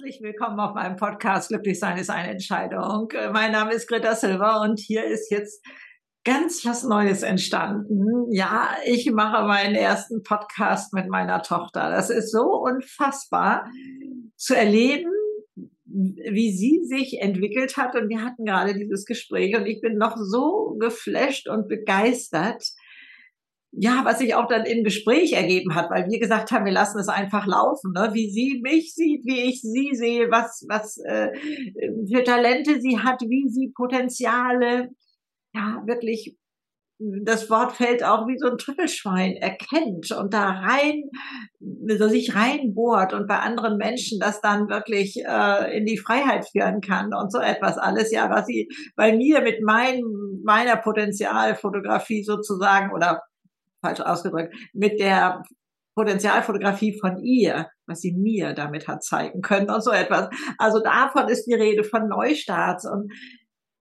Herzlich 0.00 0.22
willkommen 0.22 0.60
auf 0.60 0.74
meinem 0.74 0.94
Podcast 0.94 1.48
Glücklich 1.48 1.80
sein 1.80 1.98
ist 1.98 2.08
eine 2.08 2.30
Entscheidung. 2.30 3.08
Mein 3.32 3.50
Name 3.50 3.72
ist 3.72 3.88
Greta 3.88 4.14
Silva 4.14 4.62
und 4.62 4.78
hier 4.78 5.04
ist 5.04 5.28
jetzt 5.32 5.64
ganz 6.24 6.64
was 6.64 6.84
Neues 6.84 7.24
entstanden. 7.24 8.30
Ja, 8.30 8.76
ich 8.86 9.10
mache 9.10 9.44
meinen 9.44 9.74
ersten 9.74 10.22
Podcast 10.22 10.92
mit 10.94 11.08
meiner 11.08 11.42
Tochter. 11.42 11.90
Das 11.90 12.10
ist 12.10 12.30
so 12.30 12.44
unfassbar 12.44 13.68
zu 14.36 14.54
erleben, 14.54 15.10
wie 15.84 16.52
sie 16.52 16.84
sich 16.84 17.20
entwickelt 17.20 17.76
hat. 17.76 17.96
Und 17.96 18.08
wir 18.08 18.22
hatten 18.22 18.44
gerade 18.44 18.74
dieses 18.74 19.04
Gespräch 19.04 19.56
und 19.56 19.66
ich 19.66 19.80
bin 19.80 19.96
noch 19.96 20.16
so 20.16 20.76
geflasht 20.78 21.48
und 21.48 21.66
begeistert, 21.66 22.62
ja, 23.80 24.04
was 24.04 24.18
sich 24.18 24.34
auch 24.34 24.48
dann 24.48 24.66
im 24.66 24.82
Gespräch 24.82 25.34
ergeben 25.34 25.74
hat, 25.74 25.88
weil 25.90 26.08
wir 26.08 26.18
gesagt 26.18 26.50
haben, 26.50 26.64
wir 26.64 26.72
lassen 26.72 26.98
es 26.98 27.08
einfach 27.08 27.46
laufen, 27.46 27.92
ne? 27.92 28.10
wie 28.12 28.28
sie 28.28 28.60
mich 28.62 28.94
sieht, 28.94 29.24
wie 29.24 29.42
ich 29.42 29.60
sie 29.60 29.90
sehe, 29.94 30.30
was, 30.30 30.64
was 30.68 30.98
äh, 31.04 31.28
für 32.12 32.24
Talente 32.24 32.80
sie 32.80 32.98
hat, 32.98 33.20
wie 33.22 33.48
sie 33.48 33.72
Potenziale, 33.74 34.88
ja, 35.54 35.82
wirklich, 35.86 36.36
das 36.98 37.48
Wort 37.48 37.70
fällt 37.70 38.02
auch 38.02 38.26
wie 38.26 38.36
so 38.38 38.50
ein 38.50 38.58
Trüffelschwein, 38.58 39.34
erkennt 39.34 40.10
und 40.10 40.34
da 40.34 40.50
rein, 40.50 41.04
so 41.60 42.08
sich 42.08 42.34
reinbohrt 42.34 43.12
und 43.12 43.28
bei 43.28 43.38
anderen 43.38 43.76
Menschen 43.76 44.18
das 44.18 44.40
dann 44.40 44.68
wirklich 44.68 45.22
äh, 45.24 45.78
in 45.78 45.86
die 45.86 45.98
Freiheit 45.98 46.48
führen 46.50 46.80
kann 46.80 47.14
und 47.14 47.30
so 47.30 47.38
etwas 47.38 47.78
alles, 47.78 48.10
ja, 48.10 48.28
was 48.28 48.46
sie 48.46 48.68
bei 48.96 49.16
mir 49.16 49.40
mit 49.40 49.62
mein, 49.62 50.02
meiner 50.42 50.76
Potenzialfotografie 50.76 52.24
sozusagen 52.24 52.92
oder 52.92 53.22
falsch 53.82 54.00
ausgedrückt, 54.00 54.54
mit 54.72 55.00
der 55.00 55.42
Potenzialfotografie 55.94 56.96
von 57.00 57.18
ihr, 57.18 57.68
was 57.86 58.00
sie 58.00 58.12
mir 58.12 58.54
damit 58.54 58.86
hat 58.86 59.02
zeigen 59.02 59.42
können 59.42 59.68
und 59.68 59.82
so 59.82 59.90
etwas. 59.90 60.28
Also 60.56 60.80
davon 60.80 61.28
ist 61.28 61.46
die 61.46 61.54
Rede 61.54 61.82
von 61.82 62.08
Neustarts 62.08 62.88
und 62.88 63.12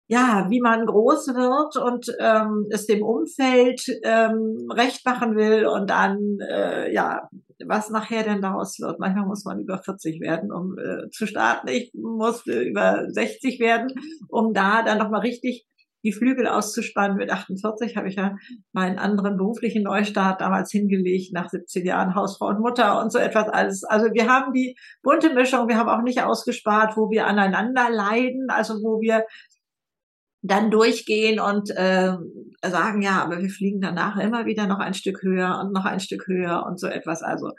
ja, 0.09 0.47
wie 0.49 0.61
man 0.61 0.85
groß 0.85 1.27
wird 1.27 1.75
und 1.75 2.15
ähm, 2.19 2.65
es 2.71 2.87
dem 2.87 3.03
Umfeld 3.03 3.83
ähm, 4.03 4.67
recht 4.71 5.05
machen 5.05 5.35
will 5.35 5.65
und 5.67 5.89
dann, 5.89 6.39
äh, 6.39 6.91
ja, 6.93 7.27
was 7.65 7.89
nachher 7.89 8.23
denn 8.23 8.41
daraus 8.41 8.79
wird. 8.79 8.99
Manchmal 8.99 9.25
muss 9.25 9.43
man 9.43 9.59
über 9.59 9.77
40 9.77 10.21
werden, 10.21 10.51
um 10.51 10.77
äh, 10.77 11.09
zu 11.09 11.27
starten. 11.27 11.67
Ich 11.67 11.91
musste 11.93 12.61
über 12.61 13.05
60 13.09 13.59
werden, 13.59 13.89
um 14.29 14.53
da 14.53 14.81
dann 14.81 14.97
nochmal 14.97 15.21
richtig 15.21 15.67
die 16.07 16.13
Flügel 16.13 16.47
auszuspannen. 16.47 17.17
Mit 17.17 17.31
48 17.31 17.97
habe 17.97 18.07
ich 18.07 18.15
ja 18.15 18.37
meinen 18.71 18.97
anderen 18.97 19.35
beruflichen 19.35 19.83
Neustart 19.83 20.39
damals 20.39 20.71
hingelegt, 20.71 21.33
nach 21.33 21.49
17 21.49 21.85
Jahren 21.85 22.15
Hausfrau 22.15 22.47
und 22.47 22.61
Mutter 22.61 23.01
und 23.01 23.11
so 23.11 23.19
etwas 23.19 23.49
alles. 23.49 23.83
Also 23.83 24.07
wir 24.13 24.29
haben 24.29 24.53
die 24.53 24.77
bunte 25.03 25.33
Mischung, 25.33 25.67
wir 25.67 25.77
haben 25.77 25.89
auch 25.89 26.01
nicht 26.01 26.23
ausgespart, 26.23 26.95
wo 26.95 27.09
wir 27.09 27.27
aneinander 27.27 27.89
leiden, 27.89 28.47
also 28.49 28.75
wo 28.75 29.01
wir 29.01 29.25
dann 30.41 30.71
durchgehen 30.71 31.39
und 31.39 31.69
äh, 31.71 32.13
sagen, 32.63 33.01
ja, 33.01 33.23
aber 33.23 33.41
wir 33.41 33.49
fliegen 33.49 33.81
danach 33.81 34.17
immer 34.17 34.45
wieder 34.45 34.67
noch 34.67 34.79
ein 34.79 34.93
Stück 34.93 35.21
höher 35.23 35.59
und 35.61 35.73
noch 35.73 35.85
ein 35.85 35.99
Stück 35.99 36.27
höher 36.27 36.65
und 36.67 36.79
so 36.79 36.87
etwas. 36.87 37.21
Also 37.21 37.51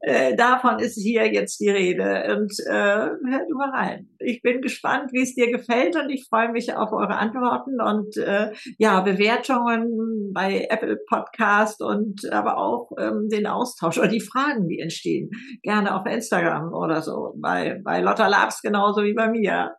äh, 0.00 0.34
davon 0.36 0.78
ist 0.78 0.94
hier 1.00 1.32
jetzt 1.32 1.60
die 1.60 1.70
Rede. 1.70 2.36
Und 2.36 2.52
äh, 2.66 2.72
hört 2.72 3.50
mal 3.50 3.70
rein. 3.70 4.08
Ich 4.18 4.42
bin 4.42 4.60
gespannt, 4.60 5.10
wie 5.12 5.22
es 5.22 5.34
dir 5.34 5.50
gefällt 5.50 5.96
und 5.96 6.10
ich 6.10 6.26
freue 6.28 6.50
mich 6.50 6.74
auf 6.74 6.92
eure 6.92 7.16
Antworten 7.16 7.80
und 7.80 8.16
äh, 8.16 8.52
ja, 8.78 9.00
Bewertungen 9.00 10.32
bei 10.32 10.66
Apple 10.70 10.98
Podcast 11.08 11.82
und 11.82 12.30
aber 12.30 12.58
auch 12.58 12.90
ähm, 12.98 13.28
den 13.30 13.46
Austausch 13.46 13.98
oder 13.98 14.08
die 14.08 14.20
Fragen, 14.20 14.68
die 14.68 14.78
entstehen. 14.78 15.30
Gerne 15.62 15.94
auf 15.94 16.06
Instagram 16.06 16.72
oder 16.72 17.02
so. 17.02 17.34
Bei, 17.36 17.80
bei 17.84 18.00
Lotta 18.00 18.28
Labs 18.28 18.62
genauso 18.62 19.02
wie 19.02 19.14
bei 19.14 19.28
mir. 19.28 19.72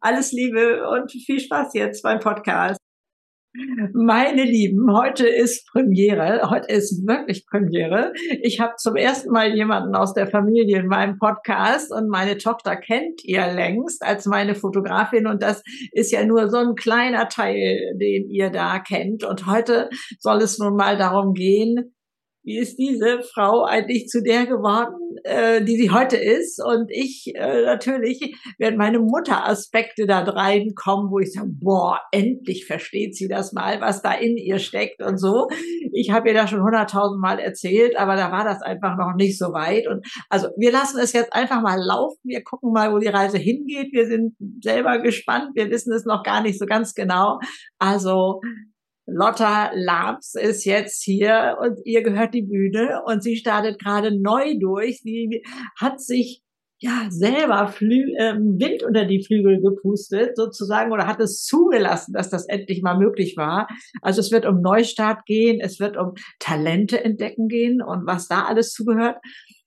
Alles 0.00 0.32
Liebe 0.32 0.88
und 0.88 1.12
viel 1.12 1.40
Spaß 1.40 1.74
jetzt 1.74 1.99
jetzt 2.00 2.02
beim 2.02 2.20
Podcast. 2.20 2.78
Meine 3.92 4.44
Lieben, 4.44 4.96
heute 4.96 5.26
ist 5.26 5.66
Premiere. 5.72 6.48
Heute 6.50 6.72
ist 6.72 7.04
wirklich 7.06 7.44
Premiere. 7.46 8.12
Ich 8.42 8.60
habe 8.60 8.74
zum 8.76 8.94
ersten 8.94 9.32
Mal 9.32 9.54
jemanden 9.54 9.96
aus 9.96 10.14
der 10.14 10.28
Familie 10.28 10.78
in 10.78 10.86
meinem 10.86 11.18
Podcast 11.18 11.92
und 11.92 12.08
meine 12.08 12.38
Tochter 12.38 12.76
kennt 12.76 13.24
ihr 13.24 13.52
längst 13.52 14.04
als 14.04 14.26
meine 14.26 14.54
Fotografin 14.54 15.26
und 15.26 15.42
das 15.42 15.62
ist 15.90 16.12
ja 16.12 16.24
nur 16.24 16.48
so 16.48 16.58
ein 16.58 16.76
kleiner 16.76 17.28
Teil, 17.28 17.96
den 18.00 18.30
ihr 18.30 18.50
da 18.50 18.78
kennt. 18.78 19.24
Und 19.24 19.46
heute 19.46 19.90
soll 20.20 20.38
es 20.38 20.58
nun 20.58 20.76
mal 20.76 20.96
darum 20.96 21.34
gehen, 21.34 21.92
wie 22.42 22.58
ist 22.58 22.76
diese 22.76 23.22
Frau 23.22 23.64
eigentlich 23.64 24.08
zu 24.08 24.22
der 24.22 24.46
geworden, 24.46 25.16
äh, 25.24 25.62
die 25.62 25.76
sie 25.76 25.90
heute 25.90 26.16
ist? 26.16 26.62
Und 26.62 26.90
ich 26.90 27.32
äh, 27.34 27.64
natürlich 27.64 28.34
werden 28.58 28.78
meine 28.78 28.98
Mutteraspekte 28.98 30.06
da 30.06 30.20
reinkommen, 30.20 31.10
wo 31.10 31.18
ich 31.18 31.32
sage, 31.32 31.50
boah, 31.50 32.00
endlich 32.12 32.66
versteht 32.66 33.14
sie 33.14 33.28
das 33.28 33.52
mal, 33.52 33.80
was 33.80 34.02
da 34.02 34.12
in 34.12 34.36
ihr 34.36 34.58
steckt 34.58 35.02
und 35.02 35.18
so. 35.18 35.48
Ich 35.92 36.10
habe 36.10 36.28
ihr 36.28 36.34
da 36.34 36.46
schon 36.46 36.62
hunderttausend 36.62 37.20
Mal 37.20 37.38
erzählt, 37.38 37.98
aber 37.98 38.16
da 38.16 38.32
war 38.32 38.44
das 38.44 38.62
einfach 38.62 38.96
noch 38.96 39.14
nicht 39.16 39.36
so 39.38 39.52
weit. 39.52 39.86
Und 39.86 40.06
also 40.28 40.48
wir 40.56 40.72
lassen 40.72 40.98
es 40.98 41.12
jetzt 41.12 41.32
einfach 41.32 41.60
mal 41.60 41.78
laufen. 41.78 42.20
Wir 42.24 42.42
gucken 42.42 42.72
mal, 42.72 42.92
wo 42.92 42.98
die 42.98 43.08
Reise 43.08 43.38
hingeht. 43.38 43.92
Wir 43.92 44.06
sind 44.06 44.34
selber 44.62 44.98
gespannt. 45.00 45.50
Wir 45.54 45.70
wissen 45.70 45.92
es 45.92 46.04
noch 46.04 46.22
gar 46.22 46.42
nicht 46.42 46.58
so 46.58 46.66
ganz 46.66 46.94
genau. 46.94 47.38
Also 47.78 48.40
Lotta 49.12 49.70
Labs 49.74 50.34
ist 50.34 50.64
jetzt 50.64 51.02
hier 51.02 51.56
und 51.60 51.78
ihr 51.84 52.02
gehört 52.02 52.34
die 52.34 52.42
Bühne 52.42 53.02
und 53.06 53.22
sie 53.22 53.36
startet 53.36 53.78
gerade 53.78 54.18
neu 54.18 54.58
durch. 54.58 55.00
Sie 55.02 55.42
hat 55.78 56.00
sich 56.00 56.42
ja 56.80 57.06
selber 57.10 57.68
Flü 57.68 58.14
äh, 58.16 58.34
Wind 58.34 58.82
unter 58.82 59.04
die 59.04 59.22
Flügel 59.22 59.60
gepustet 59.60 60.36
sozusagen 60.36 60.92
oder 60.92 61.06
hat 61.06 61.20
es 61.20 61.44
zugelassen, 61.44 62.14
dass 62.14 62.30
das 62.30 62.48
endlich 62.48 62.82
mal 62.82 62.98
möglich 62.98 63.36
war. 63.36 63.68
Also 64.00 64.20
es 64.20 64.32
wird 64.32 64.46
um 64.46 64.62
Neustart 64.62 65.26
gehen, 65.26 65.60
es 65.60 65.78
wird 65.78 65.98
um 65.98 66.14
Talente 66.38 67.04
entdecken 67.04 67.48
gehen 67.48 67.82
und 67.82 68.06
was 68.06 68.28
da 68.28 68.44
alles 68.44 68.72
zugehört. 68.72 69.18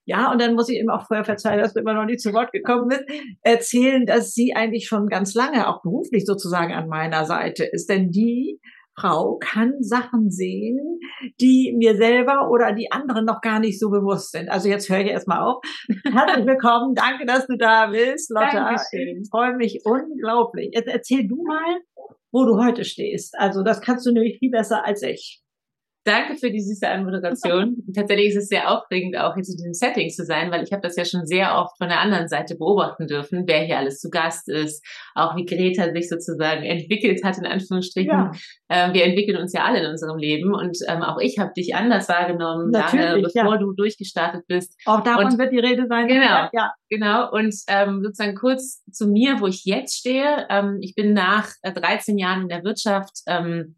Ja, 0.05 0.31
und 0.31 0.41
dann 0.41 0.55
muss 0.55 0.67
ich 0.67 0.79
eben 0.79 0.89
auch 0.89 1.07
vorher 1.07 1.23
verzeihen, 1.23 1.61
dass 1.61 1.73
du 1.73 1.79
immer 1.79 1.93
noch 1.93 2.05
nicht 2.05 2.19
zu 2.19 2.33
Wort 2.33 2.51
gekommen 2.51 2.89
bist, 2.89 3.03
erzählen, 3.41 4.05
dass 4.05 4.31
sie 4.31 4.53
eigentlich 4.53 4.87
schon 4.87 5.07
ganz 5.07 5.33
lange 5.33 5.67
auch 5.69 5.81
beruflich 5.81 6.25
sozusagen 6.25 6.73
an 6.73 6.89
meiner 6.89 7.25
Seite 7.25 7.63
ist. 7.63 7.89
Denn 7.89 8.11
die 8.11 8.59
Frau 8.95 9.37
kann 9.39 9.81
Sachen 9.81 10.29
sehen, 10.29 10.99
die 11.41 11.73
mir 11.77 11.95
selber 11.95 12.49
oder 12.51 12.73
die 12.73 12.91
anderen 12.91 13.25
noch 13.25 13.41
gar 13.41 13.59
nicht 13.59 13.79
so 13.79 13.89
bewusst 13.89 14.31
sind. 14.31 14.49
Also 14.49 14.69
jetzt 14.69 14.89
höre 14.89 14.99
ich 14.99 15.07
erstmal 15.07 15.41
auf. 15.41 15.63
Herzlich 16.03 16.45
willkommen. 16.45 16.93
Danke, 16.93 17.25
dass 17.25 17.47
du 17.47 17.57
da 17.57 17.87
bist, 17.87 18.29
Lotta. 18.29 18.51
Dankeschön. 18.51 19.21
Ich 19.21 19.29
freue 19.29 19.55
mich 19.55 19.81
unglaublich. 19.83 20.69
Jetzt 20.73 20.87
erzähl 20.87 21.27
du 21.27 21.43
mal, 21.43 21.81
wo 22.31 22.45
du 22.45 22.63
heute 22.63 22.83
stehst. 22.83 23.37
Also 23.37 23.63
das 23.63 23.81
kannst 23.81 24.05
du 24.05 24.11
nämlich 24.11 24.37
viel 24.39 24.51
besser 24.51 24.85
als 24.85 25.01
ich. 25.01 25.41
Danke 26.05 26.35
für 26.35 26.51
die 26.51 26.59
süße 26.59 26.85
Anmoderation. 26.87 27.77
Tatsächlich 27.95 28.29
ist 28.29 28.37
es 28.37 28.47
sehr 28.49 28.69
aufregend, 28.69 29.17
auch 29.17 29.37
jetzt 29.37 29.49
in 29.49 29.55
diesem 29.55 29.73
Setting 29.73 30.09
zu 30.09 30.25
sein, 30.25 30.51
weil 30.51 30.63
ich 30.63 30.73
habe 30.73 30.81
das 30.81 30.97
ja 30.97 31.05
schon 31.05 31.25
sehr 31.25 31.57
oft 31.57 31.77
von 31.77 31.87
der 31.87 32.01
anderen 32.01 32.27
Seite 32.27 32.55
beobachten 32.55 33.07
dürfen, 33.07 33.43
wer 33.47 33.63
hier 33.63 33.77
alles 33.77 33.99
zu 33.99 34.09
Gast 34.09 34.49
ist, 34.49 34.85
auch 35.15 35.37
wie 35.37 35.45
Greta 35.45 35.93
sich 35.93 36.09
sozusagen 36.09 36.63
entwickelt 36.63 37.23
hat, 37.23 37.37
in 37.37 37.45
Anführungsstrichen. 37.45 38.11
Ja. 38.11 38.31
Ähm, 38.69 38.93
wir 38.93 39.05
entwickeln 39.05 39.37
uns 39.37 39.53
ja 39.53 39.63
alle 39.63 39.79
in 39.79 39.89
unserem 39.89 40.17
Leben 40.17 40.53
und 40.53 40.77
ähm, 40.89 41.03
auch 41.03 41.19
ich 41.19 41.39
habe 41.39 41.53
dich 41.55 41.73
anders 41.73 42.09
wahrgenommen, 42.09 42.71
lange 42.71 43.21
bevor 43.21 43.53
ja. 43.53 43.57
du 43.57 43.71
durchgestartet 43.71 44.45
bist. 44.47 44.77
Auch 44.85 45.01
davon 45.01 45.25
und, 45.25 45.37
wird 45.37 45.53
die 45.53 45.59
Rede 45.59 45.87
sein. 45.87 46.07
Genau, 46.07 46.49
ja. 46.51 46.73
genau. 46.89 47.31
Und 47.31 47.55
ähm, 47.67 48.01
sozusagen 48.03 48.35
kurz 48.35 48.83
zu 48.91 49.07
mir, 49.07 49.39
wo 49.39 49.47
ich 49.47 49.63
jetzt 49.63 49.97
stehe. 49.97 50.47
Ähm, 50.49 50.79
ich 50.81 50.95
bin 50.95 51.13
nach 51.13 51.49
13 51.63 52.17
Jahren 52.17 52.41
in 52.43 52.49
der 52.49 52.63
Wirtschaft 52.65 53.19
ähm, 53.27 53.75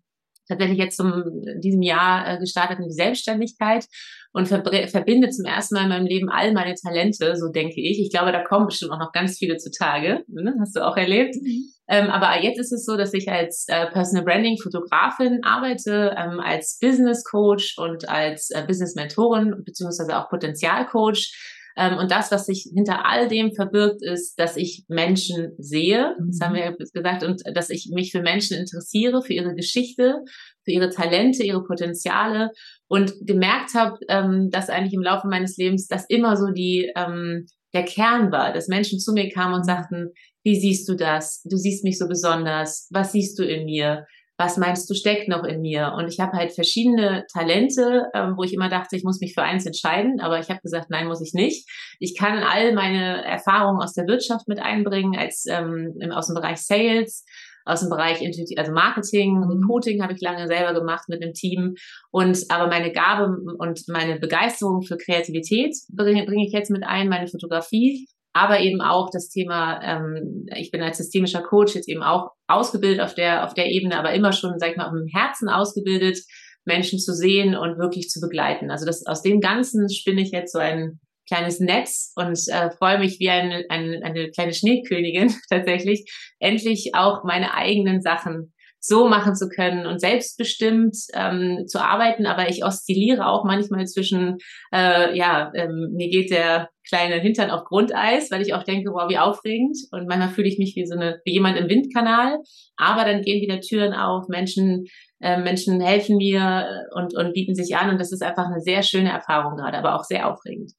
tatsächlich 0.47 0.77
jetzt 0.77 0.97
zum 0.97 1.23
diesem 1.61 1.81
Jahr 1.81 2.27
äh, 2.27 2.39
gestartet 2.39 2.79
in 2.79 2.85
die 2.85 2.93
Selbstständigkeit 2.93 3.85
und 4.35 4.47
verbinde 4.49 5.29
zum 5.29 5.45
ersten 5.45 5.75
Mal 5.75 5.83
in 5.83 5.89
meinem 5.89 6.07
Leben 6.07 6.29
all 6.29 6.51
meine 6.51 6.75
Talente, 6.75 7.37
so 7.37 7.47
denke 7.47 7.79
ich. 7.79 8.01
Ich 8.01 8.11
glaube, 8.11 8.33
da 8.33 8.43
kommen 8.43 8.65
bestimmt 8.65 8.91
auch 8.91 8.99
noch 8.99 9.13
ganz 9.13 9.37
viele 9.37 9.55
zutage. 9.55 10.25
Ne? 10.27 10.53
Hast 10.59 10.75
du 10.75 10.85
auch 10.85 10.97
erlebt. 10.97 11.35
Mhm. 11.41 11.69
Ähm, 11.87 12.09
aber 12.09 12.43
jetzt 12.43 12.59
ist 12.59 12.73
es 12.73 12.83
so, 12.83 12.97
dass 12.97 13.13
ich 13.13 13.29
als 13.29 13.65
äh, 13.69 13.85
Personal 13.91 14.25
Branding 14.25 14.57
Fotografin 14.57 15.41
arbeite, 15.43 16.15
ähm, 16.17 16.41
als 16.41 16.79
Business 16.81 17.23
Coach 17.23 17.77
und 17.77 18.09
als 18.09 18.49
äh, 18.51 18.65
Business 18.67 18.95
Mentorin 18.95 19.63
beziehungsweise 19.63 20.17
auch 20.17 20.29
Potenzialcoach 20.29 21.31
ähm, 21.31 21.54
und 21.77 22.09
das, 22.09 22.31
was 22.31 22.45
sich 22.45 22.69
hinter 22.73 23.05
all 23.05 23.27
dem 23.27 23.53
verbirgt, 23.53 24.01
ist, 24.01 24.39
dass 24.39 24.55
ich 24.55 24.85
Menschen 24.87 25.51
sehe, 25.57 26.15
das 26.25 26.39
haben 26.41 26.55
wir 26.55 26.75
gesagt, 26.93 27.23
und 27.23 27.43
dass 27.53 27.69
ich 27.69 27.89
mich 27.93 28.11
für 28.11 28.21
Menschen 28.21 28.57
interessiere, 28.57 29.21
für 29.21 29.33
ihre 29.33 29.55
Geschichte, 29.55 30.19
für 30.63 30.71
ihre 30.71 30.89
Talente, 30.89 31.43
ihre 31.43 31.63
Potenziale 31.63 32.51
und 32.87 33.13
gemerkt 33.21 33.73
habe, 33.73 33.97
ähm, 34.07 34.49
dass 34.51 34.69
eigentlich 34.69 34.93
im 34.93 35.03
Laufe 35.03 35.27
meines 35.27 35.57
Lebens 35.57 35.87
das 35.87 36.05
immer 36.07 36.37
so 36.37 36.51
die 36.51 36.91
ähm, 36.95 37.45
der 37.73 37.83
Kern 37.83 38.31
war, 38.31 38.53
dass 38.53 38.69
Menschen 38.69 38.99
zu 38.99 39.11
mir 39.11 39.29
kamen 39.29 39.55
und 39.55 39.65
sagten, 39.65 40.11
wie 40.43 40.57
siehst 40.57 40.87
du 40.87 40.95
das? 40.95 41.41
Du 41.43 41.57
siehst 41.57 41.83
mich 41.83 41.97
so 41.97 42.07
besonders. 42.07 42.87
Was 42.91 43.11
siehst 43.11 43.37
du 43.37 43.43
in 43.43 43.65
mir? 43.65 44.05
Was 44.37 44.57
meinst 44.57 44.89
du 44.89 44.93
steckt 44.93 45.29
noch 45.29 45.43
in 45.43 45.61
mir? 45.61 45.93
Und 45.97 46.07
ich 46.07 46.19
habe 46.19 46.37
halt 46.37 46.51
verschiedene 46.51 47.25
Talente, 47.31 48.07
ähm, 48.13 48.33
wo 48.37 48.43
ich 48.43 48.53
immer 48.53 48.69
dachte, 48.69 48.95
ich 48.95 49.03
muss 49.03 49.21
mich 49.21 49.33
für 49.33 49.43
eins 49.43 49.65
entscheiden, 49.65 50.19
aber 50.19 50.39
ich 50.39 50.49
habe 50.49 50.59
gesagt, 50.61 50.89
nein, 50.89 51.07
muss 51.07 51.21
ich 51.21 51.33
nicht. 51.33 51.69
Ich 51.99 52.17
kann 52.17 52.39
all 52.39 52.73
meine 52.73 53.23
Erfahrungen 53.23 53.81
aus 53.81 53.93
der 53.93 54.07
Wirtschaft 54.07 54.47
mit 54.47 54.59
einbringen, 54.59 55.17
als 55.17 55.45
ähm, 55.47 55.93
aus 56.11 56.27
dem 56.27 56.35
Bereich 56.35 56.57
Sales, 56.57 57.23
aus 57.65 57.79
dem 57.79 57.89
Bereich 57.89 58.21
also 58.57 58.71
Marketing, 58.71 59.39
mhm. 59.39 59.49
Recruiting 59.49 60.03
habe 60.03 60.13
ich 60.13 60.21
lange 60.21 60.47
selber 60.47 60.73
gemacht 60.79 61.05
mit 61.07 61.23
einem 61.23 61.33
Team. 61.33 61.75
Und 62.11 62.37
aber 62.49 62.67
meine 62.67 62.91
Gabe 62.91 63.37
und 63.57 63.83
meine 63.87 64.19
Begeisterung 64.19 64.83
für 64.83 64.97
Kreativität 64.97 65.75
bringe, 65.93 66.25
bringe 66.25 66.45
ich 66.45 66.53
jetzt 66.53 66.71
mit 66.71 66.83
ein, 66.83 67.09
meine 67.09 67.27
Fotografie 67.27 68.07
aber 68.35 68.59
eben 68.59 68.81
auch 68.81 69.09
das 69.09 69.29
Thema, 69.29 69.79
ähm, 69.81 70.45
ich 70.57 70.69
bin 70.69 70.81
als 70.81 70.97
systemischer 70.97 71.41
Coach 71.41 71.73
jetzt 71.73 71.87
eben 71.87 72.03
auch 72.03 72.31
ausgebildet 72.47 72.99
auf 72.99 73.15
der, 73.15 73.45
auf 73.45 73.53
der 73.53 73.67
Ebene, 73.67 73.97
aber 73.97 74.11
immer 74.11 74.33
schon, 74.33 74.59
sag 74.59 74.71
ich 74.71 74.75
mal, 74.75 74.91
im 74.93 75.07
Herzen 75.07 75.47
ausgebildet, 75.47 76.19
Menschen 76.65 76.99
zu 76.99 77.13
sehen 77.13 77.55
und 77.55 77.79
wirklich 77.79 78.09
zu 78.09 78.19
begleiten. 78.19 78.71
Also 78.71 78.85
das, 78.85 79.05
aus 79.05 79.21
dem 79.21 79.39
Ganzen 79.39 79.89
spinne 79.89 80.21
ich 80.21 80.31
jetzt 80.31 80.51
so 80.51 80.59
ein 80.59 80.99
kleines 81.29 81.61
Netz 81.61 82.11
und 82.17 82.37
äh, 82.49 82.71
freue 82.71 82.99
mich 82.99 83.21
wie 83.21 83.29
ein, 83.29 83.63
ein, 83.69 84.03
eine 84.03 84.29
kleine 84.31 84.53
Schneekönigin 84.53 85.33
tatsächlich, 85.49 86.03
endlich 86.39 86.91
auch 86.93 87.23
meine 87.23 87.53
eigenen 87.53 88.01
Sachen 88.01 88.53
so 88.85 89.07
machen 89.07 89.35
zu 89.35 89.47
können 89.49 89.85
und 89.85 89.99
selbstbestimmt 89.99 90.95
ähm, 91.13 91.65
zu 91.67 91.79
arbeiten. 91.79 92.25
Aber 92.25 92.49
ich 92.49 92.63
oszilliere 92.63 93.27
auch 93.27 93.43
manchmal 93.43 93.85
zwischen, 93.85 94.37
äh, 94.73 95.17
ja, 95.17 95.51
ähm, 95.55 95.91
mir 95.93 96.09
geht 96.09 96.31
der 96.31 96.69
kleine 96.87 97.15
Hintern 97.15 97.49
auf 97.49 97.63
Grundeis, 97.65 98.31
weil 98.31 98.41
ich 98.41 98.53
auch 98.53 98.63
denke, 98.63 98.91
wow, 98.91 99.09
wie 99.09 99.17
aufregend. 99.17 99.77
Und 99.91 100.07
manchmal 100.07 100.29
fühle 100.29 100.47
ich 100.47 100.59
mich 100.59 100.75
wie 100.75 100.85
so 100.85 100.95
eine, 100.95 101.19
wie 101.25 101.33
jemand 101.33 101.57
im 101.57 101.69
Windkanal. 101.69 102.37
Aber 102.77 103.05
dann 103.05 103.21
gehen 103.21 103.41
wieder 103.41 103.59
Türen 103.59 103.93
auf, 103.93 104.27
Menschen, 104.27 104.85
äh, 105.19 105.41
Menschen 105.41 105.81
helfen 105.81 106.17
mir 106.17 106.67
und, 106.93 107.17
und 107.17 107.33
bieten 107.33 107.55
sich 107.55 107.75
an. 107.75 107.89
Und 107.89 107.99
das 107.99 108.11
ist 108.11 108.21
einfach 108.21 108.45
eine 108.45 108.61
sehr 108.61 108.83
schöne 108.83 109.09
Erfahrung 109.09 109.55
gerade, 109.55 109.77
aber 109.77 109.95
auch 109.95 110.03
sehr 110.03 110.31
aufregend. 110.31 110.71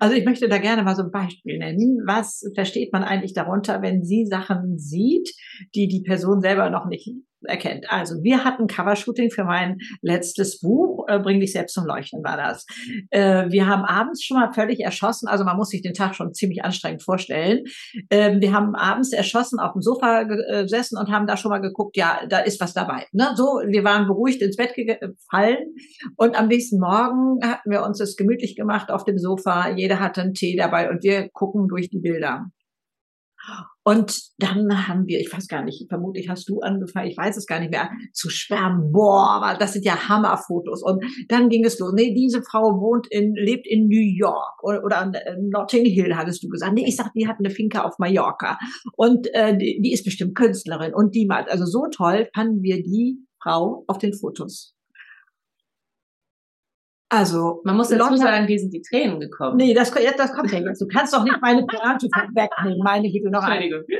Also 0.00 0.16
ich 0.16 0.24
möchte 0.24 0.48
da 0.48 0.58
gerne 0.58 0.82
mal 0.82 0.96
so 0.96 1.02
ein 1.02 1.10
Beispiel 1.10 1.58
nennen. 1.58 2.02
Was 2.06 2.42
versteht 2.54 2.92
man 2.92 3.04
eigentlich 3.04 3.34
darunter, 3.34 3.82
wenn 3.82 4.02
sie 4.02 4.26
Sachen 4.26 4.78
sieht, 4.78 5.30
die 5.74 5.86
die 5.86 6.02
Person 6.02 6.40
selber 6.40 6.70
noch 6.70 6.86
nicht 6.86 7.08
erkennt. 7.44 7.86
Also 7.90 8.22
wir 8.22 8.44
hatten 8.44 8.66
Covershooting 8.66 9.30
für 9.30 9.44
mein 9.44 9.78
letztes 10.00 10.60
Buch, 10.60 11.06
äh, 11.08 11.18
Bring 11.18 11.40
dich 11.40 11.52
selbst 11.52 11.74
zum 11.74 11.86
Leuchten 11.86 12.22
war 12.24 12.36
das. 12.36 12.66
Äh, 13.10 13.50
wir 13.50 13.66
haben 13.66 13.84
abends 13.84 14.24
schon 14.24 14.38
mal 14.38 14.52
völlig 14.52 14.80
erschossen, 14.80 15.28
also 15.28 15.44
man 15.44 15.56
muss 15.56 15.68
sich 15.68 15.82
den 15.82 15.94
Tag 15.94 16.14
schon 16.14 16.34
ziemlich 16.34 16.64
anstrengend 16.64 17.02
vorstellen. 17.02 17.64
Äh, 18.08 18.40
wir 18.40 18.52
haben 18.52 18.74
abends 18.74 19.12
erschossen 19.12 19.58
auf 19.58 19.72
dem 19.72 19.82
Sofa 19.82 20.22
äh, 20.22 20.62
gesessen 20.62 20.98
und 20.98 21.10
haben 21.10 21.26
da 21.26 21.36
schon 21.36 21.50
mal 21.50 21.60
geguckt, 21.60 21.96
ja, 21.96 22.20
da 22.28 22.38
ist 22.38 22.60
was 22.60 22.74
dabei. 22.74 23.06
Ne? 23.12 23.30
So, 23.36 23.44
wir 23.66 23.84
waren 23.84 24.06
beruhigt 24.06 24.42
ins 24.42 24.56
Bett 24.56 24.74
gefallen 24.74 25.74
und 26.16 26.38
am 26.38 26.48
nächsten 26.48 26.78
Morgen 26.78 27.38
hatten 27.42 27.70
wir 27.70 27.82
uns 27.84 27.98
das 27.98 28.16
gemütlich 28.16 28.56
gemacht 28.56 28.90
auf 28.90 29.04
dem 29.04 29.18
Sofa. 29.18 29.70
Jeder 29.70 30.00
hatte 30.00 30.22
einen 30.22 30.34
Tee 30.34 30.56
dabei 30.56 30.90
und 30.90 31.02
wir 31.02 31.28
gucken 31.30 31.68
durch 31.68 31.90
die 31.90 32.00
Bilder. 32.00 32.46
Und 33.84 34.30
dann 34.38 34.88
haben 34.88 35.06
wir, 35.06 35.20
ich 35.20 35.32
weiß 35.32 35.48
gar 35.48 35.64
nicht, 35.64 35.86
vermutlich 35.88 36.28
hast 36.28 36.48
du 36.48 36.60
angefangen, 36.60 37.08
ich 37.08 37.16
weiß 37.16 37.36
es 37.36 37.46
gar 37.46 37.58
nicht 37.58 37.70
mehr, 37.70 37.90
zu 38.12 38.30
schwärmen. 38.30 38.92
Boah, 38.92 39.56
das 39.58 39.72
sind 39.72 39.84
ja 39.84 40.08
Hammerfotos. 40.08 40.82
Und 40.82 41.04
dann 41.28 41.48
ging 41.48 41.64
es 41.64 41.78
los. 41.78 41.92
Nee, 41.94 42.14
diese 42.14 42.42
Frau 42.42 42.80
wohnt 42.80 43.08
in, 43.10 43.34
lebt 43.34 43.66
in 43.66 43.88
New 43.88 44.00
York 44.00 44.62
oder, 44.62 44.84
oder 44.84 45.12
äh, 45.14 45.36
Notting 45.40 45.84
Hill, 45.86 46.16
hattest 46.16 46.44
du 46.44 46.48
gesagt. 46.48 46.74
Nee, 46.74 46.84
ich 46.86 46.96
sag, 46.96 47.12
die 47.14 47.26
hat 47.26 47.36
eine 47.38 47.50
Finca 47.50 47.82
auf 47.82 47.98
Mallorca. 47.98 48.58
Und 48.96 49.32
äh, 49.34 49.56
die, 49.56 49.80
die 49.82 49.92
ist 49.92 50.04
bestimmt 50.04 50.36
Künstlerin. 50.36 50.94
Und 50.94 51.14
die 51.14 51.26
malt. 51.26 51.50
Also 51.50 51.66
so 51.66 51.86
toll 51.90 52.28
fanden 52.34 52.62
wir 52.62 52.82
die 52.82 53.18
Frau 53.42 53.84
auf 53.88 53.98
den 53.98 54.14
Fotos. 54.14 54.74
Also, 57.12 57.60
man 57.64 57.76
muss 57.76 57.90
dazu 57.90 58.16
sagen, 58.16 58.48
wie 58.48 58.58
sind 58.58 58.72
die 58.72 58.80
Tränen 58.80 59.20
gekommen? 59.20 59.58
Nee, 59.58 59.74
das, 59.74 59.90
das 59.90 60.32
kommt 60.32 60.50
ja 60.50 60.60
jetzt. 60.60 60.80
Du 60.80 60.86
kannst 60.86 61.12
doch 61.12 61.22
nicht 61.22 61.36
meine 61.42 61.66
Pointe 61.66 62.06
wegnehmen, 62.34 62.78
meine 62.82 63.06
ich 63.06 63.22
noch 63.24 63.46
Entschuldigung. 63.46 63.82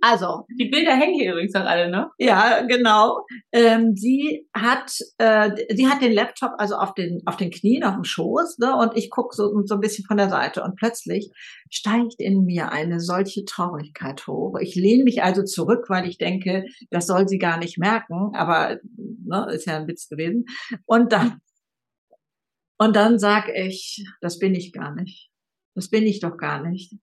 Also. 0.00 0.44
Die 0.58 0.68
Bilder 0.68 0.96
hängen 0.96 1.14
hier 1.14 1.32
übrigens 1.32 1.54
noch 1.54 1.64
alle, 1.64 1.88
ne? 1.90 2.10
Ja, 2.18 2.62
genau. 2.62 3.24
Ähm, 3.52 3.94
sie 3.94 4.46
hat, 4.52 4.92
äh, 5.18 5.50
sie 5.74 5.86
hat 5.86 6.02
den 6.02 6.12
Laptop 6.12 6.52
also 6.58 6.74
auf 6.74 6.92
den, 6.94 7.22
auf 7.24 7.36
den 7.36 7.50
Knien, 7.50 7.84
auf 7.84 7.94
dem 7.94 8.04
Schoß, 8.04 8.58
ne? 8.58 8.76
Und 8.76 8.96
ich 8.96 9.10
gucke 9.10 9.34
so, 9.34 9.52
so 9.64 9.74
ein 9.74 9.80
bisschen 9.80 10.04
von 10.04 10.16
der 10.16 10.28
Seite 10.28 10.62
und 10.64 10.76
plötzlich 10.76 11.30
steigt 11.70 12.16
in 12.18 12.44
mir 12.44 12.72
eine 12.72 13.00
solche 13.00 13.44
Traurigkeit 13.44 14.26
hoch. 14.26 14.58
Ich 14.60 14.74
lehne 14.74 15.04
mich 15.04 15.22
also 15.22 15.44
zurück, 15.44 15.86
weil 15.88 16.06
ich 16.08 16.18
denke, 16.18 16.64
das 16.90 17.06
soll 17.06 17.28
sie 17.28 17.38
gar 17.38 17.58
nicht 17.58 17.78
merken, 17.78 18.32
aber 18.34 18.78
ne, 18.96 19.46
ist 19.52 19.66
ja 19.66 19.76
ein 19.76 19.86
Witz 19.86 20.08
gewesen. 20.08 20.46
Und 20.84 21.12
dann 21.12 21.40
und 22.78 22.96
dann 22.96 23.18
sag 23.18 23.48
ich, 23.54 24.04
das 24.20 24.38
bin 24.38 24.54
ich 24.54 24.72
gar 24.72 24.94
nicht. 24.94 25.30
Das 25.74 25.88
bin 25.90 26.04
ich 26.04 26.20
doch 26.20 26.36
gar 26.36 26.66
nicht. 26.66 26.94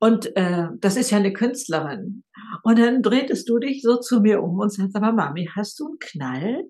Und 0.00 0.36
äh, 0.36 0.68
das 0.78 0.96
ist 0.96 1.10
ja 1.10 1.18
eine 1.18 1.32
Künstlerin. 1.32 2.22
Und 2.62 2.78
dann 2.78 3.02
drehtest 3.02 3.48
du 3.48 3.58
dich 3.58 3.82
so 3.82 3.96
zu 3.96 4.20
mir 4.20 4.42
um 4.42 4.58
und 4.58 4.72
sagst, 4.72 4.94
aber 4.94 5.12
Mami, 5.12 5.50
hast 5.54 5.78
du 5.80 5.86
einen 5.86 5.98
Knall? 5.98 6.68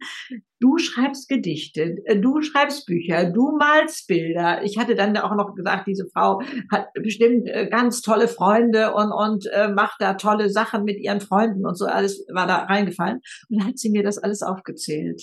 Du 0.60 0.78
schreibst 0.78 1.28
Gedichte, 1.28 1.96
äh, 2.04 2.18
du 2.18 2.40
schreibst 2.40 2.86
Bücher, 2.86 3.30
du 3.30 3.56
malst 3.58 4.06
Bilder. 4.08 4.62
Ich 4.62 4.78
hatte 4.78 4.94
dann 4.94 5.16
auch 5.18 5.34
noch 5.36 5.54
gesagt, 5.54 5.86
diese 5.86 6.08
Frau 6.12 6.40
hat 6.72 6.86
bestimmt 6.94 7.48
äh, 7.48 7.68
ganz 7.68 8.00
tolle 8.00 8.28
Freunde 8.28 8.94
und, 8.94 9.12
und 9.12 9.46
äh, 9.52 9.68
macht 9.68 10.00
da 10.00 10.14
tolle 10.14 10.48
Sachen 10.48 10.84
mit 10.84 10.98
ihren 10.98 11.20
Freunden 11.20 11.66
und 11.66 11.76
so. 11.76 11.84
Alles 11.86 12.24
war 12.32 12.46
da 12.46 12.64
reingefallen. 12.64 13.20
Und 13.48 13.60
dann 13.60 13.68
hat 13.68 13.78
sie 13.78 13.90
mir 13.90 14.02
das 14.02 14.18
alles 14.18 14.42
aufgezählt. 14.42 15.22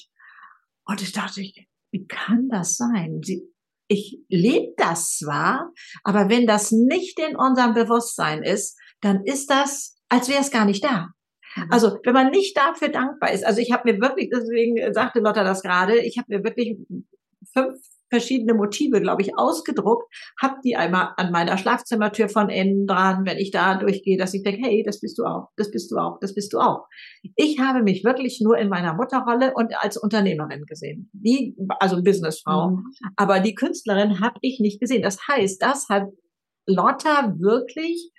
Und 0.86 1.02
ich 1.02 1.12
dachte, 1.12 1.42
ich, 1.42 1.68
wie 1.96 2.06
kann 2.08 2.50
das 2.50 2.76
sein? 2.76 3.22
Sie, 3.24 3.42
ich 3.88 4.20
lebe 4.28 4.74
das 4.78 5.18
zwar, 5.18 5.72
aber 6.04 6.30
wenn 6.30 6.46
das 6.46 6.72
nicht 6.72 7.20
in 7.20 7.38
unserem 7.38 7.74
Bewusstsein 7.74 8.44
ist, 8.44 8.78
dann 9.00 9.24
ist 9.24 9.50
das, 9.50 9.98
als 10.10 10.28
wäre 10.28 10.42
es 10.42 10.52
gar 10.52 10.66
nicht 10.66 10.84
da. 10.84 11.10
Mhm. 11.56 11.72
Also 11.72 11.98
wenn 12.04 12.14
man 12.14 12.32
nicht 12.32 12.58
dafür 12.58 12.90
dankbar 12.90 13.32
ist, 13.32 13.46
also 13.46 13.62
ich 13.62 13.72
habe 13.72 13.92
mir 13.92 14.02
wirklich, 14.02 14.30
deswegen 14.30 14.94
sagte 14.94 15.20
Lotta 15.20 15.44
das 15.44 15.62
gerade, 15.62 15.98
ich 16.00 16.18
habe 16.18 16.36
mir 16.36 16.44
wirklich 16.44 16.78
fünf 17.54 17.80
verschiedene 18.10 18.54
Motive, 18.54 19.02
glaube 19.02 19.22
ich, 19.22 19.38
ausgedruckt, 19.38 20.12
habe 20.42 20.56
die 20.64 20.76
einmal 20.76 21.14
an 21.18 21.32
meiner 21.32 21.58
Schlafzimmertür 21.58 22.30
von 22.30 22.50
innen 22.50 22.88
dran, 22.88 23.26
wenn 23.26 23.38
ich 23.38 23.52
da 23.52 23.76
durchgehe, 23.76 24.18
dass 24.18 24.34
ich 24.34 24.44
denke, 24.44 24.62
hey, 24.64 24.84
das 24.86 25.00
bist 25.00 25.18
du 25.18 25.26
auch, 25.26 25.50
das 25.58 25.72
bist 25.72 25.92
du 25.92 25.98
auch, 25.98 26.20
das 26.20 26.34
bist 26.34 26.54
du 26.54 26.60
auch. 26.60 26.86
Ich 27.36 27.60
habe 27.60 27.84
mich 27.84 28.04
wirklich 28.04 28.42
nur 28.42 28.58
in 28.58 28.70
meiner 28.70 28.94
Mutterrolle 28.94 29.54
und 29.56 29.74
als 29.82 29.98
Unternehmerin 29.98 30.66
gesehen. 30.66 31.10
Die, 31.14 31.56
also 31.80 32.02
Businessfrau. 32.04 32.72
Mhm. 32.72 32.84
Aber 33.16 33.40
die 33.40 33.56
Künstlerin 33.56 34.20
habe 34.20 34.38
ich 34.42 34.60
nicht 34.60 34.80
gesehen. 34.80 35.02
Das 35.02 35.28
heißt, 35.28 35.62
das 35.62 35.90
hat 35.90 36.08
Lotta 36.68 37.36
wirklich 37.38 38.12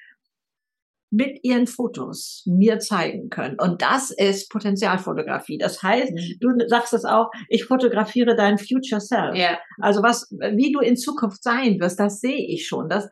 mit 1.16 1.42
ihren 1.42 1.66
Fotos 1.66 2.42
mir 2.46 2.78
zeigen 2.78 3.30
können. 3.30 3.56
Und 3.58 3.80
das 3.80 4.10
ist 4.10 4.50
Potenzialfotografie. 4.50 5.56
Das 5.56 5.82
heißt, 5.82 6.12
mhm. 6.12 6.36
du 6.40 6.68
sagst 6.68 6.92
es 6.92 7.04
auch, 7.04 7.30
ich 7.48 7.64
fotografiere 7.64 8.36
dein 8.36 8.58
Future 8.58 9.00
Self. 9.00 9.34
Ja. 9.34 9.58
Also 9.80 10.02
was, 10.02 10.30
wie 10.30 10.72
du 10.72 10.80
in 10.80 10.96
Zukunft 10.96 11.42
sein 11.42 11.80
wirst, 11.80 11.98
das 11.98 12.20
sehe 12.20 12.46
ich 12.46 12.66
schon. 12.66 12.88
Das 12.90 13.08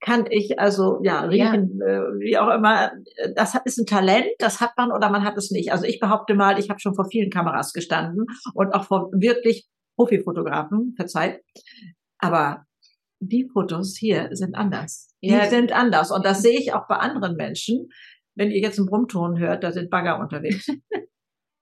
kann 0.00 0.26
ich 0.28 0.58
also 0.58 1.00
ja 1.02 1.20
riechen, 1.20 1.78
ja. 1.80 1.86
Äh, 1.86 2.00
wie 2.18 2.36
auch 2.36 2.52
immer. 2.52 2.92
Das 3.34 3.54
ist 3.64 3.78
ein 3.78 3.86
Talent, 3.86 4.26
das 4.38 4.60
hat 4.60 4.72
man 4.76 4.92
oder 4.92 5.08
man 5.10 5.24
hat 5.24 5.38
es 5.38 5.50
nicht. 5.50 5.72
Also 5.72 5.86
ich 5.86 6.00
behaupte 6.00 6.34
mal, 6.34 6.58
ich 6.58 6.68
habe 6.68 6.80
schon 6.80 6.94
vor 6.94 7.06
vielen 7.10 7.30
Kameras 7.30 7.72
gestanden 7.72 8.26
und 8.54 8.74
auch 8.74 8.84
vor 8.84 9.10
wirklich 9.12 9.68
Profifotografen, 9.96 10.94
verzeiht. 10.96 11.40
Aber 12.18 12.66
die 13.28 13.48
Fotos 13.52 13.96
hier 13.96 14.28
sind 14.32 14.54
anders. 14.54 15.14
Die 15.22 15.30
ja. 15.30 15.48
sind 15.48 15.72
anders. 15.72 16.10
Und 16.10 16.24
das 16.24 16.42
sehe 16.42 16.58
ich 16.58 16.72
auch 16.72 16.86
bei 16.88 16.96
anderen 16.96 17.36
Menschen. 17.36 17.88
Wenn 18.34 18.50
ihr 18.50 18.60
jetzt 18.60 18.78
einen 18.78 18.88
Brummton 18.88 19.38
hört, 19.38 19.62
da 19.62 19.72
sind 19.72 19.90
Bagger 19.90 20.18
unterwegs. 20.18 20.66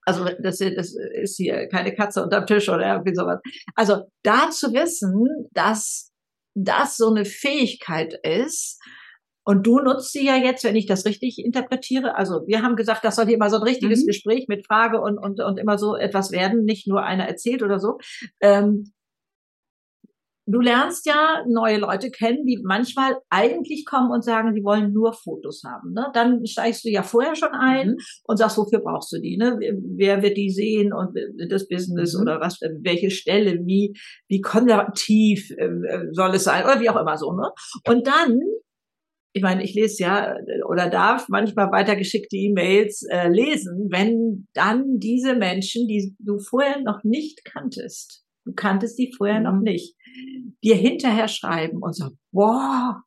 Also 0.07 0.25
das, 0.25 0.59
das 0.59 0.97
ist 1.23 1.37
hier 1.37 1.69
keine 1.69 1.95
Katze 1.95 2.25
unterm 2.25 2.47
Tisch 2.47 2.69
oder 2.71 2.91
irgendwie 2.91 3.15
sowas. 3.15 3.39
Also 3.77 4.07
da 4.25 4.51
zu 4.51 4.73
wissen, 4.73 5.47
dass 5.53 6.11
das 6.55 6.97
so 6.97 7.11
eine 7.11 7.27
Fähigkeit 7.27 8.15
ist, 8.25 8.81
und 9.45 9.67
du 9.67 9.81
nutzt 9.81 10.13
sie 10.13 10.25
ja 10.25 10.37
jetzt, 10.37 10.65
wenn 10.65 10.77
ich 10.77 10.87
das 10.87 11.07
richtig 11.07 11.39
interpretiere. 11.39 12.17
Also 12.17 12.47
wir 12.47 12.63
haben 12.63 12.77
gesagt, 12.77 13.05
das 13.05 13.17
soll 13.17 13.27
hier 13.27 13.39
mal 13.39 13.51
so 13.51 13.57
ein 13.57 13.63
richtiges 13.63 14.03
mhm. 14.03 14.07
Gespräch 14.07 14.47
mit 14.49 14.67
Frage 14.67 15.01
und, 15.01 15.19
und, 15.19 15.41
und 15.41 15.59
immer 15.59 15.79
so 15.79 15.97
etwas 15.97 16.31
werden, 16.31 16.65
nicht 16.65 16.87
nur 16.87 17.03
einer 17.03 17.27
erzählt 17.27 17.63
oder 17.63 17.79
so. 17.79 17.99
Ähm, 18.41 18.93
du 20.53 20.61
lernst 20.61 21.07
ja 21.07 21.45
neue 21.49 21.79
Leute 21.79 22.11
kennen, 22.11 22.45
die 22.45 22.61
manchmal 22.63 23.17
eigentlich 23.29 23.85
kommen 23.87 24.11
und 24.11 24.25
sagen, 24.25 24.55
sie 24.55 24.65
wollen 24.65 24.93
nur 24.93 25.13
Fotos 25.13 25.63
haben. 25.65 25.93
Ne? 25.93 26.07
Dann 26.15 26.45
steigst 26.47 26.85
du 26.85 26.89
ja 26.89 27.03
vorher 27.03 27.37
schon 27.37 27.53
ein 27.53 27.91
mhm. 27.91 27.97
und 28.25 28.37
sagst, 28.37 28.59
wofür 28.59 28.81
brauchst 28.81 29.13
du 29.13 29.21
die? 29.21 29.37
Ne? 29.37 29.59
Wer 29.97 30.23
wird 30.23 30.37
die 30.37 30.51
sehen 30.51 30.93
und 30.93 31.17
das 31.49 31.69
Business 31.69 32.15
mhm. 32.15 32.23
oder 32.23 32.41
was, 32.41 32.61
welche 32.61 33.11
Stelle, 33.11 33.61
wie, 33.65 33.95
wie 34.29 34.41
konservativ 34.41 35.51
äh, 35.57 35.69
soll 36.13 36.35
es 36.35 36.45
sein 36.45 36.65
oder 36.65 36.81
wie 36.81 36.91
auch 36.91 37.01
immer 37.01 37.17
so. 37.17 37.33
Ne? 37.33 37.51
Und 37.87 38.07
dann 38.07 38.41
ich 39.33 39.43
meine, 39.43 39.63
ich 39.63 39.75
lese 39.75 40.03
ja 40.03 40.35
oder 40.69 40.91
darf 40.91 41.29
manchmal 41.29 41.71
weitergeschickte 41.71 42.37
E-Mails 42.37 43.07
äh, 43.11 43.29
lesen, 43.29 43.89
wenn 43.91 44.49
dann 44.55 44.99
diese 44.99 45.37
Menschen, 45.37 45.87
die 45.87 46.17
du 46.19 46.39
vorher 46.41 46.81
noch 46.81 47.05
nicht 47.05 47.45
kanntest, 47.45 48.25
du 48.45 48.53
kanntest 48.55 48.99
die 48.99 49.13
vorher 49.17 49.39
mhm. 49.39 49.45
noch 49.45 49.61
nicht, 49.61 49.97
dir 50.63 50.77
hinterher 50.77 51.29
schreiben 51.29 51.83
und 51.83 51.95
so, 51.95 52.09
boah, 52.33 53.03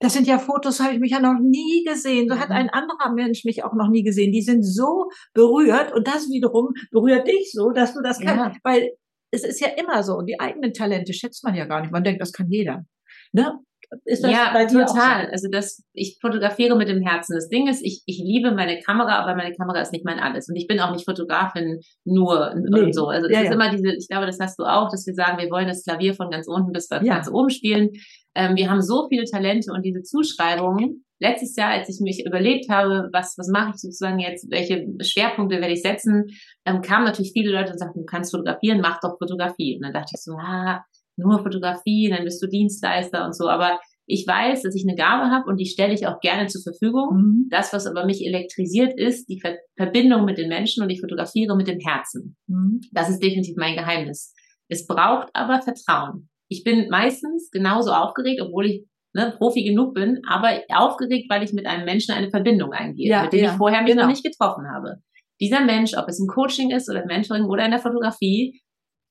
das 0.00 0.12
sind 0.12 0.26
ja 0.26 0.38
Fotos, 0.38 0.80
habe 0.80 0.94
ich 0.94 1.00
mich 1.00 1.10
ja 1.10 1.20
noch 1.20 1.38
nie 1.40 1.84
gesehen. 1.84 2.28
So 2.28 2.36
mhm. 2.36 2.40
hat 2.40 2.50
ein 2.50 2.70
anderer 2.70 3.12
Mensch 3.12 3.44
mich 3.44 3.64
auch 3.64 3.74
noch 3.74 3.88
nie 3.88 4.04
gesehen. 4.04 4.32
Die 4.32 4.42
sind 4.42 4.62
so 4.62 5.08
berührt 5.34 5.92
und 5.92 6.06
das 6.06 6.28
wiederum 6.28 6.68
berührt 6.92 7.26
dich 7.26 7.50
so, 7.52 7.70
dass 7.70 7.94
du 7.94 8.00
das 8.02 8.20
kannst. 8.20 8.56
Ja. 8.56 8.60
Weil 8.62 8.90
es 9.30 9.44
ist 9.44 9.60
ja 9.60 9.68
immer 9.68 10.02
so. 10.02 10.14
Und 10.14 10.26
die 10.26 10.38
eigenen 10.38 10.72
Talente 10.72 11.12
schätzt 11.12 11.42
man 11.44 11.54
ja 11.54 11.66
gar 11.66 11.80
nicht. 11.80 11.90
Man 11.90 12.04
denkt, 12.04 12.20
das 12.20 12.32
kann 12.32 12.48
jeder. 12.48 12.84
Ne? 13.32 13.58
Ist 14.04 14.22
das 14.22 14.30
ja, 14.30 14.52
total. 14.66 15.26
So? 15.26 15.32
Also 15.32 15.48
das, 15.50 15.82
ich 15.94 16.18
fotografiere 16.20 16.76
mit 16.76 16.88
dem 16.88 17.00
Herzen. 17.00 17.34
Das 17.34 17.48
Ding 17.48 17.68
ist, 17.68 17.82
ich, 17.82 18.02
ich 18.04 18.18
liebe 18.18 18.52
meine 18.52 18.80
Kamera, 18.80 19.18
aber 19.18 19.34
meine 19.34 19.54
Kamera 19.54 19.80
ist 19.80 19.92
nicht 19.92 20.04
mein 20.04 20.18
alles. 20.18 20.48
Und 20.48 20.56
ich 20.56 20.66
bin 20.66 20.78
auch 20.80 20.92
nicht 20.92 21.06
Fotografin 21.06 21.80
nur 22.04 22.54
nee. 22.54 22.80
und 22.80 22.94
so. 22.94 23.08
Also 23.08 23.26
es 23.26 23.32
ja, 23.32 23.40
ist 23.40 23.46
ja. 23.46 23.52
immer 23.54 23.70
diese, 23.70 23.94
ich 23.96 24.08
glaube, 24.08 24.26
das 24.26 24.38
hast 24.40 24.58
du 24.58 24.64
auch, 24.64 24.90
dass 24.90 25.06
wir 25.06 25.14
sagen, 25.14 25.38
wir 25.38 25.50
wollen 25.50 25.68
das 25.68 25.84
Klavier 25.84 26.14
von 26.14 26.30
ganz 26.30 26.46
unten 26.48 26.72
bis 26.72 26.88
ja. 26.90 26.98
ganz 26.98 27.30
oben 27.30 27.48
spielen. 27.48 27.90
Ähm, 28.34 28.56
wir 28.56 28.70
haben 28.70 28.82
so 28.82 29.08
viele 29.08 29.24
Talente 29.24 29.72
und 29.72 29.82
diese 29.84 30.02
Zuschreibungen. 30.02 31.04
Letztes 31.20 31.56
Jahr, 31.56 31.70
als 31.70 31.88
ich 31.88 32.00
mich 32.00 32.24
überlegt 32.24 32.70
habe, 32.70 33.08
was, 33.12 33.34
was 33.38 33.48
mache 33.48 33.70
ich 33.74 33.80
sozusagen 33.80 34.20
jetzt, 34.20 34.48
welche 34.50 34.86
Schwerpunkte 35.00 35.60
werde 35.60 35.72
ich 35.72 35.82
setzen, 35.82 36.26
ähm, 36.64 36.80
kamen 36.82 37.04
natürlich 37.04 37.32
viele 37.32 37.50
Leute 37.50 37.72
und 37.72 37.78
sagten, 37.78 38.00
du 38.00 38.06
kannst 38.06 38.30
fotografieren, 38.30 38.80
mach 38.80 39.00
doch 39.00 39.18
Fotografie. 39.18 39.76
Und 39.76 39.82
dann 39.82 39.92
dachte 39.92 40.12
ich 40.14 40.22
so, 40.22 40.34
ah, 40.34 40.84
nur 41.18 41.42
Fotografie, 41.42 42.08
dann 42.10 42.24
bist 42.24 42.42
du 42.42 42.46
Dienstleister 42.46 43.24
und 43.24 43.36
so. 43.36 43.48
Aber 43.48 43.78
ich 44.06 44.26
weiß, 44.26 44.62
dass 44.62 44.74
ich 44.74 44.84
eine 44.88 44.96
Gabe 44.96 45.30
habe 45.30 45.44
und 45.48 45.58
die 45.58 45.66
stelle 45.66 45.92
ich 45.92 46.06
auch 46.06 46.20
gerne 46.20 46.46
zur 46.46 46.62
Verfügung. 46.62 47.14
Mhm. 47.14 47.48
Das, 47.50 47.72
was 47.74 47.86
aber 47.86 48.06
mich 48.06 48.24
elektrisiert, 48.24 48.98
ist 48.98 49.28
die 49.28 49.38
Ver 49.40 49.56
Verbindung 49.76 50.24
mit 50.24 50.38
den 50.38 50.48
Menschen 50.48 50.82
und 50.82 50.90
ich 50.90 51.00
fotografiere 51.00 51.54
mit 51.56 51.68
dem 51.68 51.78
Herzen. 51.78 52.36
Mhm. 52.46 52.80
Das 52.92 53.10
ist 53.10 53.22
definitiv 53.22 53.56
mein 53.56 53.76
Geheimnis. 53.76 54.34
Es 54.68 54.86
braucht 54.86 55.28
aber 55.34 55.60
Vertrauen. 55.60 56.28
Ich 56.48 56.64
bin 56.64 56.88
meistens 56.88 57.50
genauso 57.50 57.92
aufgeregt, 57.92 58.40
obwohl 58.40 58.66
ich 58.66 58.86
ne, 59.12 59.34
Profi 59.36 59.62
genug 59.62 59.94
bin, 59.94 60.22
aber 60.26 60.60
aufgeregt, 60.70 61.26
weil 61.28 61.42
ich 61.42 61.52
mit 61.52 61.66
einem 61.66 61.84
Menschen 61.84 62.14
eine 62.14 62.30
Verbindung 62.30 62.72
eingehe, 62.72 63.10
ja, 63.10 63.22
mit 63.24 63.32
dem 63.34 63.44
ja, 63.44 63.52
ich 63.52 63.56
vorher 63.58 63.82
mich 63.82 63.92
genau. 63.92 64.02
noch 64.02 64.10
nicht 64.10 64.24
getroffen 64.24 64.64
habe. 64.72 64.96
Dieser 65.40 65.64
Mensch, 65.64 65.96
ob 65.96 66.08
es 66.08 66.18
im 66.18 66.26
Coaching 66.26 66.70
ist 66.70 66.88
oder 66.90 67.02
im 67.02 67.06
Mentoring 67.06 67.44
oder 67.44 67.64
in 67.64 67.70
der 67.70 67.80
Fotografie, 67.80 68.60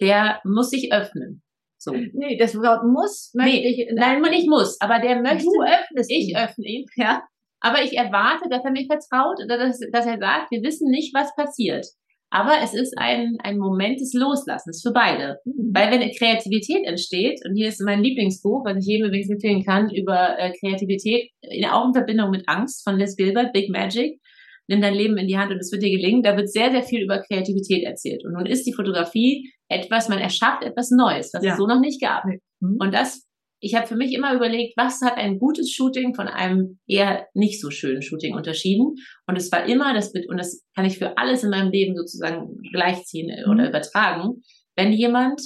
der 0.02 0.40
muss 0.44 0.72
sich 0.72 0.92
öffnen. 0.92 1.44
So. 1.78 1.92
Nee, 1.92 2.38
das 2.38 2.56
Wort 2.56 2.84
muss 2.84 3.32
möchte 3.34 3.62
nee, 3.62 3.88
ich. 3.88 3.94
Nein, 3.94 4.22
nicht 4.22 4.50
muss, 4.50 4.80
aber 4.82 5.00
der 5.00 5.22
möchte. 5.22 5.46
Du 5.46 5.62
öffnest 5.62 6.12
Ich 6.12 6.30
ihn. 6.30 6.38
öffne 6.38 6.66
ihn, 6.66 6.86
ja. 6.96 7.24
Aber 7.60 7.82
ich 7.84 7.98
erwarte, 7.98 8.50
dass 8.50 8.64
er 8.64 8.72
mir 8.72 8.86
vertraut 8.86 9.38
oder 9.44 9.58
dass, 9.58 9.80
dass 9.92 10.06
er 10.06 10.20
sagt, 10.20 10.52
wir 10.52 10.62
wissen 10.62 10.90
nicht, 10.90 11.14
was 11.14 11.36
passiert. 11.36 11.86
Aber 12.30 12.56
es 12.62 12.74
ist 12.74 12.94
ein, 12.98 13.38
ein 13.42 13.58
Moment 13.58 14.02
des 14.02 14.14
Loslassens 14.14 14.82
für 14.82 14.92
beide. 14.92 15.40
Mhm. 15.46 15.72
Weil 15.74 15.92
wenn 15.92 16.12
Kreativität 16.12 16.86
entsteht, 16.86 17.40
und 17.46 17.56
hier 17.56 17.70
ist 17.70 17.82
mein 17.82 18.04
Lieblingsbuch, 18.04 18.66
was 18.66 18.78
ich 18.78 18.86
jedem 18.86 19.08
übrigens 19.08 19.30
empfehlen 19.30 19.64
kann, 19.64 19.90
über 19.90 20.38
äh, 20.38 20.52
Kreativität, 20.60 21.30
in, 21.42 21.66
auch 21.66 21.88
in 21.88 21.94
Verbindung 21.94 22.32
mit 22.32 22.44
Angst 22.48 22.84
von 22.84 22.98
Liz 22.98 23.16
Gilbert, 23.16 23.54
Big 23.54 23.70
Magic, 23.70 24.20
nimm 24.68 24.82
dein 24.82 24.94
Leben 24.94 25.18
in 25.18 25.28
die 25.28 25.38
Hand 25.38 25.52
und 25.52 25.60
es 25.60 25.72
wird 25.72 25.84
dir 25.84 25.90
gelingen. 25.90 26.24
Da 26.24 26.36
wird 26.36 26.52
sehr, 26.52 26.72
sehr 26.72 26.84
viel 26.84 27.04
über 27.04 27.22
Kreativität 27.22 27.84
erzählt. 27.84 28.24
Und 28.26 28.34
nun 28.34 28.46
ist 28.46 28.66
die 28.66 28.74
Fotografie 28.74 29.52
etwas, 29.70 30.10
man 30.10 30.20
erschafft 30.20 30.64
etwas 30.64 30.92
Neues, 30.92 31.32
was 31.34 31.44
ja. 31.44 31.52
es 31.52 31.58
so 31.58 31.68
noch 31.68 31.80
nicht 31.80 32.02
gab. 32.02 32.26
Mhm. 32.26 32.78
Und 32.80 32.94
das, 32.94 33.26
ich 33.60 33.76
habe 33.76 33.88
für 33.88 33.96
mich 33.96 34.14
immer 34.14 34.34
überlegt, 34.36 34.78
was 34.78 35.02
hat 35.02 35.18
ein 35.18 35.40
gutes 35.40 35.72
Shooting 35.72 36.14
von 36.14 36.28
einem 36.28 36.80
eher 36.88 37.28
nicht 37.34 37.62
so 37.62 37.70
schönen 37.70 38.02
Shooting 38.02 38.36
unterschieden? 38.36 38.96
Und 39.26 39.38
es 39.38 39.52
war 39.52 39.66
immer 39.66 39.94
das, 39.94 40.14
und 40.14 40.38
das 40.38 40.64
kann 40.76 40.86
ich 40.86 40.98
für 40.98 41.18
alles 41.18 41.44
in 41.44 41.50
meinem 41.50 41.72
Leben 41.72 41.96
sozusagen 41.96 42.58
gleichziehen 42.72 43.28
mhm. 43.28 43.52
oder 43.52 43.70
übertragen, 43.70 44.42
wenn 44.76 44.94
jemand 44.94 45.42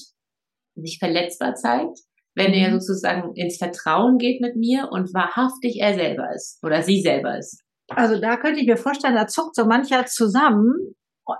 sich 0.75 0.97
verletzbar 0.99 1.55
zeigt, 1.55 1.99
wenn 2.35 2.53
er 2.53 2.71
mhm. 2.71 2.79
sozusagen 2.79 3.35
ins 3.35 3.57
Vertrauen 3.57 4.17
geht 4.17 4.41
mit 4.41 4.55
mir 4.55 4.89
und 4.91 5.13
wahrhaftig 5.13 5.79
er 5.79 5.93
selber 5.93 6.33
ist 6.33 6.59
oder 6.63 6.81
sie 6.81 7.01
selber 7.01 7.37
ist. 7.37 7.61
Also 7.95 8.19
da 8.19 8.38
könnte 8.38 8.60
ich 8.60 8.67
mir 8.67 8.77
vorstellen, 8.77 9.15
da 9.15 9.27
zuckt 9.27 9.55
so 9.55 9.65
mancher 9.65 10.05
zusammen, 10.05 10.74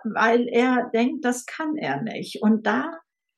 weil 0.03 0.48
er 0.48 0.89
denkt, 0.93 1.25
das 1.25 1.46
kann 1.46 1.75
er 1.75 2.01
nicht. 2.01 2.41
Und 2.41 2.65
da 2.65 2.91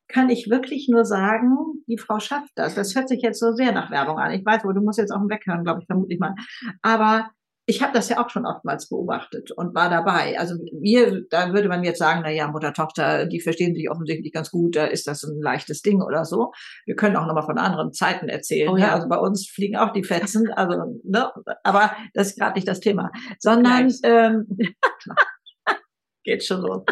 kann 0.08 0.28
ich 0.28 0.50
wirklich 0.50 0.88
nur 0.90 1.04
sagen, 1.04 1.56
die 1.88 1.98
Frau 1.98 2.18
schafft 2.20 2.52
das. 2.56 2.74
Das 2.74 2.94
hört 2.94 3.08
sich 3.08 3.22
jetzt 3.22 3.40
so 3.40 3.52
sehr 3.52 3.72
nach 3.72 3.90
Werbung 3.90 4.18
an. 4.18 4.32
Ich 4.32 4.44
weiß, 4.44 4.64
wo 4.64 4.72
du 4.72 4.80
musst 4.80 4.98
jetzt 4.98 5.10
auch 5.10 5.22
weghören, 5.28 5.64
glaube 5.64 5.80
ich, 5.80 5.86
vermutlich 5.86 6.18
mal. 6.18 6.34
Aber 6.82 7.30
ich 7.66 7.82
habe 7.82 7.92
das 7.94 8.10
ja 8.10 8.22
auch 8.22 8.28
schon 8.28 8.44
oftmals 8.44 8.88
beobachtet 8.88 9.50
und 9.50 9.74
war 9.74 9.88
dabei. 9.88 10.38
Also 10.38 10.56
wir, 10.80 11.24
da 11.30 11.52
würde 11.54 11.68
man 11.68 11.82
jetzt 11.82 11.98
sagen, 11.98 12.20
na 12.22 12.30
ja, 12.30 12.48
Mutter, 12.48 12.74
Tochter, 12.74 13.24
die 13.26 13.40
verstehen 13.40 13.74
sich 13.74 13.90
offensichtlich 13.90 14.32
ganz 14.32 14.50
gut, 14.50 14.76
da 14.76 14.84
ist 14.84 15.06
das 15.06 15.22
ein 15.22 15.40
leichtes 15.40 15.80
Ding 15.80 16.02
oder 16.02 16.26
so. 16.26 16.52
Wir 16.84 16.94
können 16.94 17.16
auch 17.16 17.26
nochmal 17.26 17.46
von 17.46 17.58
anderen 17.58 17.92
Zeiten 17.92 18.28
erzählen. 18.28 18.68
Oh, 18.68 18.74
ne? 18.74 18.82
ja. 18.82 18.92
Also 18.92 19.08
bei 19.08 19.16
uns 19.16 19.48
fliegen 19.48 19.76
auch 19.76 19.92
die 19.92 20.04
Fetzen, 20.04 20.52
also, 20.56 21.00
ne? 21.04 21.30
aber 21.62 21.92
das 22.12 22.28
ist 22.28 22.38
gerade 22.38 22.54
nicht 22.54 22.68
das 22.68 22.80
Thema. 22.80 23.10
Sondern 23.38 23.90
ähm, 24.02 24.46
geht 26.24 26.44
schon 26.44 26.60
los. 26.60 26.82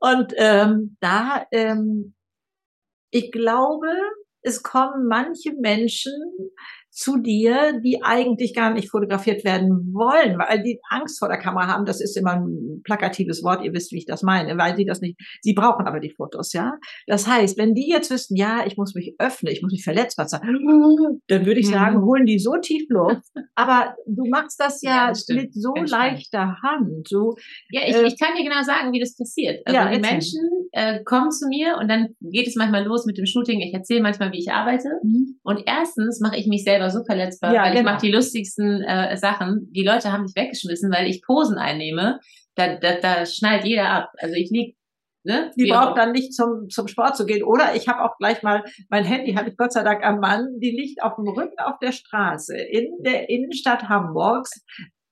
Und 0.00 0.34
ähm, 0.36 0.96
da, 1.00 1.46
ähm, 1.50 2.14
ich 3.10 3.32
glaube, 3.32 3.88
es 4.42 4.62
kommen 4.62 5.06
manche 5.08 5.52
Menschen 5.54 6.12
zu 6.90 7.18
dir, 7.18 7.80
die 7.84 8.02
eigentlich 8.02 8.54
gar 8.54 8.72
nicht 8.72 8.90
fotografiert 8.90 9.44
werden 9.44 9.92
wollen, 9.92 10.38
weil 10.38 10.62
die 10.62 10.80
Angst 10.90 11.18
vor 11.18 11.28
der 11.28 11.38
Kamera 11.38 11.68
haben. 11.68 11.84
Das 11.84 12.00
ist 12.00 12.16
immer 12.16 12.32
ein 12.32 12.82
plakatives 12.84 13.42
Wort. 13.44 13.64
Ihr 13.64 13.72
wisst, 13.72 13.92
wie 13.92 13.98
ich 13.98 14.06
das 14.06 14.22
meine, 14.22 14.58
weil 14.58 14.76
sie 14.76 14.84
das 14.84 15.00
nicht, 15.00 15.18
sie 15.40 15.54
brauchen 15.54 15.86
aber 15.86 16.00
die 16.00 16.10
Fotos, 16.10 16.52
ja. 16.52 16.74
Das 17.06 17.26
heißt, 17.26 17.56
wenn 17.58 17.74
die 17.74 17.88
jetzt 17.88 18.10
wüssten, 18.10 18.36
ja, 18.36 18.64
ich 18.66 18.76
muss 18.76 18.94
mich 18.94 19.14
öffnen, 19.18 19.52
ich 19.52 19.62
muss 19.62 19.72
mich 19.72 19.84
verletzbar 19.84 20.28
sein, 20.28 20.40
dann 21.28 21.46
würde 21.46 21.60
ich 21.60 21.68
mhm. 21.68 21.72
sagen, 21.72 22.02
holen 22.02 22.26
die 22.26 22.38
so 22.38 22.54
tief 22.60 22.86
Luft. 22.88 23.30
Aber 23.54 23.94
du 24.06 24.24
machst 24.28 24.58
das 24.58 24.82
ja, 24.82 25.12
ja 25.12 25.34
mit 25.34 25.54
so 25.54 25.72
leichter 25.74 26.56
Hand. 26.62 27.08
So, 27.08 27.36
ja, 27.70 27.82
ich, 27.86 27.94
äh, 27.94 28.06
ich 28.06 28.18
kann 28.18 28.34
dir 28.36 28.44
genau 28.44 28.62
sagen, 28.62 28.92
wie 28.92 29.00
das 29.00 29.16
passiert. 29.16 29.64
Also 29.64 29.78
ja, 29.78 29.90
die 29.90 30.00
Menschen 30.00 30.40
äh, 30.72 31.02
kommen 31.04 31.30
zu 31.30 31.46
mir 31.48 31.76
und 31.80 31.88
dann 31.88 32.08
geht 32.20 32.48
es 32.48 32.56
manchmal 32.56 32.84
los 32.84 33.06
mit 33.06 33.18
dem 33.18 33.26
Shooting. 33.26 33.60
Ich 33.60 33.74
erzähle 33.74 34.02
manchmal, 34.02 34.32
wie 34.32 34.38
ich 34.38 34.50
arbeite. 34.50 34.88
Mhm. 35.02 35.38
Und 35.42 35.62
erstens 35.66 36.20
mache 36.20 36.36
ich 36.36 36.46
mich 36.46 36.64
selber 36.64 36.79
so 36.88 37.04
verletzbar, 37.04 37.52
ja, 37.52 37.62
weil 37.62 37.72
genau. 37.72 37.80
ich 37.80 37.84
mache 37.84 38.06
die 38.06 38.12
lustigsten 38.12 38.82
äh, 38.82 39.16
Sachen. 39.16 39.68
Die 39.72 39.84
Leute 39.84 40.12
haben 40.12 40.22
mich 40.22 40.34
weggeschmissen, 40.34 40.90
weil 40.90 41.06
ich 41.06 41.22
Posen 41.22 41.58
einnehme. 41.58 42.20
Da, 42.54 42.76
da, 42.76 42.94
da 43.00 43.26
schnallt 43.26 43.64
jeder 43.64 43.90
ab. 43.90 44.12
Also 44.18 44.34
ich 44.34 44.50
lieg 44.50 44.76
Ne? 45.22 45.50
Die 45.54 45.66
braucht 45.66 45.98
dann 45.98 46.12
nicht 46.12 46.32
zum, 46.32 46.70
zum 46.70 46.88
Sport 46.88 47.14
zu 47.14 47.26
gehen. 47.26 47.42
Oder 47.42 47.74
ich 47.74 47.88
habe 47.88 48.02
auch 48.02 48.16
gleich 48.16 48.42
mal, 48.42 48.64
mein 48.88 49.04
Handy 49.04 49.34
habe 49.34 49.50
ich 49.50 49.56
Gott 49.56 49.72
sei 49.72 49.82
Dank 49.82 50.02
am 50.02 50.18
Mann, 50.18 50.58
die 50.60 50.70
liegt 50.70 51.02
auf 51.02 51.16
dem 51.16 51.28
Rücken 51.28 51.58
auf 51.58 51.78
der 51.78 51.92
Straße 51.92 52.56
in 52.56 52.86
der 53.00 53.28
Innenstadt 53.28 53.88
Hamburgs. 53.88 54.64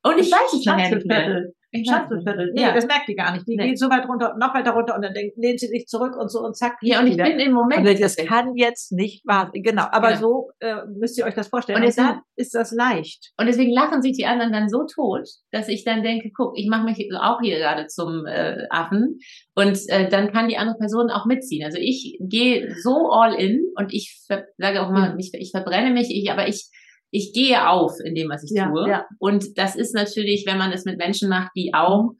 Und 0.02 0.18
ich 0.18 0.32
weiß 0.32 0.54
es 0.54 0.64
nachher 0.64 0.94
nicht 0.94 1.06
mehr. 1.06 1.52
Schattenviertel. 1.72 2.52
Nee, 2.54 2.62
ja. 2.62 2.72
das 2.72 2.86
merkt 2.86 3.08
die 3.08 3.14
gar 3.14 3.32
nicht. 3.32 3.46
Die 3.46 3.56
nee. 3.56 3.68
geht 3.68 3.78
so 3.78 3.90
weit 3.90 4.08
runter, 4.08 4.34
noch 4.38 4.54
weiter 4.54 4.70
runter 4.70 4.94
und 4.96 5.02
dann 5.02 5.12
denkt, 5.12 5.36
lehnt 5.36 5.60
sie 5.60 5.66
sich 5.66 5.86
zurück 5.86 6.16
und 6.16 6.30
so 6.30 6.40
und 6.40 6.56
zack. 6.56 6.76
Ja, 6.80 7.00
und 7.00 7.06
ich 7.06 7.14
wieder. 7.14 7.24
bin 7.24 7.38
im 7.38 7.52
Moment. 7.52 7.86
Und 7.86 8.00
das 8.00 8.16
kann 8.16 8.56
jetzt 8.56 8.92
nicht 8.92 9.26
wahr 9.26 9.50
sein. 9.52 9.62
Genau. 9.62 9.84
Aber 9.90 10.08
genau. 10.08 10.20
so 10.20 10.50
äh, 10.60 10.76
müsst 10.98 11.18
ihr 11.18 11.24
euch 11.26 11.34
das 11.34 11.48
vorstellen. 11.48 11.82
Und, 11.82 11.88
und 11.88 11.98
dann 11.98 12.20
ist 12.36 12.54
das 12.54 12.72
leicht. 12.72 13.32
Und 13.38 13.46
deswegen 13.46 13.72
lachen 13.72 14.00
sich 14.00 14.16
die 14.16 14.26
anderen 14.26 14.52
dann 14.52 14.68
so 14.68 14.84
tot, 14.84 15.28
dass 15.50 15.68
ich 15.68 15.84
dann 15.84 16.02
denke, 16.02 16.30
guck, 16.34 16.56
ich 16.56 16.68
mache 16.68 16.84
mich 16.84 17.08
auch 17.20 17.40
hier 17.40 17.58
gerade 17.58 17.86
zum 17.86 18.24
äh, 18.26 18.66
Affen. 18.70 19.18
Und 19.54 19.78
äh, 19.88 20.08
dann 20.08 20.32
kann 20.32 20.48
die 20.48 20.56
andere 20.56 20.78
Person 20.78 21.10
auch 21.10 21.26
mitziehen. 21.26 21.64
Also 21.64 21.78
ich 21.78 22.18
gehe 22.20 22.74
so 22.82 23.10
all 23.10 23.34
in 23.34 23.60
und 23.76 23.92
ich 23.92 24.24
sage 24.26 24.82
auch 24.82 24.90
mal, 24.90 25.14
ich, 25.18 25.32
ich 25.34 25.50
verbrenne 25.50 25.92
mich, 25.92 26.08
ich, 26.10 26.30
aber 26.30 26.48
ich 26.48 26.70
ich 27.10 27.32
gehe 27.32 27.68
auf 27.68 27.92
in 28.04 28.14
dem, 28.14 28.28
was 28.28 28.44
ich 28.44 28.50
ja, 28.50 28.68
tue. 28.68 28.88
Ja. 28.88 29.06
Und 29.18 29.56
das 29.56 29.76
ist 29.76 29.94
natürlich, 29.94 30.44
wenn 30.46 30.58
man 30.58 30.72
es 30.72 30.84
mit 30.84 30.98
Menschen 30.98 31.28
macht, 31.28 31.52
die 31.56 31.72
auch 31.74 32.12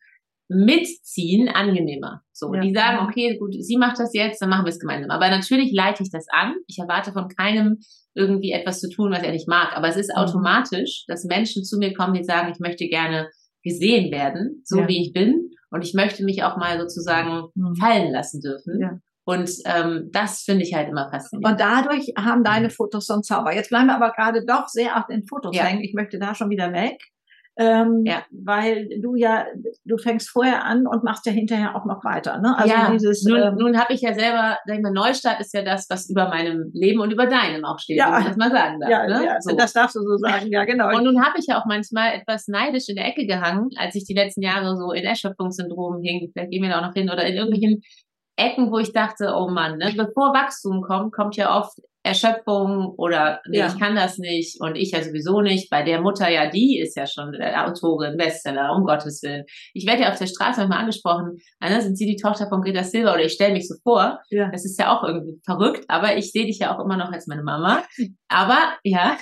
mitziehen, 0.48 1.48
angenehmer. 1.48 2.22
So, 2.32 2.54
ja. 2.54 2.60
die 2.60 2.72
sagen, 2.72 3.06
okay, 3.06 3.36
gut, 3.36 3.54
sie 3.54 3.76
macht 3.76 3.98
das 3.98 4.14
jetzt, 4.14 4.40
dann 4.40 4.48
machen 4.48 4.64
wir 4.64 4.70
es 4.70 4.78
gemeinsam. 4.78 5.10
Aber 5.10 5.28
natürlich 5.28 5.72
leite 5.72 6.02
ich 6.02 6.10
das 6.10 6.26
an. 6.30 6.54
Ich 6.66 6.78
erwarte 6.78 7.12
von 7.12 7.28
keinem 7.28 7.78
irgendwie 8.14 8.52
etwas 8.52 8.80
zu 8.80 8.88
tun, 8.88 9.12
was 9.12 9.22
er 9.22 9.32
nicht 9.32 9.48
mag. 9.48 9.76
Aber 9.76 9.88
es 9.88 9.96
ist 9.96 10.10
mhm. 10.10 10.22
automatisch, 10.22 11.04
dass 11.06 11.24
Menschen 11.24 11.64
zu 11.64 11.78
mir 11.78 11.92
kommen, 11.92 12.14
die 12.14 12.24
sagen, 12.24 12.50
ich 12.50 12.60
möchte 12.60 12.88
gerne 12.88 13.28
gesehen 13.62 14.10
werden, 14.10 14.62
so 14.64 14.88
wie 14.88 15.02
ich 15.02 15.12
bin. 15.12 15.50
Und 15.70 15.84
ich 15.84 15.92
möchte 15.92 16.24
mich 16.24 16.42
auch 16.42 16.56
mal 16.56 16.80
sozusagen 16.80 17.48
mhm. 17.54 17.74
fallen 17.76 18.10
lassen 18.10 18.40
dürfen. 18.40 19.02
Und 19.28 19.50
ähm, 19.66 20.08
das 20.10 20.40
finde 20.40 20.64
ich 20.64 20.72
halt 20.72 20.88
immer 20.88 21.10
faszinierend. 21.10 21.52
Und 21.52 21.60
dadurch 21.60 22.14
haben 22.16 22.42
deine 22.44 22.70
Fotos 22.70 23.04
so 23.04 23.12
einen 23.12 23.22
Zauber. 23.22 23.54
Jetzt 23.54 23.68
bleiben 23.68 23.88
wir 23.88 23.96
aber 23.96 24.12
gerade 24.12 24.42
doch 24.46 24.68
sehr 24.68 24.96
auf 24.96 25.06
den 25.06 25.26
Fotos 25.26 25.54
ja. 25.54 25.64
hängen. 25.64 25.82
Ich 25.82 25.92
möchte 25.92 26.18
da 26.18 26.34
schon 26.34 26.48
wieder 26.48 26.72
weg. 26.72 26.96
ähm, 27.58 28.04
ja. 28.06 28.22
weil 28.30 28.88
du 29.02 29.16
ja, 29.16 29.44
du 29.84 29.98
fängst 29.98 30.30
vorher 30.30 30.64
an 30.64 30.86
und 30.86 31.04
machst 31.04 31.26
ja 31.26 31.32
hinterher 31.32 31.76
auch 31.76 31.84
noch 31.84 32.04
weiter. 32.04 32.38
Ne? 32.38 32.56
Also 32.56 32.72
ja, 32.72 32.90
dieses, 32.90 33.24
nun, 33.24 33.42
ähm, 33.42 33.56
nun 33.56 33.78
habe 33.78 33.92
ich 33.92 34.00
ja 34.00 34.14
selber, 34.14 34.56
sag 34.64 34.76
ich 34.76 34.82
mal, 34.82 34.92
Neustart 34.92 35.40
ist 35.40 35.52
ja 35.52 35.62
das, 35.62 35.90
was 35.90 36.08
über 36.08 36.28
meinem 36.28 36.70
Leben 36.72 37.00
und 37.00 37.12
über 37.12 37.26
deinem 37.26 37.66
auch 37.66 37.80
steht, 37.80 37.98
ja, 37.98 38.12
wenn 38.12 38.20
ich 38.20 38.28
das 38.28 38.36
mal 38.38 38.50
sagen 38.50 38.80
darf. 38.80 38.90
Ja, 38.90 39.06
ne? 39.08 39.26
ja 39.26 39.40
so. 39.40 39.54
das 39.54 39.74
darfst 39.74 39.96
du 39.96 40.00
so 40.00 40.16
sagen, 40.16 40.46
ja 40.50 40.64
genau. 40.64 40.96
Und 40.96 41.04
nun 41.04 41.22
habe 41.22 41.38
ich 41.38 41.46
ja 41.48 41.60
auch 41.60 41.66
manchmal 41.66 42.14
etwas 42.14 42.46
neidisch 42.48 42.88
in 42.88 42.96
der 42.96 43.06
Ecke 43.08 43.26
gehangen, 43.26 43.68
als 43.76 43.94
ich 43.94 44.04
die 44.04 44.14
letzten 44.14 44.40
Jahre 44.40 44.74
so 44.76 44.92
in 44.92 45.04
Erschöpfungssyndrom 45.04 46.00
hing, 46.00 46.30
vielleicht 46.32 46.50
gehen 46.50 46.62
wir 46.62 46.70
da 46.70 46.78
auch 46.78 46.86
noch 46.86 46.94
hin, 46.94 47.10
oder 47.10 47.26
in 47.26 47.34
irgendwelchen 47.34 47.82
Ecken, 48.38 48.70
wo 48.70 48.78
ich 48.78 48.92
dachte, 48.92 49.34
oh 49.36 49.48
Mann, 49.48 49.78
ne, 49.78 49.92
bevor 49.96 50.32
Wachstum 50.32 50.82
kommt, 50.82 51.12
kommt 51.12 51.36
ja 51.36 51.58
oft 51.58 51.78
Erschöpfung 52.04 52.94
oder 52.96 53.40
nee, 53.48 53.58
ja. 53.58 53.66
ich 53.66 53.78
kann 53.78 53.96
das 53.96 54.18
nicht 54.18 54.60
und 54.60 54.76
ich 54.76 54.92
ja 54.92 55.02
sowieso 55.02 55.40
nicht. 55.42 55.68
Bei 55.68 55.82
der 55.82 56.00
Mutter 56.00 56.28
ja, 56.30 56.48
die 56.48 56.78
ist 56.78 56.96
ja 56.96 57.06
schon 57.06 57.34
Autorin, 57.34 58.16
Bestseller, 58.16 58.74
um 58.74 58.84
Gottes 58.84 59.22
Willen. 59.22 59.44
Ich 59.74 59.86
werde 59.86 60.02
ja 60.02 60.10
auf 60.10 60.18
der 60.18 60.26
Straße 60.26 60.60
manchmal 60.60 60.78
angesprochen, 60.78 61.38
Anna, 61.58 61.80
sind 61.80 61.98
Sie 61.98 62.06
die 62.06 62.16
Tochter 62.16 62.48
von 62.48 62.62
Greta 62.62 62.84
Silva 62.84 63.12
oder 63.14 63.24
ich 63.24 63.32
stelle 63.32 63.52
mich 63.52 63.68
so 63.68 63.74
vor. 63.82 64.20
Ja. 64.30 64.50
Das 64.50 64.64
ist 64.64 64.78
ja 64.78 64.96
auch 64.96 65.02
irgendwie 65.02 65.40
verrückt, 65.44 65.84
aber 65.88 66.16
ich 66.16 66.30
sehe 66.30 66.46
dich 66.46 66.60
ja 66.60 66.74
auch 66.74 66.82
immer 66.82 66.96
noch 66.96 67.12
als 67.12 67.26
meine 67.26 67.42
Mama. 67.42 67.82
Aber 68.28 68.58
ja, 68.84 69.16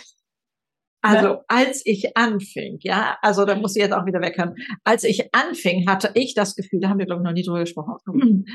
also 1.07 1.39
als 1.49 1.83
ich 1.85 2.17
anfing, 2.17 2.79
ja, 2.81 3.19
also 3.23 3.45
da 3.45 3.55
muss 3.55 3.77
ich 3.77 3.83
jetzt 3.83 3.93
auch 3.93 4.07
wieder 4.07 4.21
weghören. 4.21 4.55
Als 4.85 5.05
ich 5.05 5.29
anfing, 5.33 5.89
hatte 5.89 6.11
ich 6.15 6.35
das 6.35 6.55
Gefühl, 6.55 6.81
da 6.81 6.89
haben 6.89 6.99
wir 6.99 7.07
glaube 7.07 7.23
ich 7.23 7.25
noch 7.25 7.33
nie 7.33 7.45
drüber 7.45 7.61
gesprochen. 7.61 8.45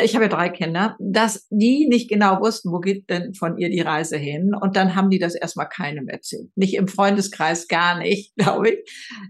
Ich 0.00 0.14
habe 0.14 0.24
ja 0.24 0.30
drei 0.30 0.48
Kinder, 0.48 0.96
dass 0.98 1.46
die 1.50 1.86
nicht 1.86 2.08
genau 2.08 2.40
wussten, 2.40 2.72
wo 2.72 2.80
geht 2.80 3.10
denn 3.10 3.34
von 3.34 3.58
ihr 3.58 3.68
die 3.68 3.82
Reise 3.82 4.16
hin. 4.16 4.52
Und 4.58 4.74
dann 4.74 4.96
haben 4.96 5.10
die 5.10 5.18
das 5.18 5.34
erstmal 5.34 5.68
keinem 5.68 6.08
erzählt. 6.08 6.48
Nicht 6.56 6.74
im 6.74 6.88
Freundeskreis, 6.88 7.68
gar 7.68 7.98
nicht, 7.98 8.34
glaube 8.36 8.70
ich. 8.70 8.78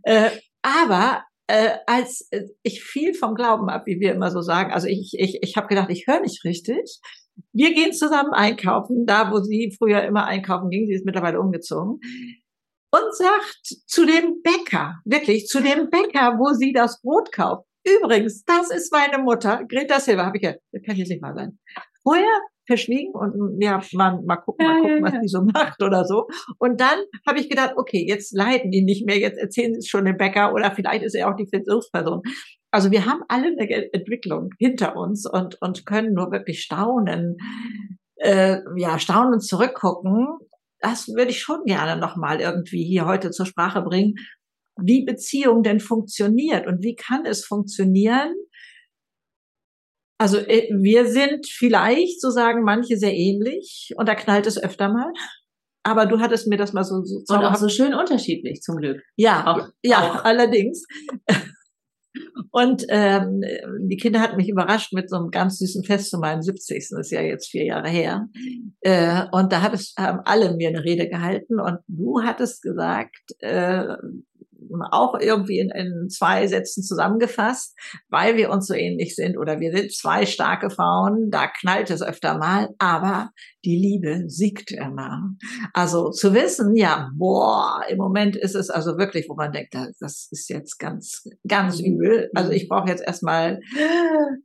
Äh, 0.05 0.31
aber 0.63 1.25
äh, 1.49 1.71
als 1.87 2.29
äh, 2.31 2.45
ich 2.63 2.83
viel 2.83 3.13
vom 3.13 3.35
Glauben 3.35 3.69
ab, 3.69 3.83
wie 3.87 3.99
wir 3.99 4.15
immer 4.15 4.31
so 4.31 4.41
sagen, 4.41 4.73
also 4.73 4.87
ich, 4.87 5.15
ich, 5.19 5.41
ich 5.43 5.57
habe 5.57 5.67
gedacht, 5.67 5.91
ich 5.91 6.07
höre 6.07 6.21
nicht 6.21 6.45
richtig. 6.45 7.01
Wir 7.53 7.75
gehen 7.75 7.93
zusammen 7.93 8.33
einkaufen, 8.33 9.05
da 9.05 9.33
wo 9.33 9.41
sie 9.41 9.75
früher 9.77 10.05
immer 10.05 10.27
einkaufen 10.27 10.71
ging, 10.71 10.87
sie 10.87 10.95
ist 10.95 11.05
mittlerweile 11.05 11.41
umgezogen 11.41 11.99
und 12.93 13.17
sagt 13.17 13.65
zu 13.87 14.05
dem 14.05 14.43
Bäcker, 14.43 14.97
wirklich 15.05 15.47
zu 15.47 15.61
dem 15.61 15.89
Bäcker, 15.91 16.39
wo 16.39 16.53
sie 16.55 16.73
das 16.73 17.01
Brot 17.01 17.33
kauft. 17.33 17.67
Übrigens, 17.85 18.45
das 18.45 18.71
ist 18.71 18.93
meine 18.93 19.19
Mutter, 19.19 19.65
Greta 19.69 19.99
Silva, 19.99 20.27
habe 20.27 20.37
ich 20.37 20.45
ja, 20.45 20.55
das 20.73 20.83
kann 20.85 20.97
jetzt 20.97 21.09
nicht 21.09 21.23
mal 21.23 21.35
sein. 21.35 21.59
Vorher 22.03 22.41
verschwiegen 22.67 23.13
und 23.13 23.61
ja, 23.61 23.83
mal, 23.93 24.21
mal 24.25 24.37
gucken, 24.37 24.67
mal 24.67 24.81
gucken, 24.81 25.03
was 25.03 25.13
die 25.21 25.29
so 25.29 25.43
macht 25.43 25.83
oder 25.83 26.05
so. 26.05 26.29
Und 26.59 26.81
dann 26.81 26.99
habe 27.27 27.41
ich 27.41 27.49
gedacht, 27.49 27.75
okay, 27.77 28.05
jetzt 28.07 28.37
leiden 28.37 28.71
die 28.71 28.85
nicht 28.85 29.05
mehr, 29.05 29.19
jetzt 29.19 29.39
erzählen 29.39 29.73
sie 29.73 29.79
es 29.79 29.89
schon 29.89 30.05
dem 30.05 30.17
Bäcker 30.17 30.53
oder 30.53 30.73
vielleicht 30.73 31.03
ist 31.03 31.15
er 31.15 31.29
auch 31.29 31.37
die 31.37 31.49
Versuchsperson. 31.49 32.23
Also 32.71 32.91
wir 32.91 33.05
haben 33.05 33.23
alle 33.29 33.49
eine 33.49 33.93
Entwicklung 33.93 34.51
hinter 34.59 34.97
uns 34.97 35.29
und, 35.29 35.61
und 35.61 35.85
können 35.87 36.15
nur 36.15 36.31
wirklich 36.31 36.61
staunen, 36.61 37.37
äh, 38.17 38.59
ja, 38.77 38.99
staunen 38.99 39.35
und 39.35 39.41
zurückgucken 39.41 40.29
das 40.83 41.09
würde 41.09 41.31
ich 41.31 41.41
schon 41.41 41.65
gerne 41.65 42.01
nochmal 42.01 42.41
irgendwie 42.41 42.85
hier 42.85 43.07
heute 43.07 43.31
zur 43.31 43.47
Sprache 43.47 43.83
bringen, 43.83 44.15
wie 44.77 45.05
Beziehung 45.05 45.63
denn 45.63 45.81
funktioniert 45.81 46.67
und 46.67 46.83
wie 46.83 46.95
kann 46.95 47.25
es 47.25 47.45
funktionieren. 47.45 48.35
Also 50.19 50.39
äh, 50.39 50.69
wir 50.71 51.07
sind 51.07 51.47
vielleicht, 51.49 52.21
so 52.21 52.31
sagen 52.31 52.63
manche, 52.65 52.97
sehr 52.97 53.15
ähnlich 53.15 53.93
und 53.97 54.09
da 54.09 54.15
knallt 54.15 54.47
es 54.47 54.63
öfter 54.63 54.93
mal. 54.93 55.13
Aber 55.85 56.07
du 56.07 56.21
hattest 56.21 56.47
mir 56.47 56.57
das 56.57 56.73
mal 56.73 56.85
so, 56.85 57.03
so 57.03 57.35
und 57.35 57.45
auch 57.45 57.57
so 57.57 57.69
schön 57.69 57.93
unterschiedlich 57.93 58.61
zum 58.61 58.77
Glück. 58.77 59.03
Ja, 59.17 59.47
auch, 59.47 59.69
ja, 59.83 59.99
auch. 59.99 60.25
allerdings. 60.25 60.85
Und 62.51 62.85
ähm, 62.89 63.43
die 63.81 63.97
Kinder 63.97 64.21
hatten 64.21 64.37
mich 64.37 64.49
überrascht 64.49 64.93
mit 64.93 65.11
so 65.11 65.17
einem 65.17 65.31
ganz 65.31 65.59
süßen 65.59 65.85
Fest 65.85 66.11
zu 66.11 66.19
meinem 66.19 66.43
70. 66.43 66.89
Das 66.91 67.07
ist 67.07 67.11
ja 67.11 67.21
jetzt 67.21 67.51
vier 67.51 67.65
Jahre 67.65 67.89
her. 67.89 68.29
Äh, 68.81 69.25
und 69.33 69.53
da 69.53 69.63
hat 69.63 69.75
es, 69.75 69.95
haben 69.99 70.21
alle 70.25 70.55
mir 70.57 70.69
eine 70.69 70.85
Rede 70.85 71.09
gehalten 71.09 71.61
und 71.61 71.79
du 71.89 72.23
hattest 72.23 72.63
gesagt, 72.63 73.35
äh, 73.41 73.97
auch 74.81 75.19
irgendwie 75.21 75.59
in, 75.59 75.71
in 75.71 76.09
zwei 76.09 76.47
Sätzen 76.47 76.83
zusammengefasst, 76.83 77.77
weil 78.09 78.37
wir 78.37 78.51
uns 78.51 78.67
so 78.67 78.75
ähnlich 78.75 79.15
sind 79.15 79.37
oder 79.37 79.61
wir 79.61 79.77
sind 79.77 79.93
zwei 79.93 80.25
starke 80.25 80.71
Frauen, 80.71 81.31
da 81.31 81.49
knallt 81.49 81.91
es 81.91 82.03
öfter 82.03 82.39
mal, 82.39 82.71
aber 82.79 83.31
die 83.65 83.77
Liebe 83.77 84.25
siegt 84.29 84.73
immer. 84.73 85.31
Also 85.73 86.11
zu 86.11 86.35
wissen, 86.35 86.75
ja, 86.75 87.11
boah, 87.17 87.81
im 87.89 87.99
Moment 87.99 88.37
ist 88.37 88.55
es 88.55 88.71
also 88.71 88.99
wirklich, 88.99 89.29
wo 89.29 89.35
man 89.35 89.53
denkt, 89.53 89.75
das 90.01 90.29
ist 90.31 90.49
jetzt 90.49 90.79
ganz, 90.79 91.25
ganz 91.47 91.81
mhm. 91.81 91.87
übel. 91.87 92.31
Also 92.35 92.51
ich 92.51 92.69
brauche 92.69 92.89
jetzt 92.89 93.05
erstmal 93.07 93.61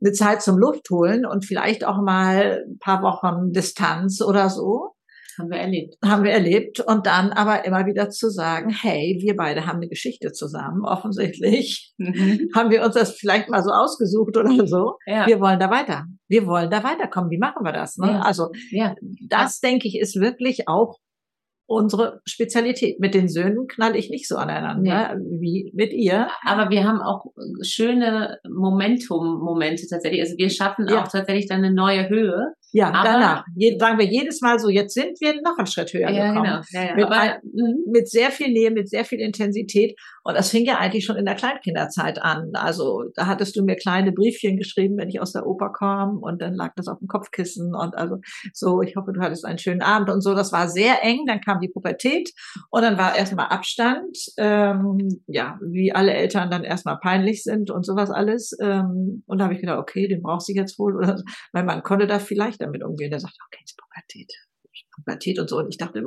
eine 0.00 0.12
Zeit 0.12 0.42
zum 0.42 0.58
Luft 0.58 0.88
holen 0.90 1.26
und 1.26 1.44
vielleicht 1.44 1.84
auch 1.84 2.00
mal 2.00 2.64
ein 2.68 2.78
paar 2.78 3.02
Wochen 3.02 3.52
Distanz 3.52 4.20
oder 4.20 4.50
so. 4.50 4.94
Haben 5.38 5.50
wir 5.50 5.58
erlebt. 5.58 5.94
Haben 6.04 6.24
wir 6.24 6.32
erlebt. 6.32 6.80
Und 6.80 7.06
dann 7.06 7.30
aber 7.30 7.64
immer 7.64 7.86
wieder 7.86 8.10
zu 8.10 8.30
sagen, 8.30 8.70
hey, 8.70 9.18
wir 9.20 9.36
beide 9.36 9.66
haben 9.66 9.76
eine 9.76 9.88
Geschichte 9.88 10.32
zusammen, 10.32 10.84
offensichtlich. 10.84 11.94
Mhm. 11.98 12.48
Haben 12.54 12.70
wir 12.70 12.82
uns 12.84 12.94
das 12.94 13.12
vielleicht 13.12 13.48
mal 13.48 13.62
so 13.62 13.70
ausgesucht 13.70 14.36
oder 14.36 14.66
so. 14.66 14.96
Ja. 15.06 15.26
Wir 15.26 15.40
wollen 15.40 15.60
da 15.60 15.70
weiter. 15.70 16.04
Wir 16.28 16.46
wollen 16.46 16.70
da 16.70 16.82
weiterkommen. 16.82 17.30
Wie 17.30 17.38
machen 17.38 17.64
wir 17.64 17.72
das? 17.72 17.96
Ne? 17.96 18.08
Ja. 18.08 18.20
Also 18.20 18.50
ja. 18.70 18.94
das, 19.28 19.60
denke 19.60 19.88
ich, 19.88 19.98
ist 19.98 20.20
wirklich 20.20 20.68
auch 20.68 20.98
unsere 21.68 22.20
Spezialität. 22.24 22.98
Mit 22.98 23.14
den 23.14 23.28
Söhnen 23.28 23.66
knall 23.68 23.94
ich 23.94 24.10
nicht 24.10 24.26
so 24.26 24.36
aneinander 24.36 25.14
nee. 25.14 25.40
wie 25.40 25.72
mit 25.74 25.92
ihr. 25.92 26.28
Aber 26.44 26.70
wir 26.70 26.84
haben 26.84 27.00
auch 27.00 27.26
schöne 27.62 28.38
Momentum-Momente 28.48 29.86
tatsächlich. 29.88 30.22
Also 30.22 30.36
wir 30.36 30.50
schaffen 30.50 30.86
ja. 30.88 31.02
auch 31.02 31.08
tatsächlich 31.08 31.46
dann 31.46 31.62
eine 31.62 31.74
neue 31.74 32.08
Höhe. 32.08 32.54
Ja, 32.72 32.92
aber, 32.92 33.08
danach. 33.08 33.44
Je, 33.54 33.78
sagen 33.78 33.98
wir 33.98 34.06
jedes 34.06 34.40
Mal 34.40 34.58
so, 34.58 34.68
jetzt 34.68 34.94
sind 34.94 35.20
wir 35.20 35.40
noch 35.42 35.56
einen 35.56 35.66
Schritt 35.66 35.92
höher 35.92 36.10
ja, 36.10 36.28
gekommen. 36.28 36.44
Genau. 36.44 36.62
Ja, 36.70 36.88
ja. 36.88 36.94
Mit, 36.94 37.04
aber, 37.06 37.20
ein, 37.20 37.38
mhm. 37.42 37.90
mit 37.90 38.08
sehr 38.10 38.30
viel 38.30 38.48
Nähe, 38.48 38.70
mit 38.70 38.90
sehr 38.90 39.04
viel 39.04 39.20
Intensität. 39.20 39.98
Und 40.22 40.36
das 40.36 40.50
fing 40.50 40.66
ja 40.66 40.76
eigentlich 40.76 41.06
schon 41.06 41.16
in 41.16 41.24
der 41.24 41.36
Kleinkinderzeit 41.36 42.20
an. 42.20 42.50
Also 42.52 43.04
da 43.14 43.26
hattest 43.26 43.56
du 43.56 43.64
mir 43.64 43.76
kleine 43.76 44.12
Briefchen 44.12 44.58
geschrieben, 44.58 44.98
wenn 44.98 45.08
ich 45.08 45.22
aus 45.22 45.32
der 45.32 45.46
Oper 45.46 45.72
kam 45.72 46.18
und 46.18 46.42
dann 46.42 46.54
lag 46.54 46.74
das 46.76 46.88
auf 46.88 46.98
dem 46.98 47.08
Kopfkissen 47.08 47.74
und 47.74 47.96
also 47.96 48.16
so, 48.52 48.82
ich 48.82 48.96
hoffe, 48.96 49.12
du 49.14 49.20
hattest 49.20 49.46
einen 49.46 49.58
schönen 49.58 49.80
Abend 49.80 50.10
und 50.10 50.20
so. 50.20 50.34
Das 50.34 50.52
war 50.52 50.68
sehr 50.68 51.02
eng. 51.02 51.24
Dann 51.26 51.40
kam 51.40 51.60
die 51.60 51.68
Pubertät 51.68 52.30
und 52.70 52.82
dann 52.82 52.98
war 52.98 53.16
erstmal 53.16 53.48
Abstand. 53.48 54.18
Ähm, 54.36 55.22
ja, 55.26 55.58
wie 55.62 55.92
alle 55.92 56.12
Eltern 56.12 56.50
dann 56.50 56.64
erstmal 56.64 56.98
peinlich 56.98 57.42
sind 57.42 57.70
und 57.70 57.86
sowas 57.86 58.10
alles. 58.10 58.54
Ähm, 58.60 59.22
und 59.26 59.38
da 59.38 59.44
habe 59.44 59.54
ich 59.54 59.60
gedacht, 59.60 59.78
okay, 59.78 60.08
den 60.08 60.20
brauchst 60.20 60.48
du 60.48 60.52
jetzt 60.52 60.78
wohl. 60.78 60.96
Oder, 60.98 61.16
weil 61.52 61.64
man 61.64 61.82
konnte 61.82 62.06
da 62.06 62.18
vielleicht 62.18 62.57
ich 62.58 62.66
damit 62.66 62.82
umgehen? 62.82 63.10
Der 63.10 63.20
sagt, 63.20 63.36
okay, 63.46 63.62
ist 63.64 63.78
Pubertät. 63.78 64.32
Pubertät 64.94 65.38
und 65.38 65.48
so. 65.48 65.58
Und 65.58 65.68
ich 65.68 65.78
dachte, 65.78 66.02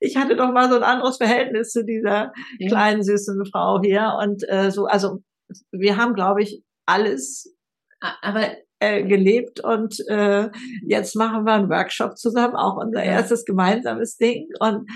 ich 0.00 0.16
hatte 0.16 0.36
doch 0.36 0.52
mal 0.52 0.68
so 0.68 0.76
ein 0.76 0.82
anderes 0.82 1.16
Verhältnis 1.16 1.70
zu 1.70 1.84
dieser 1.84 2.32
kleinen, 2.66 3.02
süßen 3.02 3.44
Frau 3.46 3.80
hier. 3.82 4.16
Und 4.20 4.42
äh, 4.48 4.70
so, 4.70 4.86
also 4.86 5.22
wir 5.70 5.96
haben, 5.96 6.14
glaube 6.14 6.42
ich, 6.42 6.62
alles 6.86 7.54
aber 8.22 8.54
äh, 8.80 9.04
gelebt 9.04 9.60
und 9.60 9.98
äh, 10.08 10.50
jetzt 10.86 11.16
machen 11.16 11.44
wir 11.44 11.54
einen 11.54 11.70
Workshop 11.70 12.18
zusammen, 12.18 12.54
auch 12.54 12.76
unser 12.76 13.04
ja. 13.04 13.12
erstes 13.12 13.44
gemeinsames 13.44 14.16
Ding. 14.16 14.48
Und 14.60 14.86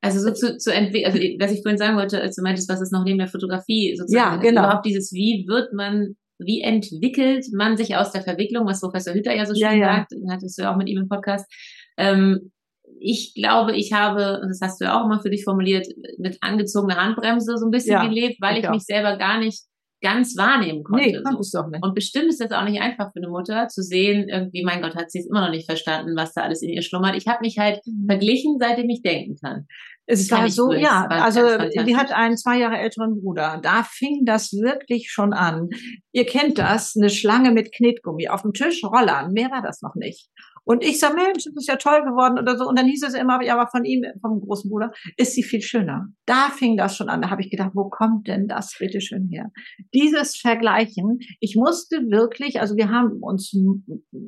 also 0.00 0.20
so 0.20 0.32
zu, 0.32 0.58
zu 0.58 0.72
entwickeln, 0.72 1.12
also 1.12 1.18
was 1.38 1.52
ich 1.52 1.62
vorhin 1.62 1.78
sagen 1.78 1.96
wollte, 1.96 2.20
als 2.20 2.36
du 2.36 2.42
meintest, 2.42 2.68
was 2.68 2.80
ist 2.80 2.92
noch 2.92 3.04
neben 3.04 3.18
der 3.18 3.28
Fotografie 3.28 3.94
sozusagen. 3.96 4.36
Ja, 4.36 4.36
genau. 4.36 4.64
Überhaupt 4.64 4.86
dieses, 4.86 5.12
wie 5.12 5.46
wird 5.48 5.72
man 5.72 6.16
wie 6.38 6.60
entwickelt 6.60 7.46
man 7.52 7.76
sich 7.76 7.96
aus 7.96 8.12
der 8.12 8.22
Verwicklung, 8.22 8.66
was 8.66 8.80
Professor 8.80 9.14
Hütter 9.14 9.34
ja 9.34 9.46
so 9.46 9.54
schön 9.54 9.80
ja, 9.80 9.96
sagt, 9.96 10.12
ja. 10.12 10.32
hattest 10.32 10.58
du 10.58 10.62
ja 10.62 10.72
auch 10.72 10.76
mit 10.76 10.88
ihm 10.88 10.98
im 10.98 11.08
Podcast. 11.08 11.50
Ähm, 11.96 12.52
ich 13.00 13.34
glaube, 13.34 13.76
ich 13.76 13.92
habe, 13.92 14.40
das 14.46 14.60
hast 14.62 14.80
du 14.80 14.86
ja 14.86 14.98
auch 14.98 15.06
immer 15.06 15.20
für 15.20 15.30
dich 15.30 15.44
formuliert, 15.44 15.86
mit 16.18 16.38
angezogener 16.40 16.96
Handbremse 16.96 17.56
so 17.56 17.66
ein 17.66 17.70
bisschen 17.70 17.92
ja, 17.92 18.06
gelebt, 18.06 18.36
weil 18.40 18.58
ich, 18.58 18.64
ich 18.64 18.70
mich 18.70 18.84
selber 18.84 19.16
gar 19.16 19.38
nicht 19.38 19.64
ganz 20.04 20.36
wahrnehmen 20.36 20.84
konnte. 20.84 21.06
Nee, 21.06 21.40
so. 21.40 21.60
doch 21.60 21.68
nicht. 21.68 21.82
Und 21.82 21.94
bestimmt 21.94 22.28
ist 22.28 22.40
das 22.40 22.52
auch 22.52 22.64
nicht 22.64 22.80
einfach 22.80 23.10
für 23.12 23.20
eine 23.20 23.30
Mutter 23.30 23.68
zu 23.68 23.82
sehen, 23.82 24.28
irgendwie, 24.28 24.62
mein 24.62 24.82
Gott, 24.82 24.94
hat 24.94 25.10
sie 25.10 25.20
es 25.20 25.26
immer 25.26 25.40
noch 25.40 25.50
nicht 25.50 25.64
verstanden, 25.64 26.14
was 26.14 26.34
da 26.34 26.42
alles 26.42 26.62
in 26.62 26.68
ihr 26.68 26.82
schlummert. 26.82 27.16
Ich 27.16 27.26
habe 27.26 27.38
mich 27.40 27.58
halt 27.58 27.80
mhm. 27.86 28.06
verglichen, 28.06 28.58
seitdem 28.60 28.90
ich 28.90 29.00
denken 29.00 29.36
kann. 29.42 29.66
Es 30.06 30.30
war 30.30 30.48
so, 30.50 30.72
ja, 30.72 31.06
war 31.08 31.22
also 31.22 31.40
die 31.82 31.96
hat 31.96 32.12
einen 32.12 32.36
zwei 32.36 32.58
Jahre 32.58 32.76
älteren 32.76 33.20
Bruder. 33.20 33.58
Da 33.62 33.84
fing 33.84 34.24
das 34.24 34.52
wirklich 34.52 35.10
schon 35.10 35.32
an. 35.32 35.70
Ihr 36.12 36.26
kennt 36.26 36.58
das, 36.58 36.94
eine 36.96 37.08
Schlange 37.08 37.52
mit 37.52 37.72
Knetgummi 37.72 38.28
auf 38.28 38.42
dem 38.42 38.52
Tisch, 38.52 38.84
Rollern, 38.84 39.32
mehr 39.32 39.50
war 39.50 39.62
das 39.62 39.80
noch 39.80 39.94
nicht. 39.94 40.28
Und 40.64 40.82
ich 40.82 40.98
sage, 40.98 41.14
Mensch, 41.14 41.44
das 41.44 41.54
ist 41.56 41.68
ja 41.68 41.76
toll 41.76 42.02
geworden 42.02 42.38
oder 42.38 42.56
so. 42.56 42.66
Und 42.66 42.78
dann 42.78 42.86
hieß 42.86 43.02
es 43.02 43.14
immer, 43.14 43.42
ja, 43.42 43.54
aber 43.54 43.70
von 43.70 43.84
ihm, 43.84 44.04
vom 44.20 44.40
großen 44.40 44.70
Bruder, 44.70 44.92
ist 45.16 45.34
sie 45.34 45.42
viel 45.42 45.60
schöner. 45.60 46.08
Da 46.26 46.48
fing 46.50 46.76
das 46.76 46.96
schon 46.96 47.08
an. 47.08 47.22
Da 47.22 47.30
habe 47.30 47.42
ich 47.42 47.50
gedacht, 47.50 47.72
wo 47.74 47.88
kommt 47.90 48.28
denn 48.28 48.48
das 48.48 48.74
bitte 48.78 49.00
schön 49.00 49.28
her? 49.28 49.50
Dieses 49.92 50.36
Vergleichen, 50.36 51.18
ich 51.40 51.56
musste 51.56 51.96
wirklich, 52.08 52.60
also 52.60 52.76
wir 52.76 52.90
haben 52.90 53.18
uns, 53.20 53.54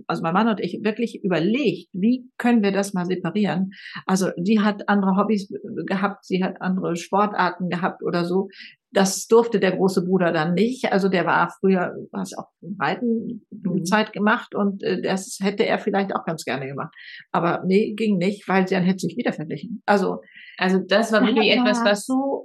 also 0.07 0.23
mein 0.23 0.35
Mann 0.35 0.49
und 0.49 0.61
ich, 0.61 0.81
wirklich 0.83 1.21
überlegt, 1.25 1.89
wie 1.93 2.31
können 2.37 2.63
wir 2.63 2.73
das 2.73 2.93
mal 2.93 3.07
separieren? 3.07 3.71
Also 4.05 4.29
sie 4.43 4.61
hat 4.61 4.89
andere 4.89 5.17
Hobbys 5.17 5.51
gehabt, 5.87 6.25
sie 6.25 6.45
hat 6.45 6.61
andere 6.61 6.97
Sportarten 6.97 7.69
gehabt 7.71 8.03
oder 8.03 8.25
so. 8.25 8.49
Das 8.93 9.27
durfte 9.27 9.61
der 9.61 9.77
große 9.77 10.05
Bruder 10.05 10.33
dann 10.33 10.55
nicht. 10.55 10.93
Also 10.93 11.09
der 11.09 11.27
war 11.27 11.53
früher, 11.61 11.95
was 12.13 12.33
auch 12.37 12.49
Reiten 12.79 13.47
mhm. 13.51 13.85
Zeit 13.85 14.13
gemacht 14.13 14.55
und 14.55 14.83
äh, 14.83 15.03
das 15.03 15.39
hätte 15.41 15.67
er 15.67 15.79
vielleicht 15.79 16.15
auch 16.15 16.25
ganz 16.25 16.45
gerne 16.45 16.67
gemacht. 16.67 16.95
Aber 17.33 17.63
nee, 17.67 17.95
ging 17.95 18.17
nicht, 18.17 18.49
weil 18.49 18.65
dann 18.65 18.85
hätte 18.85 19.01
sich 19.01 19.17
wieder 19.17 19.33
verglichen. 19.33 19.83
Also 19.87 20.21
also 20.59 20.79
das 20.79 21.13
war 21.13 21.23
wirklich 21.23 21.53
etwas, 21.53 21.85
was 21.85 22.07
so 22.07 22.45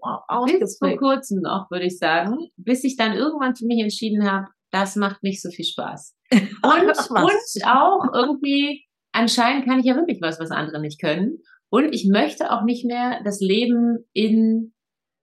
bis 0.60 0.77
vor 0.77 0.95
kurzem 0.97 1.41
noch, 1.41 1.71
würde 1.71 1.86
ich 1.86 1.97
sagen, 1.97 2.38
bis 2.58 2.84
ich 2.84 2.97
dann 2.97 3.13
irgendwann 3.13 3.56
für 3.56 3.65
mich 3.65 3.80
entschieden 3.82 4.30
habe, 4.30 4.47
das 4.71 4.95
macht 4.95 5.23
nicht 5.23 5.41
so 5.41 5.49
viel 5.49 5.65
Spaß. 5.65 6.15
Und, 6.32 6.88
und 6.88 7.65
auch 7.65 8.13
irgendwie, 8.13 8.86
anscheinend 9.12 9.65
kann 9.65 9.80
ich 9.80 9.86
ja 9.86 9.95
wirklich 9.95 10.21
was, 10.21 10.39
was 10.39 10.49
andere 10.49 10.80
nicht 10.80 11.01
können. 11.01 11.39
Und 11.69 11.93
ich 11.93 12.08
möchte 12.08 12.51
auch 12.51 12.63
nicht 12.63 12.86
mehr 12.86 13.19
das 13.25 13.41
Leben 13.41 14.06
in 14.13 14.73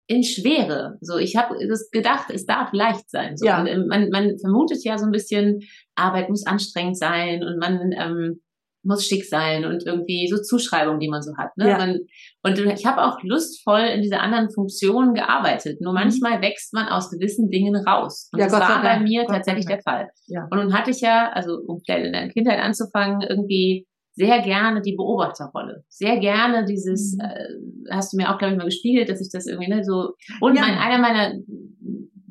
in 0.08 0.24
Schwere. 0.24 0.98
So, 1.02 1.18
ich 1.18 1.36
habe 1.36 1.56
das 1.68 1.90
gedacht, 1.90 2.30
es 2.30 2.46
darf 2.46 2.72
leicht 2.74 3.10
sein. 3.10 3.38
So. 3.38 3.46
Ja. 3.46 3.66
Ähm, 3.66 3.88
man, 3.88 4.10
man 4.10 4.38
vermutet 4.38 4.84
ja 4.84 4.98
so 4.98 5.06
ein 5.06 5.12
bisschen, 5.12 5.62
Arbeit 5.96 6.30
muss 6.30 6.46
anstrengend 6.46 6.98
sein 6.98 7.44
und 7.44 7.58
man 7.58 7.92
ähm, 7.98 8.42
muss 8.86 9.06
schick 9.06 9.26
sein 9.26 9.66
und 9.66 9.86
irgendwie 9.86 10.28
so 10.28 10.42
Zuschreibungen, 10.42 11.00
die 11.00 11.10
man 11.10 11.24
so 11.24 11.36
hat. 11.38 11.58
Ne? 11.58 11.70
Ja. 11.70 11.78
Man, 11.78 12.00
und 12.44 12.60
ich 12.60 12.86
habe 12.86 13.04
auch 13.04 13.22
lustvoll 13.24 13.82
in 13.82 14.04
dieser 14.04 14.22
anderen 14.22 14.52
Funktion 14.52 15.16
gearbeitet. 15.16 15.82
Nur 15.82 15.92
mhm. 15.92 16.00
manchmal 16.00 16.42
wächst 16.42 16.74
man 16.74 16.88
aus 16.88 17.10
gewissen 17.10 17.50
Dingen 17.50 17.76
raus. 17.76 18.30
Und 18.32 18.40
ja, 18.40 18.46
das 18.46 18.54
Gott 18.54 18.62
war 18.62 18.82
bei 18.84 19.00
mir 19.00 19.24
Gott 19.24 19.36
tatsächlich 19.36 19.66
der 19.66 19.82
Fall. 19.82 20.10
Ja. 20.28 20.48
Und 20.52 20.60
nun 20.60 20.74
hatte 20.74 20.92
ich 20.92 21.02
ja, 21.02 21.32
also 21.32 21.58
um 21.66 21.82
vielleicht 21.84 22.06
in 22.06 22.14
der 22.14 22.30
Kindheit 22.30 22.60
anzufangen, 22.60 23.22
irgendwie 23.28 23.88
sehr 24.16 24.42
gerne 24.42 24.82
die 24.82 24.96
Beobachterrolle. 24.96 25.84
Sehr 25.90 26.18
gerne 26.20 26.66
dieses, 26.66 27.14
mhm. 27.14 27.22
äh, 27.22 27.94
hast 27.94 28.14
du 28.14 28.18
mir 28.18 28.34
auch, 28.34 28.38
glaube 28.38 28.54
ich, 28.54 28.58
mal 28.58 28.66
gespiegelt, 28.66 29.10
dass 29.10 29.22
ich 29.22 29.30
das 29.32 29.46
irgendwie 29.46 29.70
ne, 29.70 29.84
so. 29.84 30.14
Und 30.40 30.56
ja. 30.56 30.62
mein, 30.62 30.78
einer 30.78 30.98
meiner 30.98 31.34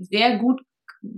sehr 0.00 0.38
gut 0.38 0.60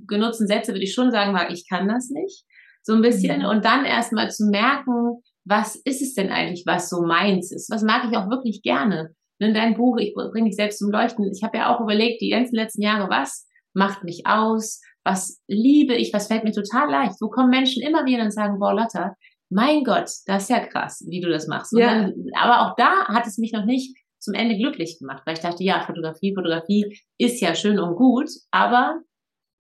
genutzten 0.07 0.47
Sätze 0.47 0.73
würde 0.73 0.85
ich 0.85 0.93
schon 0.93 1.13
sagen, 1.13 1.35
war, 1.35 1.51
ich 1.51 1.69
kann 1.69 1.89
das 1.89 2.11
nicht. 2.11 2.45
So 2.83 2.95
ein 2.95 3.03
bisschen. 3.03 3.41
Mhm. 3.41 3.47
Und 3.47 3.65
dann 3.65 3.85
erstmal 3.85 4.31
zu 4.31 4.47
merken, 4.47 5.23
was 5.45 5.77
ist 5.77 6.03
es 6.03 6.15
denn 6.15 6.31
eigentlich, 6.31 6.65
was 6.67 6.89
so 6.89 7.03
meins 7.03 7.53
ist? 7.53 7.71
Was 7.71 7.83
mag 7.83 8.09
ich 8.11 8.17
auch 8.17 8.29
wirklich 8.29 8.63
gerne? 8.63 9.15
In 9.39 9.55
dein 9.55 9.75
Buch, 9.75 9.99
ich 9.99 10.15
bringe 10.15 10.49
dich 10.49 10.57
selbst 10.57 10.79
zum 10.79 10.91
Leuchten. 10.91 11.31
Ich 11.31 11.43
habe 11.43 11.59
ja 11.59 11.75
auch 11.75 11.81
überlegt, 11.81 12.21
die 12.23 12.31
ganzen 12.31 12.57
letzten 12.57 12.83
Jahre, 12.83 13.09
was 13.11 13.47
macht 13.75 14.03
mich 14.03 14.27
aus? 14.27 14.81
Was 15.05 15.41
liebe 15.47 15.95
ich? 15.95 16.13
Was 16.13 16.27
fällt 16.27 16.43
mir 16.43 16.53
total 16.53 16.91
leicht? 16.91 17.21
Wo 17.21 17.29
kommen 17.29 17.51
Menschen 17.51 17.83
immer 17.83 18.07
wieder 18.07 18.25
und 18.25 18.33
sagen, 18.33 18.59
boah, 18.59 18.75
Lotta, 18.75 19.15
mein 19.49 19.85
Gott, 19.85 20.11
das 20.27 20.45
ist 20.45 20.51
ja 20.51 20.67
krass, 20.67 21.05
wie 21.09 21.21
du 21.21 21.29
das 21.29 21.47
machst. 21.47 21.73
Ja. 21.77 21.87
Dann, 21.87 22.15
aber 22.39 22.67
auch 22.67 22.77
da 22.77 23.07
hat 23.07 23.27
es 23.27 23.39
mich 23.39 23.53
noch 23.53 23.65
nicht 23.65 23.97
zum 24.19 24.35
Ende 24.35 24.57
glücklich 24.57 24.99
gemacht, 24.99 25.23
weil 25.25 25.35
ich 25.35 25.41
dachte, 25.41 25.63
ja, 25.63 25.81
Fotografie, 25.81 26.35
Fotografie 26.35 27.01
ist 27.19 27.41
ja 27.41 27.55
schön 27.55 27.79
und 27.79 27.97
gut, 27.97 28.29
aber 28.51 29.01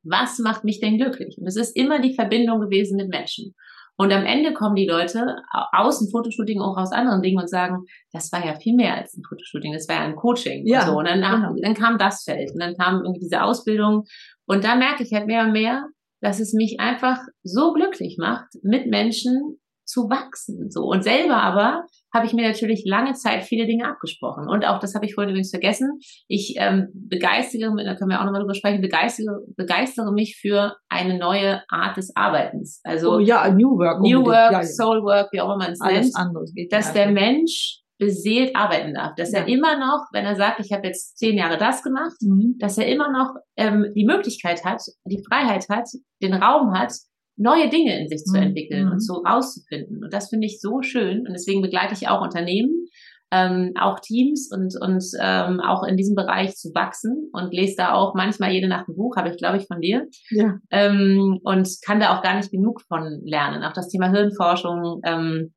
was 0.03 0.39
macht 0.39 0.65
mich 0.65 0.81
denn 0.81 0.99
glücklich? 0.99 1.37
Und 1.39 1.47
es 1.47 1.57
ist 1.57 1.77
immer 1.77 2.01
die 2.01 2.15
Verbindung 2.15 2.61
gewesen 2.61 2.97
mit 2.97 3.09
Menschen. 3.09 3.55
Und 3.99 4.13
am 4.13 4.27
Ende 4.27 4.53
kommen 4.53 4.77
die 4.77 4.87
Leute 4.87 5.37
aus 5.73 6.01
dem 6.01 6.09
Fotoshooting 6.11 6.61
auch 6.61 6.77
aus 6.77 6.93
anderen 6.93 7.23
Dingen 7.23 7.41
und 7.41 7.49
sagen, 7.49 7.87
das 8.13 8.31
war 8.31 8.45
ja 8.45 8.55
viel 8.55 8.75
mehr 8.75 8.95
als 8.95 9.17
ein 9.17 9.23
Fotoshooting, 9.27 9.73
das 9.73 9.89
war 9.89 9.97
ja 9.97 10.03
ein 10.03 10.17
Coaching. 10.17 10.67
Ja, 10.67 10.81
und, 10.81 10.87
so. 10.87 10.99
und 10.99 11.07
dann, 11.07 11.21
genau. 11.21 11.55
dann 11.63 11.75
kam 11.75 11.97
das 11.97 12.23
Feld 12.25 12.53
und 12.53 12.61
dann 12.61 12.77
kam 12.77 13.03
irgendwie 13.03 13.21
diese 13.21 13.43
Ausbildung. 13.43 14.05
Und 14.47 14.65
da 14.65 14.77
merke 14.77 15.03
ich 15.03 15.13
halt 15.13 15.27
mehr 15.27 15.45
und 15.45 15.53
mehr, 15.53 15.87
dass 16.21 16.41
es 16.41 16.53
mich 16.53 16.79
einfach 16.79 17.21
so 17.43 17.73
glücklich 17.73 18.17
macht, 18.19 18.47
mit 18.63 18.87
Menschen 18.87 19.59
zu 19.87 20.11
wachsen. 20.11 20.71
So. 20.71 20.83
Und 20.83 21.03
selber 21.05 21.37
aber 21.37 21.87
habe 22.13 22.27
ich 22.27 22.33
mir 22.33 22.47
natürlich 22.47 22.85
lange 22.85 23.15
Zeit 23.15 23.45
viele 23.45 23.67
Dinge 23.67 23.89
abgesprochen. 23.89 24.49
Und 24.49 24.67
auch, 24.67 24.81
das 24.81 24.95
habe 24.95 25.07
ich 25.07 25.15
vorhin 25.15 25.31
übrigens 25.31 25.51
vergessen, 25.51 25.99
ich 26.29 26.55
ähm, 26.59 26.89
begeistere, 26.93 27.73
da 27.85 27.95
können 27.95 28.11
wir 28.11 28.21
auch 28.21 28.25
nochmal 28.25 28.41
drüber 28.41 28.55
sprechen, 28.55 28.81
begeistere, 28.81 29.41
begeistere 29.57 30.13
mich 30.13 30.39
für 30.41 30.77
eine 30.89 31.19
neue 31.19 31.63
Art 31.69 31.97
des 31.97 32.15
Arbeitens. 32.17 32.81
Also 32.85 33.17
oh, 33.17 33.19
ja, 33.19 33.49
New 33.49 33.79
Work. 33.79 34.01
New 34.01 34.25
Work, 34.25 34.53
ja, 34.53 34.61
ja. 34.61 34.63
Soul 34.63 35.03
Work, 35.03 35.29
wie 35.33 35.41
auch 35.41 35.47
immer 35.47 35.67
man 35.67 35.73
es 35.73 35.81
nennt. 35.81 36.17
Anderes 36.17 36.53
geht 36.55 36.73
dass 36.73 36.93
der 36.93 37.11
Mensch 37.11 37.81
beseelt 37.99 38.55
arbeiten 38.55 38.95
darf. 38.95 39.15
Dass 39.17 39.33
ja. 39.33 39.41
er 39.41 39.49
immer 39.49 39.79
noch, 39.79 40.07
wenn 40.13 40.25
er 40.25 40.37
sagt, 40.37 40.61
ich 40.61 40.73
habe 40.73 40.87
jetzt 40.87 41.17
zehn 41.19 41.37
Jahre 41.37 41.57
das 41.57 41.83
gemacht, 41.83 42.17
mhm. 42.21 42.57
dass 42.59 42.77
er 42.79 42.87
immer 42.87 43.11
noch 43.11 43.35
ähm, 43.57 43.93
die 43.95 44.05
Möglichkeit 44.05 44.65
hat, 44.65 44.83
die 45.05 45.23
Freiheit 45.27 45.67
hat, 45.71 45.89
den 46.23 46.35
Raum 46.35 46.73
hat, 46.73 46.93
neue 47.37 47.69
Dinge 47.69 47.99
in 48.01 48.09
sich 48.09 48.25
zu 48.25 48.37
mhm. 48.37 48.49
entwickeln 48.49 48.87
mhm. 48.87 48.93
und 48.93 49.01
so 49.01 49.23
rauszufinden. 49.27 50.03
Und 50.05 50.13
das 50.13 50.29
finde 50.29 50.47
ich 50.47 50.61
so 50.61 50.83
schön. 50.83 51.27
Und 51.27 51.33
deswegen 51.33 51.63
begleite 51.63 51.95
ich 51.95 52.09
auch 52.09 52.23
Unternehmen, 52.23 52.87
ähm, 53.31 53.73
auch 53.79 54.01
Teams 54.01 54.51
und, 54.53 54.75
und 54.81 55.05
ähm, 55.21 55.61
auch 55.61 55.83
in 55.83 55.97
diesem 55.97 56.15
Bereich 56.15 56.55
zu 56.55 56.71
wachsen 56.75 57.29
und 57.33 57.53
lese 57.53 57.75
da 57.77 57.93
auch 57.93 58.15
manchmal 58.15 58.53
jede 58.53 58.69
Nacht 58.69 58.89
ein 58.89 58.97
Buch, 58.97 59.17
habe 59.17 59.31
ich, 59.31 59.37
glaube 59.37 59.59
ich, 59.59 59.67
von 59.67 59.81
dir. 59.81 60.07
Ja. 60.31 60.59
Ähm, 60.71 61.41
und 61.43 61.69
kann 61.85 62.01
da 62.01 62.17
auch 62.17 62.23
gar 62.23 62.37
nicht 62.37 62.51
genug 62.51 62.83
von 62.83 63.21
lernen. 63.25 63.65
Auch 63.65 63.73
das 63.73 63.89
Thema 63.89 64.11
Hirnforschung, 64.11 65.01
ähm, 65.05 65.53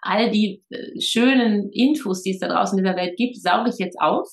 all 0.00 0.30
die 0.30 0.64
äh, 0.70 1.00
schönen 1.00 1.70
Infos, 1.70 2.22
die 2.22 2.30
es 2.30 2.38
da 2.38 2.48
draußen 2.48 2.78
in 2.78 2.84
dieser 2.84 2.96
Welt 2.96 3.16
gibt, 3.16 3.36
sauge 3.36 3.70
ich 3.70 3.78
jetzt 3.78 4.00
auf 4.00 4.28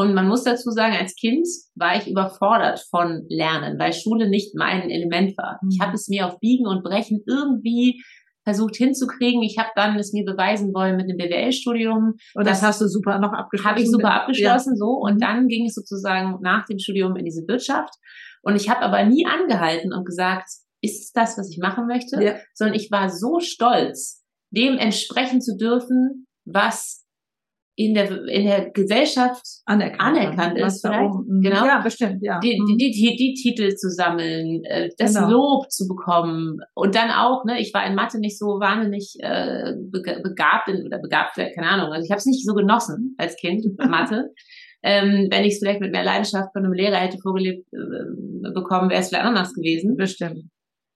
und 0.00 0.14
man 0.14 0.28
muss 0.28 0.44
dazu 0.44 0.70
sagen, 0.70 0.94
als 0.96 1.14
Kind 1.14 1.46
war 1.74 1.94
ich 1.94 2.08
überfordert 2.08 2.82
von 2.88 3.26
Lernen, 3.28 3.78
weil 3.78 3.92
Schule 3.92 4.30
nicht 4.30 4.54
mein 4.54 4.88
Element 4.88 5.36
war. 5.36 5.60
Ich 5.70 5.78
mhm. 5.78 5.84
habe 5.84 5.94
es 5.94 6.08
mir 6.08 6.26
auf 6.26 6.40
Biegen 6.40 6.66
und 6.66 6.82
Brechen 6.82 7.22
irgendwie 7.26 8.02
versucht 8.42 8.76
hinzukriegen. 8.76 9.42
Ich 9.42 9.58
habe 9.58 9.68
dann 9.76 9.98
es 9.98 10.14
mir 10.14 10.24
beweisen 10.24 10.72
wollen 10.72 10.96
mit 10.96 11.04
einem 11.04 11.18
BWL-Studium. 11.18 12.14
Und 12.34 12.46
das, 12.46 12.60
das, 12.60 12.62
hast 12.62 12.80
du 12.80 12.88
super 12.88 13.18
noch 13.18 13.34
abgeschlossen? 13.34 13.70
Habe 13.70 13.82
ich 13.82 13.90
super 13.90 14.14
abgeschlossen, 14.14 14.72
ja. 14.72 14.76
so. 14.76 14.86
Und 14.86 15.16
mhm. 15.16 15.18
dann 15.18 15.48
ging 15.48 15.66
es 15.66 15.74
sozusagen 15.74 16.38
nach 16.40 16.64
dem 16.64 16.78
Studium 16.78 17.14
in 17.16 17.26
diese 17.26 17.46
Wirtschaft. 17.46 17.92
Und 18.40 18.56
ich 18.56 18.70
habe 18.70 18.80
aber 18.80 19.04
nie 19.04 19.26
angehalten 19.26 19.92
und 19.92 20.06
gesagt, 20.06 20.48
ist 20.80 21.04
es 21.04 21.12
das, 21.12 21.36
was 21.36 21.50
ich 21.50 21.58
machen 21.58 21.86
möchte? 21.86 22.24
Ja. 22.24 22.36
Sondern 22.54 22.74
ich 22.74 22.90
war 22.90 23.10
so 23.10 23.38
stolz, 23.38 24.24
dem 24.50 24.78
entsprechen 24.78 25.42
zu 25.42 25.58
dürfen, 25.58 26.26
was 26.46 27.04
in 27.80 27.94
der, 27.94 28.10
in 28.28 28.44
der 28.44 28.70
Gesellschaft 28.72 29.42
anerkannt, 29.64 30.18
anerkannt 30.18 30.58
ist. 30.58 30.82
Vielleicht. 30.82 31.14
Genau. 31.40 31.64
Ja, 31.64 31.80
bestimmt, 31.80 32.18
ja. 32.20 32.38
Die, 32.40 32.60
die, 32.68 32.76
die, 32.76 32.90
die, 32.90 33.16
die 33.16 33.34
Titel 33.34 33.74
zu 33.74 33.88
sammeln, 33.88 34.62
äh, 34.64 34.90
das 34.98 35.14
genau. 35.14 35.30
Lob 35.30 35.70
zu 35.70 35.88
bekommen. 35.88 36.58
Und 36.74 36.94
dann 36.94 37.10
auch, 37.10 37.46
ne, 37.46 37.58
ich 37.58 37.72
war 37.72 37.86
in 37.86 37.94
Mathe 37.94 38.20
nicht 38.20 38.38
so 38.38 38.60
wahnsinnig 38.60 39.16
äh, 39.20 39.72
begabt 39.90 40.68
in, 40.68 40.84
oder 40.84 40.98
begabt, 40.98 41.36
keine 41.36 41.68
Ahnung. 41.68 41.92
Also 41.92 42.04
ich 42.04 42.10
habe 42.10 42.18
es 42.18 42.26
nicht 42.26 42.44
so 42.44 42.52
genossen 42.52 43.14
als 43.16 43.36
Kind, 43.36 43.64
Mathe. 43.78 44.28
Ähm, 44.82 45.28
wenn 45.30 45.44
ich 45.44 45.54
es 45.54 45.58
vielleicht 45.58 45.80
mit 45.80 45.92
mehr 45.92 46.04
Leidenschaft 46.04 46.52
von 46.52 46.64
einem 46.64 46.74
Lehrer 46.74 46.96
hätte 46.96 47.18
vorgelebt 47.22 47.66
äh, 47.72 48.50
bekommen, 48.52 48.90
wäre 48.90 49.00
es 49.00 49.08
vielleicht 49.08 49.24
anders 49.24 49.54
gewesen. 49.54 49.96
Bestimmt. 49.96 50.44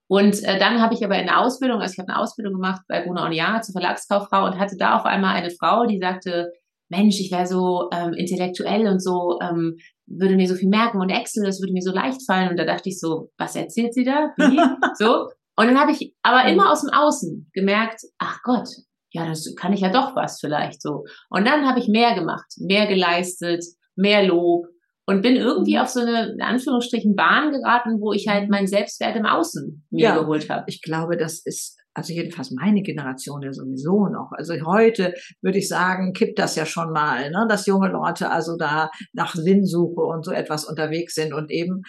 Und 0.06 0.42
äh, 0.44 0.58
dann 0.58 0.82
habe 0.82 0.92
ich 0.92 1.02
aber 1.02 1.18
in 1.18 1.26
der 1.26 1.40
Ausbildung, 1.40 1.80
also 1.80 1.92
ich 1.92 1.98
habe 1.98 2.12
eine 2.12 2.20
Ausbildung 2.20 2.52
gemacht 2.52 2.82
bei 2.88 3.02
Bruna 3.02 3.24
und 3.24 3.32
Jahr 3.32 3.62
zur 3.62 3.72
Verlagskauffrau 3.72 4.44
und 4.44 4.58
hatte 4.58 4.76
da 4.78 4.98
auf 4.98 5.06
einmal 5.06 5.34
eine 5.34 5.50
Frau, 5.50 5.86
die 5.86 5.98
sagte, 5.98 6.52
Mensch, 6.88 7.20
ich 7.20 7.30
wäre 7.30 7.46
so 7.46 7.88
ähm, 7.92 8.12
intellektuell 8.12 8.86
und 8.86 9.02
so, 9.02 9.38
ähm, 9.42 9.76
würde 10.06 10.36
mir 10.36 10.48
so 10.48 10.54
viel 10.54 10.68
merken 10.68 11.00
und 11.00 11.10
Excel, 11.10 11.44
das 11.44 11.60
würde 11.60 11.72
mir 11.72 11.82
so 11.82 11.92
leicht 11.92 12.20
fallen. 12.26 12.50
Und 12.50 12.58
da 12.58 12.64
dachte 12.64 12.88
ich 12.88 13.00
so, 13.00 13.30
was 13.38 13.56
erzählt 13.56 13.94
sie 13.94 14.04
da? 14.04 14.32
Wie? 14.36 14.58
so. 14.98 15.28
Und 15.56 15.66
dann 15.66 15.78
habe 15.78 15.92
ich 15.92 16.14
aber 16.22 16.48
immer 16.50 16.70
aus 16.70 16.82
dem 16.82 16.90
Außen 16.90 17.50
gemerkt, 17.52 18.00
ach 18.18 18.40
Gott, 18.42 18.68
ja, 19.10 19.26
das 19.26 19.54
kann 19.56 19.72
ich 19.72 19.80
ja 19.80 19.90
doch 19.90 20.16
was 20.16 20.40
vielleicht 20.40 20.82
so. 20.82 21.04
Und 21.30 21.46
dann 21.46 21.66
habe 21.66 21.78
ich 21.78 21.88
mehr 21.88 22.14
gemacht, 22.14 22.46
mehr 22.58 22.86
geleistet, 22.86 23.64
mehr 23.94 24.26
Lob 24.26 24.66
und 25.06 25.22
bin 25.22 25.36
irgendwie 25.36 25.76
mhm. 25.76 25.80
auf 25.80 25.88
so 25.88 26.00
eine, 26.00 26.32
in 26.32 26.42
Anführungsstrichen, 26.42 27.14
Bahn 27.14 27.52
geraten, 27.52 28.00
wo 28.00 28.12
ich 28.12 28.26
halt 28.28 28.50
meinen 28.50 28.66
Selbstwert 28.66 29.16
im 29.16 29.26
Außen 29.26 29.86
mir 29.90 30.04
ja, 30.04 30.18
geholt 30.18 30.50
habe. 30.50 30.64
Ich 30.66 30.82
glaube, 30.82 31.16
das 31.16 31.40
ist 31.44 31.78
also 31.94 32.12
jedenfalls 32.12 32.50
meine 32.50 32.82
Generation 32.82 33.42
ja 33.42 33.52
sowieso 33.52 34.08
noch. 34.08 34.32
Also 34.32 34.54
heute 34.66 35.14
würde 35.40 35.58
ich 35.58 35.68
sagen, 35.68 36.12
kippt 36.12 36.38
das 36.38 36.56
ja 36.56 36.66
schon 36.66 36.92
mal, 36.92 37.30
ne, 37.30 37.46
dass 37.48 37.66
junge 37.66 37.88
Leute 37.88 38.30
also 38.30 38.56
da 38.56 38.90
nach 39.12 39.34
Sinnsuche 39.34 40.02
und 40.02 40.24
so 40.24 40.32
etwas 40.32 40.64
unterwegs 40.64 41.14
sind 41.14 41.32
und 41.32 41.50
eben 41.50 41.82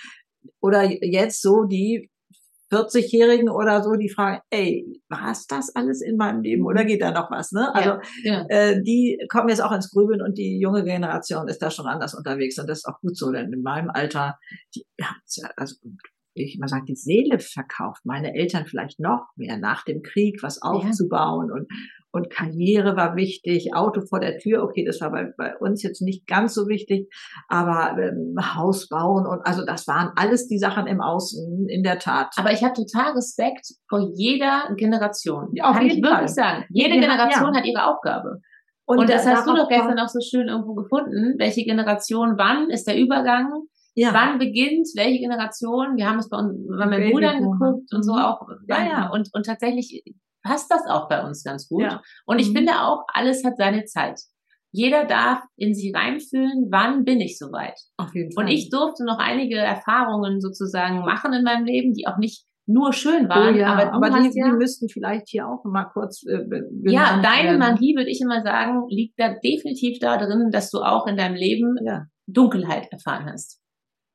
oder 0.61 0.83
jetzt 0.83 1.41
so 1.41 1.63
die 1.63 2.09
40-Jährigen 2.71 3.49
oder 3.49 3.83
so, 3.83 3.93
die 3.93 4.09
fragen, 4.09 4.41
ey, 4.49 4.85
war 5.07 5.31
es 5.31 5.45
das 5.47 5.75
alles 5.75 6.01
in 6.01 6.17
meinem 6.17 6.41
Leben 6.41 6.65
oder 6.65 6.83
geht 6.83 7.01
da 7.01 7.11
noch 7.11 7.29
was? 7.29 7.51
Ne? 7.51 7.73
Also 7.73 7.89
ja, 7.89 8.01
ja. 8.23 8.45
Äh, 8.49 8.81
die 8.81 9.19
kommen 9.29 9.49
jetzt 9.49 9.61
auch 9.61 9.71
ins 9.71 9.91
Grübeln 9.91 10.21
und 10.21 10.37
die 10.37 10.59
junge 10.59 10.83
Generation 10.83 11.47
ist 11.47 11.61
da 11.61 11.69
schon 11.69 11.85
anders 11.85 12.15
unterwegs 12.15 12.57
und 12.57 12.67
das 12.67 12.79
ist 12.79 12.85
auch 12.85 12.99
gut 13.01 13.17
so, 13.17 13.31
denn 13.31 13.53
in 13.53 13.61
meinem 13.61 13.89
Alter, 13.89 14.37
die 14.75 14.85
ja, 14.97 15.15
also 15.57 15.75
ich 16.35 16.57
mal 16.59 16.67
sagen, 16.67 16.85
die 16.85 16.95
Seele 16.95 17.39
verkauft. 17.39 18.01
Meine 18.05 18.35
Eltern 18.35 18.65
vielleicht 18.65 18.99
noch 18.99 19.27
mehr 19.35 19.57
nach 19.57 19.83
dem 19.83 20.01
Krieg 20.01 20.43
was 20.43 20.61
aufzubauen 20.61 21.47
ja. 21.49 21.55
und, 21.55 21.67
und 22.11 22.29
Karriere 22.29 22.95
war 22.95 23.15
wichtig, 23.15 23.73
Auto 23.73 24.01
vor 24.01 24.19
der 24.19 24.37
Tür, 24.37 24.63
okay, 24.63 24.85
das 24.85 25.01
war 25.01 25.11
bei, 25.11 25.33
bei 25.37 25.57
uns 25.57 25.83
jetzt 25.83 26.01
nicht 26.01 26.27
ganz 26.27 26.53
so 26.53 26.67
wichtig, 26.67 27.09
aber 27.47 27.97
ähm, 28.01 28.35
Haus 28.55 28.87
bauen 28.87 29.25
und 29.25 29.45
also 29.45 29.65
das 29.65 29.87
waren 29.87 30.11
alles 30.15 30.47
die 30.47 30.59
Sachen 30.59 30.87
im 30.87 31.01
Außen, 31.01 31.67
in 31.69 31.83
der 31.83 31.99
Tat. 31.99 32.33
Aber 32.37 32.51
ich 32.51 32.63
habe 32.63 32.73
total 32.73 33.13
Respekt 33.13 33.67
vor 33.89 34.11
jeder 34.15 34.73
Generation. 34.77 35.49
Ja, 35.53 35.65
auf 35.65 35.77
Kann 35.77 35.83
jeden 35.83 35.97
ich 35.97 36.03
wirklich 36.03 36.19
Fall. 36.19 36.27
sagen. 36.27 36.65
Jede 36.69 36.99
Generation 36.99 37.53
ja. 37.53 37.59
hat 37.59 37.65
ihre 37.65 37.85
Aufgabe. 37.85 38.41
Und, 38.85 38.99
und 38.99 39.09
das 39.09 39.25
hast 39.25 39.47
du 39.47 39.55
doch 39.55 39.67
gestern 39.67 39.97
auch 39.97 40.07
so 40.07 40.19
schön 40.21 40.47
irgendwo 40.47 40.75
gefunden. 40.75 41.35
Welche 41.39 41.63
Generation, 41.63 42.35
wann 42.37 42.69
ist 42.69 42.85
der 42.87 42.97
Übergang? 42.97 43.67
Ja. 43.95 44.13
Wann 44.13 44.37
beginnt 44.39 44.87
welche 44.95 45.19
Generation? 45.19 45.95
Wir 45.95 46.09
haben 46.09 46.19
es 46.19 46.29
bei, 46.29 46.37
uns, 46.37 46.53
bei 46.67 46.85
meinen 46.85 47.11
Brüdern 47.11 47.41
geguckt 47.41 47.93
und 47.93 48.03
so 48.03 48.13
mhm. 48.13 48.19
auch. 48.19 48.47
Ja, 48.67 48.85
ja. 48.85 49.09
Und, 49.09 49.29
und 49.33 49.45
tatsächlich 49.45 50.03
passt 50.43 50.69
das 50.69 50.85
auch 50.87 51.07
bei 51.07 51.23
uns 51.23 51.43
ganz 51.43 51.67
gut. 51.67 51.83
Ja. 51.83 52.01
Und 52.25 52.39
ich 52.39 52.49
mhm. 52.49 52.57
finde 52.57 52.73
auch, 52.81 53.05
alles 53.07 53.43
hat 53.43 53.57
seine 53.57 53.85
Zeit. 53.85 54.19
Jeder 54.71 55.05
darf 55.05 55.41
in 55.55 55.73
sich 55.73 55.95
reinfühlen, 55.95 56.67
wann 56.69 57.05
bin 57.05 57.21
ich 57.21 57.37
soweit. 57.37 57.79
Auf 57.95 58.13
jeden 58.13 58.33
Fall. 58.33 58.43
Und 58.43 58.51
ich 58.51 58.69
durfte 58.69 59.05
noch 59.05 59.19
einige 59.19 59.55
Erfahrungen 59.55 60.41
sozusagen 60.41 60.99
machen 60.99 61.31
in 61.31 61.43
meinem 61.43 61.63
Leben, 61.63 61.93
die 61.93 62.07
auch 62.07 62.17
nicht 62.17 62.45
nur 62.67 62.91
schön 62.91 63.29
waren. 63.29 63.55
Oh 63.55 63.57
ja, 63.57 63.67
aber, 63.67 63.93
aber 63.93 64.09
die, 64.09 64.37
ja, 64.37 64.47
die 64.47 64.57
müssten 64.57 64.89
vielleicht 64.89 65.29
hier 65.29 65.47
auch 65.47 65.63
mal 65.63 65.85
kurz. 65.85 66.23
Äh, 66.27 66.43
ja, 66.83 67.21
deine 67.21 67.49
werden. 67.49 67.59
Magie, 67.59 67.95
würde 67.95 68.09
ich 68.09 68.19
immer 68.19 68.41
sagen, 68.41 68.85
liegt 68.89 69.17
da 69.17 69.35
definitiv 69.35 69.99
da 69.99 70.17
drin, 70.17 70.49
dass 70.51 70.71
du 70.71 70.79
auch 70.79 71.07
in 71.07 71.15
deinem 71.15 71.35
Leben 71.35 71.77
ja. 71.85 72.07
Dunkelheit 72.27 72.91
erfahren 72.91 73.31
hast. 73.31 73.61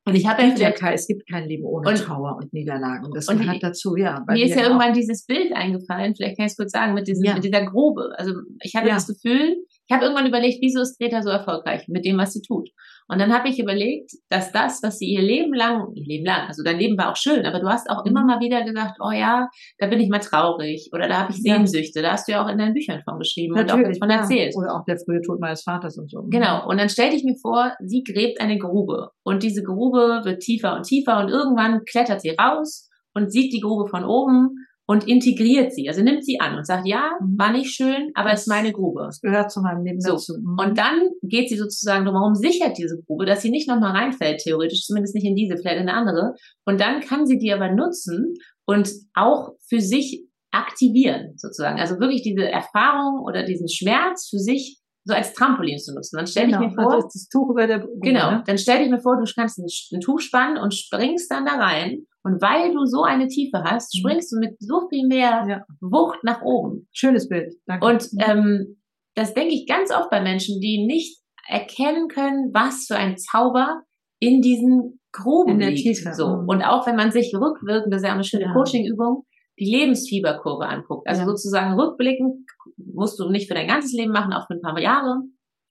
Und 0.03 0.15
ich 0.15 0.27
habe 0.27 0.41
ja 0.43 0.71
kein, 0.71 0.93
es 0.93 1.07
gibt 1.07 1.29
kein 1.29 1.47
Leben 1.47 1.63
ohne 1.63 1.89
und, 1.89 1.95
Trauer 1.95 2.37
und 2.37 2.51
Niederlagen. 2.53 3.11
Das 3.13 3.27
und 3.27 3.39
gehört 3.39 3.61
dazu, 3.61 3.95
ja. 3.95 4.25
Mir 4.27 4.45
ist 4.45 4.55
ja 4.55 4.61
auch. 4.61 4.69
irgendwann 4.69 4.93
dieses 4.93 5.25
Bild 5.27 5.53
eingefallen, 5.53 6.15
vielleicht 6.15 6.37
kann 6.37 6.47
ich 6.47 6.53
es 6.53 6.57
kurz 6.57 6.71
sagen, 6.71 6.95
mit, 6.95 7.07
diesem, 7.07 7.23
ja. 7.23 7.35
mit 7.35 7.43
dieser 7.43 7.63
Grube. 7.65 8.09
Also 8.17 8.33
ich 8.63 8.75
hatte 8.75 8.87
ja. 8.87 8.95
das 8.95 9.05
Gefühl, 9.05 9.57
ich 9.87 9.93
habe 9.93 10.05
irgendwann 10.05 10.27
überlegt, 10.27 10.57
wieso 10.61 10.81
ist 10.81 10.97
Greta 10.97 11.21
so 11.21 11.29
erfolgreich 11.29 11.87
mit 11.87 12.03
dem, 12.03 12.17
was 12.17 12.33
sie 12.33 12.41
tut. 12.41 12.69
Und 13.11 13.19
dann 13.19 13.33
habe 13.33 13.49
ich 13.49 13.59
überlegt, 13.59 14.11
dass 14.29 14.53
das, 14.53 14.81
was 14.83 14.97
sie 14.97 15.07
ihr 15.07 15.21
Leben 15.21 15.53
lang, 15.53 15.91
ihr 15.95 16.05
Leben 16.05 16.25
lang, 16.25 16.47
also 16.47 16.63
dein 16.63 16.79
Leben 16.79 16.97
war 16.97 17.11
auch 17.11 17.17
schön, 17.17 17.45
aber 17.45 17.59
du 17.59 17.67
hast 17.67 17.89
auch 17.89 18.05
immer 18.05 18.21
mhm. 18.21 18.27
mal 18.27 18.39
wieder 18.39 18.63
gesagt, 18.63 18.99
oh 19.01 19.11
ja, 19.11 19.49
da 19.79 19.87
bin 19.87 19.99
ich 19.99 20.07
mal 20.07 20.19
traurig 20.19 20.89
oder 20.93 21.09
da 21.09 21.23
habe 21.23 21.33
ich 21.33 21.41
Sehnsüchte. 21.41 22.01
Da 22.01 22.13
hast 22.13 22.29
du 22.29 22.31
ja 22.31 22.45
auch 22.45 22.47
in 22.47 22.57
deinen 22.57 22.73
Büchern 22.73 23.01
von 23.03 23.19
geschrieben 23.19 23.53
Natürlich, 23.53 23.73
und 23.73 23.85
auch 23.85 23.99
davon 23.99 24.09
erzählt. 24.09 24.55
Oder 24.55 24.75
auch 24.75 24.85
der 24.85 24.97
frühe 24.97 25.21
Tod 25.21 25.41
meines 25.41 25.61
Vaters 25.63 25.97
und 25.97 26.09
so. 26.09 26.23
Genau. 26.29 26.65
Und 26.69 26.79
dann 26.79 26.87
stell 26.87 27.09
dich 27.09 27.25
mir 27.25 27.35
vor, 27.41 27.73
sie 27.81 28.01
gräbt 28.03 28.39
eine 28.39 28.57
Grube 28.57 29.09
und 29.23 29.43
diese 29.43 29.61
Grube 29.61 30.21
wird 30.23 30.39
tiefer 30.39 30.77
und 30.77 30.83
tiefer 30.83 31.19
und 31.19 31.27
irgendwann 31.27 31.81
klettert 31.83 32.21
sie 32.21 32.29
raus 32.29 32.89
und 33.13 33.29
sieht 33.29 33.51
die 33.51 33.59
Grube 33.59 33.89
von 33.89 34.05
oben 34.05 34.55
und 34.87 35.07
integriert 35.07 35.73
sie, 35.73 35.87
also 35.87 36.01
nimmt 36.01 36.25
sie 36.25 36.39
an 36.39 36.57
und 36.57 36.65
sagt, 36.65 36.87
ja, 36.87 37.11
mhm. 37.21 37.37
war 37.37 37.51
nicht 37.51 37.73
schön, 37.73 38.11
aber 38.13 38.33
es 38.33 38.41
ist 38.41 38.47
meine 38.47 38.73
Grube. 38.73 39.03
Das 39.05 39.21
gehört 39.21 39.51
zu 39.51 39.61
meinem 39.61 39.85
Leben 39.85 40.01
so. 40.01 40.13
dazu. 40.13 40.33
Mhm. 40.37 40.57
Und 40.59 40.77
dann 40.77 41.09
geht 41.21 41.49
sie 41.49 41.57
sozusagen 41.57 42.05
darum, 42.05 42.35
sichert 42.35 42.77
diese 42.77 43.01
Grube, 43.05 43.25
dass 43.25 43.41
sie 43.41 43.51
nicht 43.51 43.69
nochmal 43.69 43.95
reinfällt, 43.95 44.41
theoretisch, 44.41 44.81
zumindest 44.85 45.15
nicht 45.15 45.25
in 45.25 45.35
diese, 45.35 45.57
vielleicht 45.57 45.81
in 45.81 45.87
eine 45.87 45.97
andere. 45.97 46.33
Und 46.65 46.81
dann 46.81 46.99
kann 47.01 47.25
sie 47.25 47.37
die 47.37 47.53
aber 47.53 47.71
nutzen 47.71 48.33
und 48.65 48.91
auch 49.13 49.51
für 49.67 49.79
sich 49.79 50.25
aktivieren, 50.51 51.33
sozusagen. 51.37 51.79
Also 51.79 51.99
wirklich 51.99 52.23
diese 52.23 52.49
Erfahrung 52.49 53.23
oder 53.23 53.45
diesen 53.45 53.69
Schmerz 53.69 54.27
für 54.29 54.39
sich 54.39 54.80
so 55.03 55.13
als 55.13 55.33
Trampolin 55.33 55.79
zu 55.79 55.93
nutzen. 55.93 56.17
Dann 56.17 56.27
stell 56.27 56.45
genau, 56.45 56.61
ich 56.61 56.67
mir 56.67 56.73
vor, 56.75 56.93
also 56.93 57.07
das 57.07 57.27
Tuch 57.27 57.49
über 57.49 57.67
der 57.67 57.79
Brücke, 57.79 57.99
genau, 58.01 58.31
ne? 58.31 58.43
dann 58.45 58.57
stell 58.57 58.79
dich 58.79 58.89
mir 58.89 58.99
vor, 58.99 59.17
du 59.17 59.25
kannst 59.33 59.57
ein, 59.57 59.65
ein, 59.65 59.99
Tuch 59.99 60.19
spannen 60.19 60.57
und 60.57 60.73
springst 60.73 61.31
dann 61.31 61.45
da 61.45 61.53
rein. 61.53 62.05
Und 62.23 62.39
weil 62.39 62.71
du 62.71 62.85
so 62.85 63.01
eine 63.01 63.27
Tiefe 63.27 63.63
hast, 63.63 63.95
mhm. 63.95 63.99
springst 63.99 64.31
du 64.31 64.39
mit 64.39 64.55
so 64.59 64.87
viel 64.89 65.07
mehr 65.07 65.45
ja. 65.49 65.65
Wucht 65.79 66.23
nach 66.23 66.41
oben. 66.43 66.87
Schönes 66.91 67.27
Bild. 67.27 67.55
Danke. 67.65 67.85
Und 67.85 68.09
ähm, 68.19 68.77
das 69.15 69.33
denke 69.33 69.55
ich 69.55 69.67
ganz 69.67 69.91
oft 69.91 70.09
bei 70.11 70.21
Menschen, 70.21 70.59
die 70.59 70.85
nicht 70.85 71.19
erkennen 71.47 72.07
können, 72.07 72.51
was 72.53 72.85
für 72.87 72.95
ein 72.95 73.17
Zauber 73.17 73.81
in 74.19 74.41
diesen 74.41 74.99
Gruben 75.11 75.53
in 75.53 75.59
der 75.59 75.71
liegt. 75.71 75.81
Tiefe. 75.81 76.13
So. 76.13 76.27
Mhm. 76.27 76.47
Und 76.47 76.61
auch 76.63 76.85
wenn 76.85 76.95
man 76.95 77.11
sich 77.11 77.33
rückwirkend, 77.33 77.91
das 77.91 78.01
ist 78.01 78.05
ja 78.05 78.11
auch 78.11 78.15
eine 78.15 78.23
schöne 78.23 78.45
ja. 78.45 78.53
Coaching-Übung, 78.53 79.25
die 79.61 79.71
Lebensfieberkurve 79.71 80.67
anguckt. 80.67 81.07
Also 81.07 81.21
ja. 81.21 81.27
sozusagen 81.27 81.79
rückblickend 81.79 82.45
musst 82.77 83.19
du 83.19 83.29
nicht 83.29 83.47
für 83.47 83.53
dein 83.53 83.67
ganzes 83.67 83.93
Leben 83.93 84.11
machen, 84.11 84.33
auch 84.33 84.47
für 84.47 84.55
ein 84.55 84.61
paar 84.61 84.79
Jahre, 84.79 85.21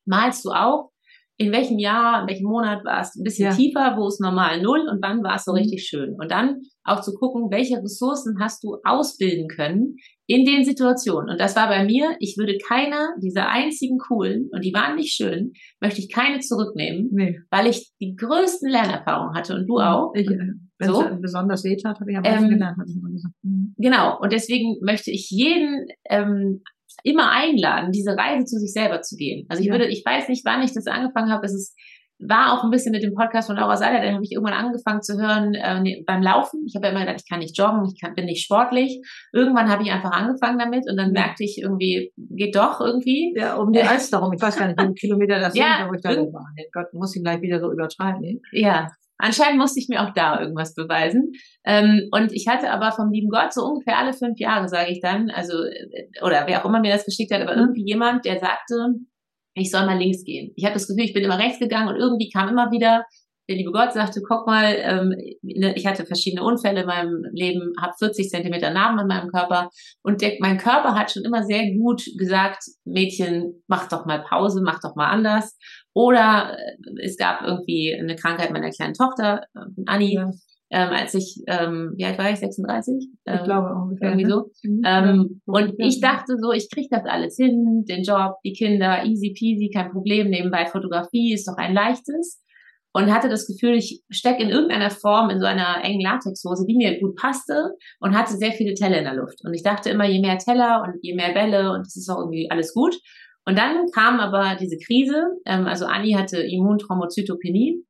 malst 0.07 0.44
du 0.44 0.50
auf, 0.50 0.90
in 1.37 1.53
welchem 1.53 1.79
Jahr, 1.79 2.22
in 2.22 2.29
welchem 2.29 2.46
Monat 2.46 2.85
war 2.85 3.00
es 3.00 3.16
ein 3.16 3.24
bisschen 3.24 3.46
ja. 3.46 3.57
tiefer, 3.57 3.96
wo 3.96 4.07
es 4.07 4.20
normal 4.20 4.62
null 4.62 4.87
und 4.88 5.03
wann 5.03 5.24
war 5.24 5.37
es 5.37 5.44
so 5.44 5.53
mhm. 5.53 5.59
richtig 5.59 5.87
schön. 5.87 6.14
Und 6.20 6.31
dann 6.31 6.61
auch 6.85 7.00
zu 7.00 7.14
gucken, 7.14 7.50
welche 7.50 7.79
Ressourcen 7.79 8.37
hast 8.38 8.62
du 8.62 8.76
ausbilden 8.85 9.48
können 9.48 9.96
in 10.26 10.44
den 10.44 10.64
Situationen. 10.64 11.31
Und 11.31 11.40
das 11.40 11.57
war 11.57 11.66
bei 11.66 11.85
mir, 11.85 12.14
ich 12.20 12.37
würde 12.38 12.59
keine 12.59 13.14
dieser 13.20 13.48
einzigen 13.48 13.98
coolen, 13.98 14.50
und 14.53 14.64
die 14.64 14.72
waren 14.72 14.96
nicht 14.96 15.14
schön, 15.14 15.53
möchte 15.81 16.00
ich 16.00 16.12
keine 16.12 16.38
zurücknehmen, 16.38 17.09
nee. 17.11 17.40
weil 17.50 17.66
ich 17.66 17.90
die 18.00 18.14
größten 18.14 18.70
Lernerfahrungen 18.70 19.35
hatte 19.35 19.55
und 19.55 19.66
du 19.66 19.79
auch. 19.79 20.12
Ich, 20.14 20.31
äh, 20.31 20.53
wenn 20.81 20.88
so. 20.88 21.03
es 21.03 21.21
besonders 21.21 21.64
weh 21.64 21.77
tat, 21.77 22.01
habe 22.01 22.11
ich 22.11 22.16
am 22.16 22.25
ähm, 22.25 22.49
gelernt, 22.49 22.79
habe 22.79 22.88
ich 22.88 22.97
immer 22.97 23.11
gesagt. 23.11 23.35
Mhm. 23.43 23.75
Genau. 23.77 24.19
Und 24.19 24.33
deswegen 24.33 24.79
möchte 24.81 25.11
ich 25.11 25.31
jeden 25.31 25.87
ähm, 26.09 26.62
immer 27.05 27.31
einladen, 27.31 27.93
diese 27.93 28.16
Reise 28.16 28.45
zu 28.45 28.59
sich 28.59 28.73
selber 28.73 29.03
zu 29.03 29.16
gehen. 29.16 29.47
Also 29.49 29.61
ich 29.61 29.69
ja. 29.69 29.75
würde, 29.75 29.87
ich 29.87 30.05
weiß 30.05 30.29
nicht, 30.29 30.45
wann 30.45 30.62
ich 30.62 30.73
das 30.73 30.87
angefangen 30.87 31.31
habe. 31.31 31.45
Es 31.47 31.55
ist, 31.55 31.77
war 32.19 32.53
auch 32.53 32.64
ein 32.64 32.71
bisschen 32.71 32.93
mit 32.93 33.03
dem 33.03 33.14
Podcast 33.14 33.49
von 33.49 33.57
Laura 33.57 33.77
Seiler, 33.77 34.01
den 34.01 34.14
habe 34.14 34.25
ich 34.25 34.33
irgendwann 34.33 34.55
angefangen 34.55 35.03
zu 35.03 35.19
hören 35.19 35.55
äh, 35.55 36.03
beim 36.07 36.23
Laufen. 36.23 36.64
Ich 36.66 36.75
habe 36.77 36.87
ja 36.87 36.93
immer 36.93 37.01
gedacht, 37.01 37.23
ich 37.23 37.29
kann 37.29 37.38
nicht 37.38 37.57
joggen, 37.57 37.85
ich 37.87 38.01
kann, 38.01 38.14
bin 38.14 38.27
nicht 38.27 38.45
sportlich. 38.45 39.01
Irgendwann 39.33 39.71
habe 39.71 39.83
ich 39.83 39.90
einfach 39.90 40.12
angefangen 40.12 40.59
damit 40.59 40.85
und 40.88 40.97
dann 40.97 41.12
merkte 41.12 41.45
ich 41.45 41.59
irgendwie, 41.62 42.12
geht 42.16 42.57
doch 42.57 42.81
irgendwie. 42.81 43.35
Ja, 43.37 43.57
um 43.57 43.73
die 43.73 43.83
Alster 43.83 44.19
rum. 44.19 44.33
Ich 44.35 44.43
weiß 44.43 44.57
gar 44.57 44.66
nicht, 44.66 44.79
wie 44.79 44.85
viele 44.85 44.95
Kilometer 44.95 45.40
das 45.40 45.55
ja, 45.57 45.77
sind, 45.77 45.87
aber 45.87 45.95
ich 45.95 46.03
dachte, 46.03 46.23
oh, 46.23 46.33
Gott, 46.73 46.93
muss 46.93 47.16
ich 47.16 47.23
gleich 47.23 47.40
wieder 47.40 47.61
so 47.61 47.73
übertreiben. 47.73 48.40
Ja, 48.53 48.88
Anscheinend 49.20 49.59
musste 49.59 49.80
ich 49.80 49.88
mir 49.88 50.02
auch 50.02 50.12
da 50.14 50.40
irgendwas 50.40 50.74
beweisen. 50.74 51.33
Ähm, 51.64 52.09
und 52.11 52.33
ich 52.33 52.48
hatte 52.48 52.70
aber 52.70 52.92
vom 52.92 53.12
lieben 53.12 53.28
Gott 53.28 53.52
so 53.52 53.64
ungefähr 53.64 53.98
alle 53.98 54.12
fünf 54.12 54.38
Jahre, 54.38 54.68
sage 54.68 54.90
ich 54.90 55.00
dann, 55.00 55.30
also, 55.30 55.64
äh, 55.64 56.09
oder 56.22 56.44
wer 56.46 56.61
auch 56.61 56.68
immer 56.68 56.80
mir 56.80 56.92
das 56.92 57.04
geschickt 57.04 57.33
hat, 57.33 57.42
aber 57.42 57.54
mhm. 57.54 57.61
irgendwie 57.61 57.85
jemand, 57.87 58.24
der 58.24 58.38
sagte, 58.38 58.94
ich 59.54 59.70
soll 59.70 59.87
mal 59.87 59.98
links 59.98 60.24
gehen. 60.24 60.52
Ich 60.56 60.64
habe 60.64 60.74
das 60.74 60.87
Gefühl, 60.87 61.04
ich 61.04 61.12
bin 61.12 61.24
immer 61.24 61.38
rechts 61.38 61.59
gegangen 61.59 61.88
und 61.88 61.96
irgendwie 61.96 62.30
kam 62.30 62.48
immer 62.48 62.70
wieder, 62.70 63.04
der 63.50 63.56
liebe 63.56 63.72
Gott 63.72 63.92
sagte, 63.92 64.22
guck 64.26 64.46
mal, 64.46 64.76
ähm, 64.78 65.12
ne, 65.42 65.74
ich 65.74 65.85
hatte 65.85 66.06
verschiedene 66.06 66.44
Unfälle 66.44 66.83
in 66.83 66.87
meinem 66.87 67.24
Leben, 67.33 67.72
habe 67.80 67.92
40 67.98 68.28
Zentimeter 68.28 68.70
Narben 68.70 69.00
an 69.00 69.09
meinem 69.09 69.28
Körper 69.28 69.70
und 70.02 70.22
der, 70.22 70.35
mein 70.38 70.56
Körper 70.56 70.94
hat 70.94 71.11
schon 71.11 71.24
immer 71.24 71.42
sehr 71.42 71.72
gut 71.72 72.04
gesagt, 72.16 72.62
Mädchen, 72.85 73.64
mach 73.66 73.88
doch 73.88 74.06
mal 74.06 74.22
Pause, 74.22 74.62
mach 74.64 74.80
doch 74.80 74.94
mal 74.94 75.09
anders. 75.09 75.59
Oder 75.94 76.57
äh, 76.59 77.05
es 77.05 77.16
gab 77.16 77.42
irgendwie 77.42 77.94
eine 77.98 78.16
Krankheit 78.16 78.50
meiner 78.50 78.70
kleinen 78.70 78.94
Tochter, 78.94 79.44
äh, 79.55 79.83
Anni, 79.87 80.14
ja. 80.14 80.31
ähm, 80.70 80.90
als 80.90 81.14
ich, 81.14 81.42
ähm, 81.46 81.94
wie 81.96 82.05
alt 82.05 82.18
war 82.18 82.31
ich, 82.31 82.38
36? 82.38 83.09
Ähm, 83.26 83.37
ich 83.37 83.44
glaube 83.44 83.74
ungefähr. 83.74 84.11
Irgendwie 84.11 84.26
ne? 84.26 84.31
so. 84.31 84.50
Mhm. 84.62 84.83
Ähm, 84.85 85.40
ja. 85.46 85.53
Und 85.53 85.74
ich 85.79 86.00
dachte 86.00 86.37
so, 86.40 86.53
ich 86.53 86.70
krieg 86.70 86.88
das 86.90 87.05
alles 87.05 87.37
hin, 87.37 87.85
den 87.88 88.03
Job, 88.05 88.37
die 88.44 88.53
Kinder, 88.53 89.05
easy 89.05 89.35
peasy, 89.37 89.70
kein 89.74 89.90
Problem, 89.90 90.31
nebenbei 90.31 90.66
Fotografie 90.66 91.35
ist 91.35 91.48
doch 91.48 91.57
ein 91.57 91.74
leichtes. 91.74 92.42
Und 92.92 93.14
hatte 93.14 93.29
das 93.29 93.46
Gefühl, 93.46 93.76
ich 93.76 94.03
stecke 94.11 94.42
in 94.42 94.48
irgendeiner 94.48 94.90
Form 94.90 95.31
in 95.31 95.38
so 95.38 95.46
einer 95.46 95.85
engen 95.85 96.00
Latexhose, 96.00 96.66
die 96.66 96.74
mir 96.74 96.98
gut 96.98 97.14
passte 97.14 97.70
und 98.00 98.18
hatte 98.18 98.37
sehr 98.37 98.50
viele 98.50 98.74
Teller 98.74 98.98
in 98.98 99.05
der 99.05 99.14
Luft. 99.14 99.44
Und 99.44 99.55
ich 99.55 99.62
dachte 99.62 99.90
immer, 99.90 100.07
je 100.07 100.20
mehr 100.20 100.38
Teller 100.38 100.83
und 100.83 100.98
je 101.00 101.14
mehr 101.14 101.33
Bälle 101.33 101.70
und 101.70 101.87
das 101.87 101.94
ist 101.94 102.09
auch 102.09 102.18
irgendwie 102.18 102.50
alles 102.50 102.74
gut. 102.74 102.96
Und 103.46 103.59
dann 103.59 103.87
kam 103.92 104.20
aber 104.20 104.57
diese 104.61 104.76
Krise, 104.76 105.24
ähm, 105.46 105.66
also 105.66 105.87
Anni 105.87 106.12
hatte 106.12 106.38
Immunthrombozytopenie 106.38 107.85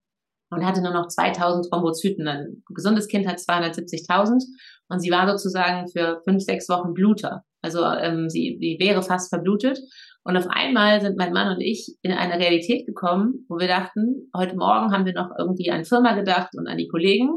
und 0.50 0.64
hatte 0.64 0.82
nur 0.82 0.92
noch 0.92 1.08
2000 1.08 1.66
Thrombozyten. 1.66 2.26
Ein 2.26 2.62
gesundes 2.68 3.08
Kind 3.08 3.26
hat 3.26 3.38
270.000 3.38 4.42
und 4.88 5.00
sie 5.00 5.10
war 5.10 5.28
sozusagen 5.28 5.88
für 5.88 6.20
fünf, 6.24 6.42
sechs 6.42 6.68
Wochen 6.68 6.94
Bluter. 6.94 7.44
Also 7.62 7.84
ähm, 7.84 8.28
sie, 8.28 8.58
sie 8.60 8.76
wäre 8.80 9.02
fast 9.02 9.28
verblutet. 9.28 9.80
Und 10.22 10.36
auf 10.36 10.46
einmal 10.48 11.00
sind 11.00 11.16
mein 11.16 11.32
Mann 11.32 11.54
und 11.54 11.60
ich 11.60 11.96
in 12.02 12.12
eine 12.12 12.38
Realität 12.38 12.86
gekommen, 12.86 13.46
wo 13.48 13.58
wir 13.58 13.68
dachten, 13.68 14.30
heute 14.36 14.56
Morgen 14.56 14.92
haben 14.92 15.06
wir 15.06 15.14
noch 15.14 15.30
irgendwie 15.38 15.70
an 15.70 15.84
Firma 15.84 16.14
gedacht 16.14 16.50
und 16.54 16.66
an 16.68 16.76
die 16.76 16.88
Kollegen. 16.88 17.30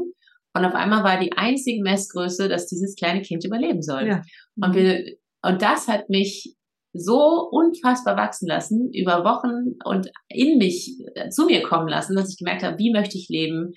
Und 0.56 0.64
auf 0.64 0.74
einmal 0.74 1.02
war 1.02 1.18
die 1.18 1.32
einzige 1.32 1.82
Messgröße, 1.82 2.48
dass 2.48 2.66
dieses 2.66 2.94
kleine 2.94 3.22
Kind 3.22 3.44
überleben 3.44 3.82
soll. 3.82 4.06
Ja. 4.06 4.22
Und 4.56 4.74
wir, 4.74 5.16
und 5.42 5.62
das 5.62 5.88
hat 5.88 6.10
mich 6.10 6.56
so 6.94 7.48
unfassbar 7.50 8.16
wachsen 8.16 8.46
lassen, 8.46 8.90
über 8.92 9.24
Wochen 9.24 9.76
und 9.84 10.10
in 10.28 10.58
mich, 10.58 10.96
äh, 11.14 11.28
zu 11.28 11.46
mir 11.46 11.62
kommen 11.62 11.88
lassen, 11.88 12.14
dass 12.14 12.30
ich 12.30 12.38
gemerkt 12.38 12.62
habe, 12.62 12.78
wie 12.78 12.92
möchte 12.92 13.18
ich 13.18 13.28
leben, 13.28 13.72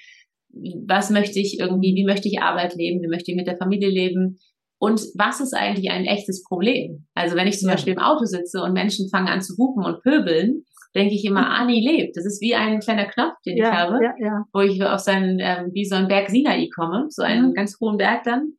was 0.88 1.10
möchte 1.10 1.40
ich 1.40 1.60
irgendwie, 1.60 1.96
wie 1.96 2.06
möchte 2.06 2.28
ich 2.28 2.42
Arbeit 2.42 2.76
leben, 2.76 3.02
wie 3.02 3.10
möchte 3.10 3.32
ich 3.32 3.38
mit 3.38 3.48
der 3.48 3.58
Familie 3.58 3.90
leben 3.90 4.40
und 4.80 5.02
was 5.16 5.42
ist 5.42 5.54
eigentlich 5.54 5.90
ein 5.90 6.06
echtes 6.06 6.44
Problem? 6.44 7.08
Also 7.16 7.36
wenn 7.36 7.48
ich 7.48 7.58
zum 7.58 7.70
ja. 7.70 7.76
Beispiel 7.76 7.94
im 7.94 8.00
Auto 8.00 8.26
sitze 8.26 8.62
und 8.62 8.74
Menschen 8.74 9.10
fangen 9.10 9.28
an 9.28 9.42
zu 9.42 9.58
hupen 9.58 9.84
und 9.84 10.04
pöbeln, 10.04 10.64
denke 10.96 11.16
ich 11.16 11.26
immer, 11.26 11.50
Ani 11.50 11.82
lebt. 11.82 12.16
Das 12.16 12.26
ist 12.26 12.42
wie 12.42 12.56
ein 12.56 12.80
kleiner 12.80 13.06
Knopf, 13.06 13.34
den 13.46 13.58
ja, 13.58 13.70
ich 13.70 13.78
habe, 13.78 14.00
ja, 14.20 14.44
wo 14.54 14.62
ich 14.62 14.82
auf 14.84 15.00
seinen, 15.00 15.40
ähm, 15.40 15.72
wie 15.74 15.86
so 15.86 15.96
ein 15.96 16.08
Berg 16.08 16.30
Sinai 16.30 16.70
komme, 16.74 17.08
so 17.10 17.24
einen 17.24 17.50
mhm. 17.50 17.54
ganz 17.54 17.78
hohen 17.82 17.98
Berg 17.98 18.24
dann. 18.24 18.54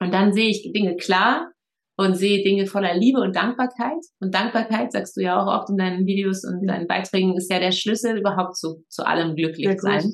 Und 0.00 0.14
dann 0.14 0.32
sehe 0.32 0.48
ich 0.48 0.70
Dinge 0.72 0.96
klar 0.96 1.50
und 1.98 2.14
sehe 2.14 2.44
Dinge 2.44 2.66
voller 2.66 2.94
Liebe 2.94 3.20
und 3.20 3.34
Dankbarkeit. 3.34 3.98
Und 4.20 4.32
Dankbarkeit, 4.32 4.92
sagst 4.92 5.16
du 5.16 5.20
ja 5.20 5.42
auch 5.42 5.48
oft 5.48 5.68
in 5.68 5.76
deinen 5.76 6.06
Videos 6.06 6.44
und 6.44 6.64
deinen 6.64 6.86
Beiträgen, 6.86 7.36
ist 7.36 7.50
ja 7.50 7.58
der 7.58 7.72
Schlüssel 7.72 8.16
überhaupt 8.16 8.56
zu, 8.56 8.84
zu 8.88 9.04
allem 9.04 9.34
glücklich 9.34 9.68
sein. 9.80 10.04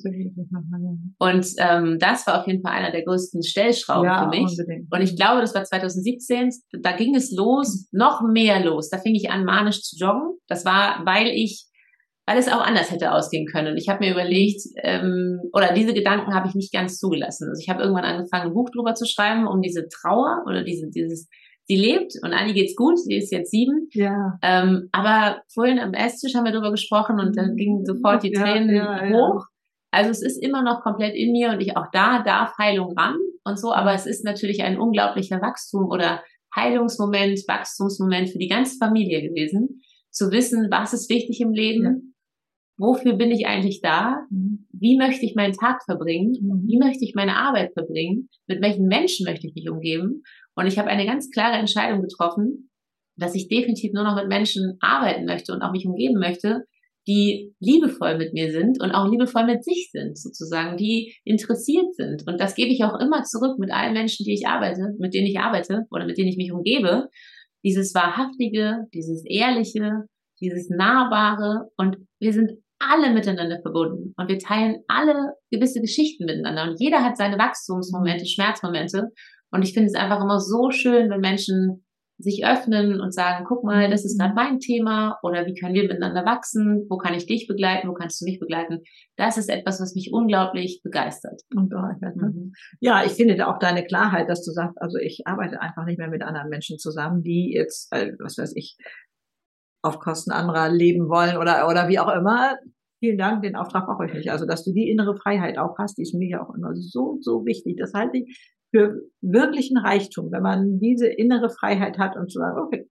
Und 1.19 1.47
ähm, 1.59 1.99
das 2.01 2.27
war 2.27 2.41
auf 2.41 2.47
jeden 2.47 2.63
Fall 2.63 2.73
einer 2.73 2.91
der 2.91 3.05
größten 3.05 3.43
Stellschrauben 3.43 4.07
ja, 4.07 4.25
für 4.25 4.31
mich. 4.31 4.51
Unbedingt. 4.59 4.91
Und 4.91 5.03
ich 5.03 5.15
glaube, 5.15 5.43
das 5.43 5.55
war 5.55 5.63
2017, 5.63 6.49
da 6.81 6.93
ging 6.97 7.15
es 7.15 7.31
los, 7.31 7.87
noch 7.93 8.23
mehr 8.23 8.65
los. 8.65 8.89
Da 8.89 8.97
fing 8.97 9.15
ich 9.15 9.31
an, 9.31 9.45
manisch 9.45 9.83
zu 9.83 9.97
joggen. 9.99 10.39
Das 10.49 10.65
war, 10.65 11.03
weil 11.05 11.29
ich 11.29 11.67
weil 12.27 12.39
es 12.39 12.49
auch 12.49 12.63
anders 12.63 12.91
hätte 12.91 13.13
ausgehen 13.13 13.45
können. 13.45 13.73
Und 13.73 13.77
ich 13.77 13.91
habe 13.91 14.03
mir 14.03 14.13
überlegt, 14.13 14.63
ähm, 14.83 15.41
oder 15.53 15.75
diese 15.75 15.93
Gedanken 15.93 16.35
habe 16.35 16.49
ich 16.49 16.55
nicht 16.55 16.73
ganz 16.73 16.99
zugelassen. 16.99 17.51
Also 17.51 17.61
ich 17.61 17.69
habe 17.69 17.83
irgendwann 17.83 18.05
angefangen, 18.05 18.47
ein 18.47 18.55
Buch 18.55 18.71
drüber 18.71 18.95
zu 18.95 19.05
schreiben, 19.05 19.47
um 19.47 19.61
diese 19.61 19.87
Trauer 19.89 20.43
oder 20.47 20.65
diese, 20.65 20.89
dieses 20.89 21.29
sie 21.67 21.77
lebt 21.77 22.15
und 22.23 22.33
Anni 22.33 22.53
geht's 22.53 22.77
gut, 22.77 22.99
sie 22.99 23.17
ist 23.17 23.33
jetzt 23.33 23.51
sieben. 23.51 23.89
Ja. 23.93 24.39
Ähm, 24.43 24.89
aber 24.93 25.43
vorhin 25.53 25.79
am 25.79 25.95
Esstisch 25.95 26.35
haben 26.35 26.45
wir 26.45 26.53
darüber 26.53 26.71
gesprochen 26.71 27.19
und 27.19 27.37
dann 27.37 27.57
gingen 27.57 27.85
sofort 27.85 28.23
die 28.23 28.33
Tränen 28.33 28.75
ja, 28.75 29.05
ja, 29.05 29.13
hoch. 29.13 29.47
Also 29.91 30.11
es 30.11 30.23
ist 30.23 30.43
immer 30.43 30.63
noch 30.63 30.83
komplett 30.83 31.15
in 31.15 31.33
mir 31.33 31.51
und 31.51 31.61
ich 31.61 31.77
auch 31.77 31.87
da 31.93 32.23
darf 32.23 32.59
Heilung 32.59 32.99
ran 32.99 33.17
und 33.45 33.59
so, 33.59 33.73
aber 33.73 33.95
es 33.95 34.07
ist 34.07 34.25
natürlich 34.25 34.63
ein 34.63 34.79
unglaublicher 34.79 35.41
Wachstum 35.41 35.87
oder 35.87 36.23
Heilungsmoment, 36.55 37.41
Wachstumsmoment 37.47 38.31
für 38.31 38.39
die 38.39 38.49
ganze 38.49 38.77
Familie 38.79 39.23
gewesen, 39.23 39.83
zu 40.11 40.31
wissen, 40.31 40.69
was 40.71 40.93
ist 40.93 41.11
wichtig 41.11 41.41
im 41.41 41.53
Leben, 41.53 42.15
wofür 42.77 43.15
bin 43.15 43.31
ich 43.31 43.47
eigentlich 43.47 43.81
da, 43.83 44.27
mhm. 44.31 44.67
wie 44.73 44.97
möchte 44.97 45.25
ich 45.25 45.35
meinen 45.35 45.55
Tag 45.55 45.85
verbringen, 45.85 46.33
mhm. 46.41 46.65
wie 46.67 46.79
möchte 46.79 47.05
ich 47.05 47.15
meine 47.15 47.37
Arbeit 47.37 47.73
verbringen, 47.73 48.29
mit 48.47 48.63
welchen 48.63 48.87
Menschen 48.87 49.25
möchte 49.25 49.47
ich 49.47 49.55
mich 49.55 49.71
umgeben 49.71 50.23
und 50.57 50.67
ich 50.67 50.79
habe 50.79 50.89
eine 50.89 51.07
ganz 51.07 51.31
klare 51.31 51.57
Entscheidung 51.57 52.03
getroffen, 52.03 52.71
dass 53.17 53.35
ich 53.35 53.49
definitiv 53.49 53.93
nur 53.93 54.05
noch 54.05 54.17
mit 54.17 54.29
Menschen 54.29 54.77
arbeiten 54.81 55.25
möchte 55.25 55.53
und 55.53 55.63
auch 55.63 55.73
mich 55.73 55.87
umgeben 55.87 56.19
möchte, 56.19 56.65
die 57.07 57.55
liebevoll 57.61 58.17
mit 58.17 58.33
mir 58.33 58.51
sind 58.51 58.81
und 58.81 58.93
auch 58.93 59.11
liebevoll 59.11 59.45
mit 59.45 59.63
sich 59.63 59.91
sind, 59.93 60.19
sozusagen, 60.19 60.77
die 60.77 61.15
interessiert 61.25 61.95
sind. 61.95 62.27
Und 62.27 62.41
das 62.41 62.55
gebe 62.55 62.71
ich 62.71 62.83
auch 62.83 62.99
immer 62.99 63.25
zurück 63.25 63.59
mit 63.59 63.71
allen 63.71 63.93
Menschen, 63.93 64.25
die 64.25 64.33
ich 64.33 64.47
arbeite, 64.47 64.95
mit 64.99 65.13
denen 65.13 65.27
ich 65.27 65.39
arbeite 65.39 65.83
oder 65.91 66.07
mit 66.07 66.17
denen 66.17 66.29
ich 66.29 66.39
mich 66.39 66.51
umgebe. 66.51 67.09
Dieses 67.63 67.95
Wahrhaftige, 67.95 68.87
dieses 68.95 69.23
Ehrliche, 69.27 70.05
dieses 70.41 70.71
Nahbare 70.71 71.71
und 71.77 71.97
wir 72.21 72.33
sind 72.33 72.53
alle 72.79 73.13
miteinander 73.13 73.61
verbunden 73.61 74.15
und 74.17 74.29
wir 74.29 74.39
teilen 74.39 74.83
alle 74.89 75.35
gewisse 75.51 75.81
Geschichten 75.81 76.25
miteinander 76.25 76.71
und 76.71 76.81
jeder 76.81 77.05
hat 77.05 77.17
seine 77.17 77.39
Wachstumsmomente, 77.39 78.27
Schmerzmomente 78.27 79.11
und 79.55 79.63
ich 79.63 79.73
finde 79.73 79.87
es 79.87 79.95
einfach 79.95 80.21
immer 80.21 80.41
so 80.41 80.73
schön, 80.73 81.11
wenn 81.11 81.21
Menschen 81.21 81.85
sich 82.19 82.45
öffnen 82.45 83.01
und 83.01 83.13
sagen, 83.13 83.45
guck 83.47 83.63
mal, 83.63 83.89
das 83.89 84.05
ist 84.05 84.19
gerade 84.19 84.31
mhm. 84.31 84.37
mein 84.37 84.59
Thema 84.59 85.19
oder 85.23 85.47
wie 85.47 85.55
können 85.55 85.75
wir 85.75 85.83
miteinander 85.83 86.25
wachsen? 86.25 86.87
Wo 86.89 86.97
kann 86.97 87.15
ich 87.15 87.27
dich 87.27 87.47
begleiten? 87.47 87.89
Wo 87.89 87.93
kannst 87.93 88.21
du 88.21 88.25
mich 88.25 88.41
begleiten? 88.41 88.81
Das 89.17 89.39
ist 89.39 89.49
etwas, 89.49 89.81
was 89.81 89.95
mich 89.95 90.11
unglaublich 90.13 90.81
begeistert. 90.83 91.41
Und 91.55 91.73
mhm. 91.73 92.53
Ja, 92.81 93.05
ich 93.05 93.13
finde 93.13 93.47
auch 93.47 93.61
deine 93.61 93.85
Klarheit, 93.85 94.29
dass 94.29 94.45
du 94.45 94.51
sagst, 94.51 94.77
also 94.81 94.99
ich 94.99 95.23
arbeite 95.27 95.61
einfach 95.61 95.85
nicht 95.85 95.99
mehr 95.99 96.11
mit 96.11 96.23
anderen 96.23 96.49
Menschen 96.49 96.79
zusammen, 96.79 97.23
die 97.23 97.53
jetzt, 97.55 97.93
äh, 97.93 98.13
was 98.19 98.37
weiß 98.37 98.55
ich, 98.57 98.77
auf 99.83 100.01
Kosten 100.01 100.33
anderer 100.33 100.69
leben 100.69 101.09
wollen 101.09 101.37
oder, 101.37 101.69
oder 101.69 101.89
wie 101.89 102.01
auch 102.01 102.13
immer. 102.13 102.57
Vielen 103.01 103.19
Dank, 103.19 103.43
den 103.43 103.55
Auftrag 103.55 103.87
brauche 103.87 104.07
ich 104.07 104.15
nicht. 104.15 104.31
Also, 104.31 104.47
dass 104.47 104.65
du 104.65 104.73
die 104.73 104.89
innere 104.89 105.15
Freiheit 105.15 105.59
auch 105.59 105.77
hast, 105.79 105.99
die 105.99 106.03
ist 106.03 106.15
mir 106.15 106.29
ja 106.29 106.43
auch 106.43 106.55
immer 106.55 106.75
so, 106.75 107.19
so 107.21 107.45
wichtig. 107.45 107.77
Das 107.79 107.93
halte 107.93 108.19
ich 108.19 108.55
für 108.75 109.03
wirklichen 109.21 109.79
Reichtum, 109.79 110.33
wenn 110.33 110.43
man 110.43 110.81
diese 110.81 111.07
innere 111.07 111.49
Freiheit 111.49 111.97
hat 111.97 112.17
und 112.17 112.29
zu 112.29 112.41
sagen, 112.41 112.59
okay, 112.59 112.89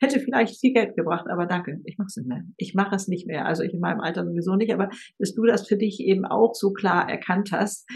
hätte 0.00 0.20
vielleicht 0.20 0.58
viel 0.58 0.72
Geld 0.72 0.96
gebracht, 0.96 1.26
aber 1.28 1.44
danke, 1.44 1.80
ich 1.84 1.98
mache 1.98 2.06
es 2.06 2.16
nicht 2.16 2.28
mehr. 2.28 2.44
Ich 2.56 2.74
mache 2.74 2.96
es 2.96 3.08
nicht 3.08 3.26
mehr. 3.26 3.44
Also 3.44 3.62
ich 3.62 3.74
in 3.74 3.80
meinem 3.80 4.00
Alter 4.00 4.24
sowieso 4.24 4.54
nicht, 4.54 4.72
aber 4.72 4.88
dass 5.18 5.34
du 5.34 5.44
das 5.44 5.66
für 5.68 5.76
dich 5.76 6.00
eben 6.00 6.24
auch 6.24 6.54
so 6.54 6.72
klar 6.72 7.10
erkannt 7.10 7.50
hast. 7.52 7.86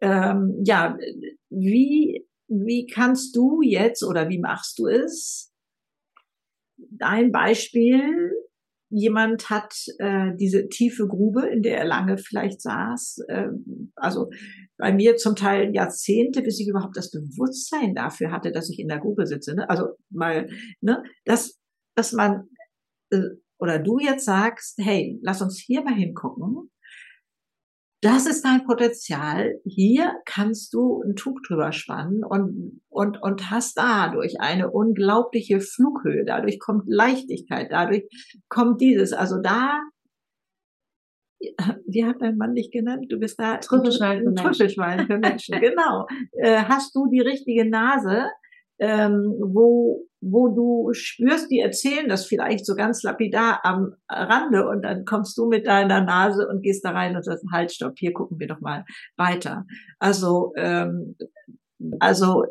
Ähm, 0.00 0.62
ja, 0.64 0.96
wie, 1.50 2.26
wie 2.46 2.86
kannst 2.86 3.36
du 3.36 3.60
jetzt 3.60 4.02
oder 4.02 4.30
wie 4.30 4.38
machst 4.38 4.78
du 4.78 4.86
es? 4.86 5.52
Dein 6.76 7.32
Beispiel 7.32 8.32
jemand 8.90 9.50
hat 9.50 9.74
äh, 9.98 10.30
diese 10.36 10.68
tiefe 10.68 11.06
Grube, 11.06 11.46
in 11.46 11.62
der 11.62 11.78
er 11.78 11.84
lange 11.84 12.18
vielleicht 12.18 12.60
saß, 12.60 13.18
äh, 13.28 13.48
also 13.96 14.30
bei 14.76 14.92
mir 14.92 15.16
zum 15.16 15.36
Teil 15.36 15.74
Jahrzehnte, 15.74 16.42
bis 16.42 16.60
ich 16.60 16.68
überhaupt 16.68 16.96
das 16.96 17.10
Bewusstsein 17.10 17.94
dafür 17.94 18.30
hatte, 18.30 18.52
dass 18.52 18.70
ich 18.70 18.78
in 18.78 18.88
der 18.88 18.98
Grube 18.98 19.26
sitze. 19.26 19.54
Ne? 19.54 19.68
Also 19.68 19.88
mal, 20.10 20.48
ne, 20.80 21.02
dass, 21.24 21.58
dass 21.94 22.12
man 22.12 22.48
äh, 23.10 23.20
oder 23.60 23.78
du 23.78 23.98
jetzt 23.98 24.24
sagst, 24.24 24.78
hey, 24.78 25.18
lass 25.22 25.42
uns 25.42 25.58
hier 25.58 25.82
mal 25.82 25.94
hingucken 25.94 26.70
das 28.00 28.26
ist 28.26 28.44
dein 28.44 28.64
Potenzial. 28.64 29.60
Hier 29.64 30.12
kannst 30.24 30.72
du 30.72 31.02
ein 31.02 31.16
Tuch 31.16 31.40
drüber 31.46 31.72
spannen 31.72 32.22
und, 32.24 32.80
und, 32.88 33.20
und 33.22 33.50
hast 33.50 33.76
dadurch 33.76 34.40
eine 34.40 34.70
unglaubliche 34.70 35.60
Flughöhe. 35.60 36.24
Dadurch 36.24 36.60
kommt 36.60 36.84
Leichtigkeit. 36.86 37.72
Dadurch 37.72 38.04
kommt 38.48 38.80
dieses. 38.80 39.12
Also 39.12 39.40
da, 39.42 39.82
wie 41.86 42.04
hat 42.04 42.16
dein 42.20 42.36
Mann 42.36 42.54
dich 42.54 42.70
genannt? 42.70 43.06
Du 43.08 43.18
bist 43.18 43.40
da 43.40 43.56
Trüffelschwein 43.56 44.18
für 44.18 44.30
Menschen. 44.30 44.44
Trüffelschwein 44.44 45.06
für 45.06 45.18
Menschen. 45.18 45.60
genau. 45.60 46.06
Äh, 46.32 46.64
hast 46.64 46.94
du 46.94 47.08
die 47.08 47.20
richtige 47.20 47.68
Nase, 47.68 48.26
ähm, 48.78 49.34
wo, 49.40 50.06
wo 50.20 50.48
du 50.48 50.92
spürst, 50.92 51.50
die 51.50 51.60
erzählen 51.60 52.08
das 52.08 52.26
vielleicht 52.26 52.66
so 52.66 52.74
ganz 52.74 53.02
lapidar 53.02 53.60
am 53.64 53.94
Rande 54.08 54.68
und 54.68 54.82
dann 54.82 55.04
kommst 55.04 55.36
du 55.38 55.46
mit 55.46 55.66
deiner 55.66 56.02
Nase 56.02 56.46
und 56.48 56.62
gehst 56.62 56.84
da 56.84 56.90
rein 56.90 57.16
und 57.16 57.24
sagst, 57.24 57.44
halt, 57.52 57.72
stopp, 57.72 57.94
hier 57.98 58.12
gucken 58.12 58.38
wir 58.38 58.48
doch 58.48 58.60
mal 58.60 58.84
weiter. 59.16 59.64
Also, 59.98 60.52
ähm, 60.56 61.16
also 62.00 62.44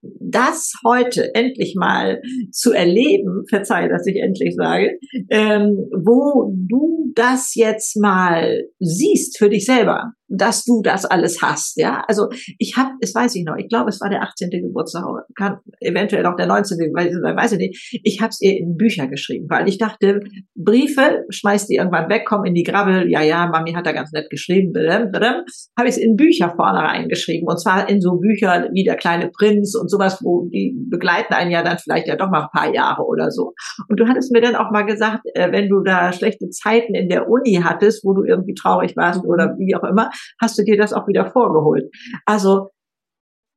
das 0.00 0.74
heute 0.84 1.34
endlich 1.34 1.74
mal 1.76 2.22
zu 2.52 2.72
erleben, 2.72 3.44
verzeih, 3.48 3.88
dass 3.88 4.06
ich 4.06 4.16
endlich 4.16 4.54
sage, 4.54 4.98
ähm, 5.28 5.88
wo 5.92 6.52
du 6.68 7.12
das 7.14 7.54
jetzt 7.54 8.00
mal 8.00 8.64
siehst 8.78 9.38
für 9.38 9.50
dich 9.50 9.64
selber, 9.64 10.12
dass 10.28 10.64
du 10.64 10.82
das 10.82 11.04
alles 11.04 11.42
hast, 11.42 11.78
ja. 11.78 12.04
Also 12.06 12.28
ich 12.58 12.76
habe, 12.76 12.90
es 13.00 13.14
weiß 13.14 13.34
ich 13.34 13.44
noch, 13.44 13.56
ich 13.56 13.68
glaube, 13.68 13.88
es 13.88 14.00
war 14.00 14.10
der 14.10 14.22
18. 14.22 14.50
Geburtstag, 14.50 15.04
kann 15.36 15.58
eventuell 15.80 16.26
auch 16.26 16.36
der 16.36 16.46
19. 16.46 16.78
Weiß, 16.94 17.12
weiß 17.12 17.52
ich 17.52 17.58
nicht. 17.58 18.00
Ich 18.04 18.20
habe 18.20 18.30
es 18.30 18.40
ihr 18.40 18.58
in 18.58 18.76
Bücher 18.76 19.06
geschrieben, 19.06 19.46
weil 19.48 19.68
ich 19.68 19.78
dachte, 19.78 20.20
Briefe 20.54 21.24
schmeißt 21.30 21.68
die 21.70 21.76
irgendwann 21.76 22.08
weg, 22.08 22.26
kommen 22.26 22.44
in 22.46 22.54
die 22.54 22.62
Grabbel. 22.62 23.10
Ja, 23.10 23.22
ja, 23.22 23.46
Mami 23.46 23.72
hat 23.72 23.86
da 23.86 23.92
ganz 23.92 24.12
nett 24.12 24.30
geschrieben. 24.30 24.72
Habe 24.74 25.88
ich 25.88 25.96
es 25.96 25.98
in 25.98 26.16
Bücher 26.16 26.52
vorne 26.54 26.80
reingeschrieben 26.80 27.48
und 27.48 27.60
zwar 27.60 27.88
in 27.88 28.00
so 28.00 28.16
Bücher 28.16 28.68
wie 28.72 28.84
der 28.84 28.96
kleine 28.96 29.30
Prinz 29.30 29.74
und 29.74 29.90
sowas, 29.90 30.20
wo 30.22 30.48
die 30.52 30.76
begleiten 30.90 31.34
einen 31.34 31.50
ja 31.50 31.62
dann 31.62 31.78
vielleicht 31.78 32.06
ja 32.06 32.16
doch 32.16 32.30
mal 32.30 32.42
ein 32.42 32.50
paar 32.52 32.74
Jahre 32.74 33.04
oder 33.04 33.30
so. 33.30 33.54
Und 33.88 33.98
du 33.98 34.08
hattest 34.08 34.32
mir 34.32 34.40
dann 34.40 34.56
auch 34.56 34.70
mal 34.70 34.82
gesagt, 34.82 35.22
äh, 35.34 35.50
wenn 35.52 35.68
du 35.68 35.82
da 35.82 36.12
schlechte 36.12 36.48
Zeiten 36.50 36.94
in 36.94 37.08
der 37.08 37.28
Uni 37.28 37.60
hattest, 37.62 38.04
wo 38.04 38.12
du 38.14 38.24
irgendwie 38.24 38.54
traurig 38.54 38.96
warst 38.96 39.24
oder 39.24 39.54
wie 39.58 39.74
auch 39.74 39.84
immer, 39.84 40.10
hast 40.40 40.58
du 40.58 40.64
dir 40.64 40.76
das 40.76 40.92
auch 40.92 41.06
wieder 41.08 41.30
vorgeholt. 41.30 41.90
Also 42.24 42.70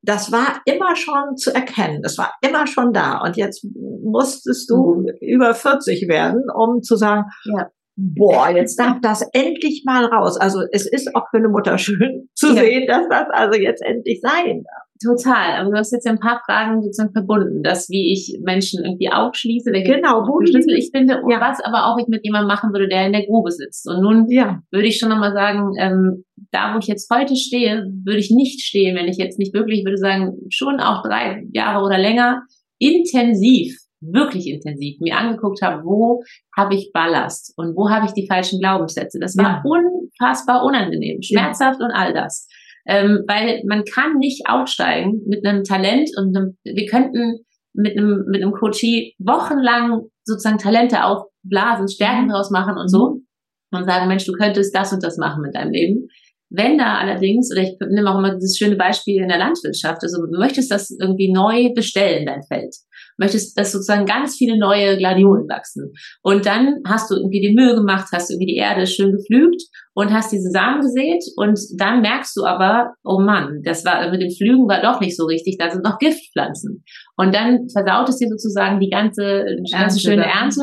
das 0.04 0.32
war 0.32 0.62
immer 0.66 0.96
schon 0.96 1.38
zu 1.38 1.54
erkennen, 1.54 2.02
das 2.02 2.18
war 2.18 2.34
immer 2.42 2.66
schon 2.66 2.92
da. 2.92 3.20
Und 3.22 3.38
jetzt 3.38 3.66
musstest 4.04 4.70
du 4.70 5.02
mhm. 5.02 5.08
über 5.22 5.54
40 5.54 6.08
werden, 6.08 6.44
um 6.56 6.82
zu 6.82 6.96
sagen, 6.96 7.26
ja. 7.46 7.70
boah, 7.96 8.50
jetzt 8.50 8.80
darf 8.80 8.98
das 9.02 9.24
endlich 9.34 9.84
mal 9.86 10.06
raus. 10.06 10.38
Also 10.38 10.62
es 10.72 10.88
ist 10.92 11.16
auch 11.16 11.30
für 11.30 11.38
eine 11.38 11.50
Mutter 11.50 11.78
schön 11.78 12.30
zu 12.36 12.48
ja. 12.48 12.62
sehen, 12.62 12.88
dass 12.88 13.08
das 13.10 13.28
also 13.32 13.60
jetzt 13.60 13.84
endlich 13.84 14.22
sein 14.22 14.64
darf. 14.64 14.91
Total. 15.04 15.60
Aber 15.60 15.72
du 15.72 15.78
hast 15.78 15.92
jetzt 15.92 16.08
ein 16.08 16.20
paar 16.20 16.42
Fragen 16.46 16.82
sozusagen 16.82 17.12
verbunden, 17.12 17.64
dass 17.64 17.90
wie 17.90 18.14
ich 18.14 18.40
Menschen 18.44 18.84
irgendwie 18.84 19.12
aufschließe, 19.12 19.72
welche 19.72 19.96
genau, 19.96 20.24
Schlüssel 20.46 20.76
ich 20.78 20.92
finde 20.96 21.22
und 21.22 21.32
ja. 21.32 21.42
was 21.42 21.60
aber 21.64 21.88
auch 21.88 21.98
ich 21.98 22.08
mit 22.08 22.24
jemandem 22.24 22.48
machen 22.48 22.72
würde, 22.72 22.88
der 22.88 23.08
in 23.08 23.14
der 23.14 23.26
Grube 23.26 23.52
sitzt. 23.52 23.90
Und 23.90 24.02
nun 24.02 24.30
ja. 24.30 24.62
würde 24.72 24.88
ich 24.88 25.00
schon 25.00 25.10
nochmal 25.10 25.34
sagen, 25.34 25.74
ähm, 25.80 26.24
da 26.52 26.74
wo 26.74 26.80
ich 26.80 26.88
jetzt 26.88 27.10
heute 27.14 27.36
stehe, 27.36 27.86
würde 28.04 28.20
ich 28.20 28.30
nicht 28.30 28.62
stehen, 28.62 28.96
wenn 28.96 29.08
ich 29.08 29.18
jetzt 29.18 29.40
nicht 29.40 29.54
wirklich, 29.54 29.84
würde 29.86 29.98
sagen, 29.98 30.34
schon 30.50 30.80
auch 30.80 31.02
drei 31.02 31.44
Jahre 31.52 31.84
oder 31.84 31.98
länger 31.98 32.44
intensiv, 32.78 33.76
wirklich 34.02 34.48
intensiv 34.48 35.00
mir 35.00 35.18
angeguckt 35.18 35.62
habe, 35.62 35.84
wo 35.84 36.24
habe 36.56 36.76
ich 36.76 36.92
Ballast 36.94 37.54
und 37.58 37.76
wo 37.76 37.90
habe 37.90 38.06
ich 38.06 38.14
die 38.14 38.28
falschen 38.28 38.60
Glaubenssätze. 38.60 39.20
Das 39.20 39.38
war 39.38 39.46
ja. 39.46 39.64
unfassbar 39.64 40.64
unangenehm, 40.64 41.22
schmerzhaft 41.22 41.80
ja. 41.80 41.86
und 41.86 41.92
all 41.92 42.14
das 42.14 42.48
ähm, 42.88 43.24
weil 43.28 43.62
man 43.66 43.84
kann 43.86 44.18
nicht 44.18 44.48
aufsteigen 44.48 45.22
mit 45.28 45.46
einem 45.46 45.64
Talent 45.64 46.10
und 46.18 46.36
einem, 46.36 46.58
wir 46.64 46.86
könnten 46.88 47.46
mit 47.74 47.98
einem, 47.98 48.26
mit 48.28 48.42
einem 48.42 48.54
Coachie 48.54 49.16
wochenlang 49.20 50.10
sozusagen 50.24 50.58
Talente 50.58 51.04
aufblasen, 51.04 51.88
Stärken 51.88 52.26
mhm. 52.26 52.30
draus 52.30 52.52
machen 52.52 52.78
und 52.78 52.90
so 52.90 53.16
mhm. 53.16 53.78
und 53.78 53.86
sagen, 53.86 54.08
Mensch, 54.08 54.26
du 54.26 54.34
könntest 54.34 54.76
das 54.76 54.94
und 54.94 55.04
das 55.04 55.18
machen 55.18 55.42
mit 55.42 55.56
deinem 55.56 55.72
Leben. 55.72 56.08
Wenn 56.50 56.78
da 56.78 56.98
allerdings, 56.98 57.50
oder 57.52 57.62
ich 57.62 57.78
nehme 57.90 58.12
auch 58.12 58.18
immer 58.18 58.36
dieses 58.36 58.58
schöne 58.58 58.76
Beispiel 58.76 59.22
in 59.22 59.30
der 59.30 59.38
Landwirtschaft, 59.38 60.04
also 60.04 60.26
du 60.26 60.38
möchtest 60.38 60.70
das 60.70 60.92
irgendwie 61.00 61.32
neu 61.32 61.74
bestellen, 61.74 62.26
dein 62.26 62.44
Feld 62.44 62.76
möchtest, 63.22 63.58
dass 63.58 63.72
sozusagen 63.72 64.06
ganz 64.06 64.36
viele 64.36 64.58
neue 64.58 64.98
Gladiolen 64.98 65.48
wachsen. 65.48 65.94
Und 66.22 66.46
dann 66.46 66.82
hast 66.86 67.10
du 67.10 67.16
irgendwie 67.16 67.40
die 67.40 67.54
Mühe 67.54 67.76
gemacht, 67.76 68.08
hast 68.12 68.30
du 68.30 68.34
irgendwie 68.34 68.54
die 68.54 68.58
Erde 68.58 68.86
schön 68.86 69.14
gepflügt 69.14 69.62
und 69.94 70.12
hast 70.12 70.32
diese 70.32 70.50
Samen 70.50 70.82
gesät 70.82 71.24
und 71.38 71.60
dann 71.78 72.02
merkst 72.02 72.36
du 72.36 72.44
aber, 72.46 72.94
oh 73.04 73.20
Mann, 73.20 73.62
das 73.64 73.86
war 73.86 74.10
mit 74.12 74.22
dem 74.22 74.32
Flügen 74.32 74.68
war 74.68 74.82
doch 74.82 75.00
nicht 75.00 75.16
so 75.16 75.26
richtig, 75.26 75.58
da 75.58 75.70
sind 75.70 75.84
noch 75.84 76.00
Giftpflanzen. 76.00 76.84
Und 77.16 77.36
dann 77.36 77.68
versaut 77.72 78.10
es 78.10 78.18
dir 78.18 78.28
sozusagen 78.28 78.80
die 78.80 78.90
ganze, 78.90 79.46
die 79.66 79.72
ganze 79.72 80.00
schöne 80.00 80.26
Ernte. 80.26 80.62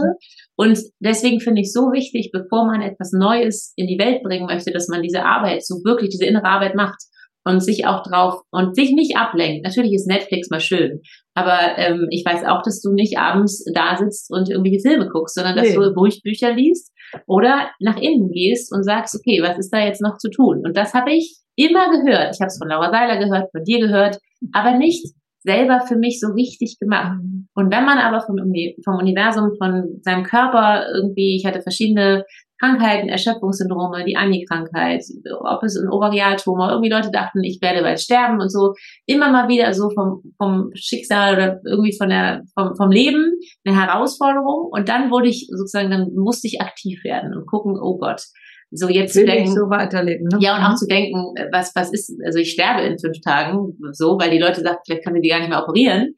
Und 0.57 0.81
deswegen 0.99 1.41
finde 1.41 1.61
ich 1.61 1.73
so 1.73 1.93
wichtig, 1.93 2.31
bevor 2.33 2.67
man 2.67 2.83
etwas 2.83 3.13
Neues 3.13 3.73
in 3.77 3.87
die 3.87 3.99
Welt 3.99 4.23
bringen 4.25 4.47
möchte, 4.47 4.73
dass 4.73 4.89
man 4.89 5.03
diese 5.03 5.25
Arbeit, 5.25 5.65
so 5.65 5.77
wirklich 5.85 6.11
diese 6.11 6.25
innere 6.25 6.47
Arbeit 6.47 6.75
macht 6.75 6.99
und 7.45 7.61
sich 7.61 7.87
auch 7.87 8.03
drauf 8.03 8.43
und 8.51 8.75
sich 8.75 8.93
nicht 8.93 9.17
ablenkt. 9.17 9.65
Natürlich 9.65 9.95
ist 9.95 10.07
Netflix 10.07 10.51
mal 10.51 10.61
schön, 10.61 11.01
aber 11.39 11.79
ähm, 11.79 12.09
ich 12.11 12.25
weiß 12.25 12.45
auch, 12.45 12.63
dass 12.63 12.81
du 12.81 12.93
nicht 12.93 13.19
abends 13.19 13.65
da 13.73 13.97
sitzt 13.97 14.31
und 14.33 14.51
irgendwelche 14.51 14.81
Filme 14.81 15.09
guckst, 15.09 15.37
sondern 15.37 15.57
dass 15.57 15.69
nee. 15.69 15.75
du 15.75 15.83
ruhig 15.95 16.23
Bücher 16.25 16.53
liest 16.53 16.93
oder 17.27 17.71
nach 17.79 17.97
innen 17.97 18.31
gehst 18.31 18.75
und 18.75 18.83
sagst, 18.83 19.15
okay, 19.15 19.41
was 19.43 19.57
ist 19.57 19.71
da 19.71 19.79
jetzt 19.79 20.03
noch 20.03 20.19
zu 20.19 20.31
tun? 20.31 20.63
Und 20.65 20.77
das 20.77 20.95
habe 20.95 21.13
ich 21.13 21.39
immer 21.55 21.91
gehört. 21.91 22.35
Ich 22.35 22.41
habe 22.41 22.49
es 22.49 22.59
von 22.59 22.69
Laura 22.69 22.91
Seiler 22.91 23.19
gehört, 23.19 23.51
von 23.53 23.63
dir 23.63 23.79
gehört, 23.79 24.19
aber 24.53 24.77
nicht 24.77 25.07
selber 25.41 25.81
für 25.87 25.97
mich 25.97 26.19
so 26.21 26.33
richtig 26.33 26.79
gemacht. 26.81 27.19
Mhm. 27.23 27.49
Und 27.55 27.73
wenn 27.73 27.85
man 27.85 27.99
aber 27.99 28.21
vom, 28.21 28.37
vom 28.85 28.97
Universum, 28.97 29.53
von 29.59 30.01
seinem 30.03 30.25
Körper 30.25 30.87
irgendwie, 30.93 31.37
ich 31.37 31.47
hatte 31.47 31.63
verschiedene 31.63 32.25
Krankheiten, 32.59 33.09
Erschöpfungssyndrome, 33.09 34.05
die 34.05 34.17
Ani-Krankheit, 34.17 35.05
ob 35.41 35.63
es 35.63 35.77
ein 35.77 35.89
Ovarialtumor, 35.89 36.71
irgendwie 36.71 36.91
Leute 36.91 37.11
dachten, 37.11 37.43
ich 37.45 37.61
werde 37.61 37.83
bald 37.83 38.01
sterben 38.01 38.41
und 38.41 38.51
so, 38.51 38.75
immer 39.07 39.31
mal 39.31 39.49
wieder 39.49 39.73
so 39.75 39.91
vom, 39.91 40.23
vom 40.37 40.71
Schicksal 40.75 41.35
oder 41.35 41.61
irgendwie 41.65 41.97
von 41.97 42.09
der, 42.09 42.43
vom, 42.55 42.75
vom 42.77 42.91
Leben 42.91 43.33
eine 43.65 43.81
Herausforderung 43.81 44.69
und 44.71 44.89
dann 44.89 45.11
wurde 45.11 45.29
ich 45.29 45.49
sozusagen, 45.51 45.91
dann 45.91 46.13
musste 46.15 46.49
ich 46.49 46.61
aktiv 46.61 47.05
werden 47.05 47.35
und 47.35 47.47
gucken, 47.47 47.79
oh 47.81 47.99
Gott, 47.99 48.23
so 48.71 48.89
jetzt 48.89 49.15
Will 49.17 49.25
zu 49.25 49.31
denken, 49.31 49.55
so 49.55 49.71
weiterleben, 49.71 50.27
ne? 50.31 50.39
ja 50.41 50.57
und 50.57 50.65
auch 50.65 50.75
zu 50.75 50.87
denken, 50.87 51.35
was 51.53 51.73
was 51.75 51.93
ist, 51.93 52.15
also 52.25 52.39
ich 52.39 52.53
sterbe 52.53 52.83
in 52.83 52.99
fünf 52.99 53.21
Tagen, 53.21 53.79
so, 53.93 54.19
weil 54.21 54.31
die 54.31 54.39
Leute 54.39 54.61
sagen, 54.61 54.79
vielleicht 54.85 55.05
kann 55.05 55.17
ich 55.17 55.23
die 55.23 55.31
gar 55.31 55.39
nicht 55.39 55.49
mehr 55.49 55.63
operieren 55.63 56.15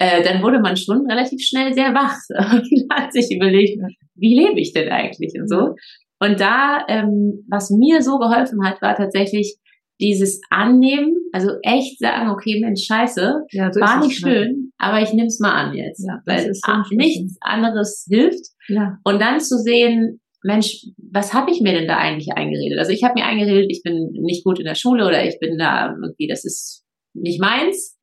äh, 0.00 0.22
dann 0.22 0.42
wurde 0.42 0.60
man 0.60 0.78
schon 0.78 1.06
relativ 1.06 1.42
schnell 1.42 1.74
sehr 1.74 1.92
wach 1.92 2.16
und 2.52 2.66
hat 2.90 3.12
sich 3.12 3.30
überlegt, 3.30 3.78
wie 4.14 4.38
lebe 4.38 4.58
ich 4.58 4.72
denn 4.72 4.88
eigentlich 4.88 5.34
und 5.38 5.48
so. 5.48 5.74
Und 6.18 6.40
da, 6.40 6.84
ähm, 6.88 7.44
was 7.48 7.70
mir 7.70 8.02
so 8.02 8.18
geholfen 8.18 8.64
hat, 8.64 8.80
war 8.80 8.96
tatsächlich 8.96 9.56
dieses 10.00 10.40
Annehmen, 10.48 11.14
also 11.32 11.50
echt 11.62 11.98
sagen, 11.98 12.30
okay, 12.30 12.58
Mensch, 12.60 12.86
scheiße, 12.86 13.42
ja, 13.50 13.70
so 13.70 13.80
war 13.80 14.00
nicht 14.00 14.18
schön, 14.18 14.72
aber 14.78 15.02
ich 15.02 15.12
nehme 15.12 15.26
es 15.26 15.38
mal 15.38 15.52
an 15.52 15.74
jetzt, 15.74 16.06
ja, 16.06 16.22
weil 16.24 16.50
nichts 16.92 17.36
anderes 17.42 18.06
hilft. 18.08 18.46
Ja. 18.68 18.96
Und 19.04 19.20
dann 19.20 19.40
zu 19.40 19.58
sehen, 19.58 20.20
Mensch, 20.42 20.86
was 21.12 21.34
habe 21.34 21.50
ich 21.50 21.60
mir 21.60 21.74
denn 21.74 21.86
da 21.86 21.98
eigentlich 21.98 22.32
eingeredet? 22.34 22.78
Also 22.78 22.92
ich 22.92 23.04
habe 23.04 23.20
mir 23.20 23.26
eingeredet, 23.26 23.66
ich 23.68 23.82
bin 23.82 24.12
nicht 24.12 24.44
gut 24.44 24.58
in 24.58 24.64
der 24.64 24.74
Schule 24.74 25.06
oder 25.06 25.22
ich 25.26 25.38
bin 25.38 25.58
da 25.58 25.94
irgendwie, 26.00 26.26
das 26.26 26.46
ist 26.46 26.86
nicht 27.12 27.38
meins. 27.38 27.99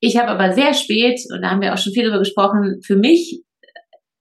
Ich 0.00 0.16
habe 0.16 0.28
aber 0.28 0.52
sehr 0.54 0.72
spät, 0.74 1.20
und 1.32 1.42
da 1.42 1.50
haben 1.50 1.60
wir 1.60 1.74
auch 1.74 1.78
schon 1.78 1.92
viel 1.92 2.04
darüber 2.04 2.20
gesprochen, 2.20 2.80
für 2.84 2.96
mich 2.96 3.42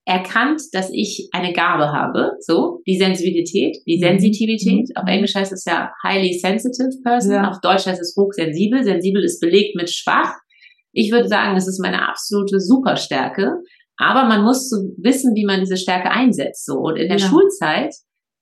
erkannt, 0.06 0.62
dass 0.74 0.90
ich 0.92 1.30
eine 1.32 1.54
Gabe 1.54 1.92
habe, 1.92 2.32
so, 2.40 2.82
die 2.88 2.98
Sensibilität, 2.98 3.78
die 3.86 3.98
mhm. 3.98 4.08
Sensitivität. 4.08 4.90
Mhm. 4.90 4.96
Auf 4.96 5.08
Englisch 5.08 5.36
heißt 5.36 5.54
es 5.54 5.66
ja 5.66 5.92
highly 6.04 6.38
sensitive 6.38 6.90
person, 7.04 7.34
ja. 7.34 7.50
auf 7.50 7.62
Deutsch 7.62 7.86
heißt 7.86 8.02
es 8.02 8.16
hochsensibel. 8.18 8.84
Sensibel 8.84 9.24
ist 9.24 9.40
belegt 9.40 9.76
mit 9.76 9.90
schwach. 9.90 10.34
Ich 10.92 11.12
würde 11.12 11.28
sagen, 11.28 11.56
es 11.56 11.68
ist 11.68 11.80
meine 11.80 12.10
absolute 12.10 12.60
Superstärke. 12.60 13.54
Aber 13.98 14.28
man 14.28 14.44
muss 14.44 14.70
so 14.70 14.78
wissen, 14.98 15.36
wie 15.36 15.46
man 15.46 15.60
diese 15.60 15.78
Stärke 15.78 16.10
einsetzt, 16.10 16.66
so. 16.66 16.76
Und 16.80 16.96
in 16.96 17.10
der 17.10 17.20
ja. 17.20 17.28
Schulzeit 17.28 17.94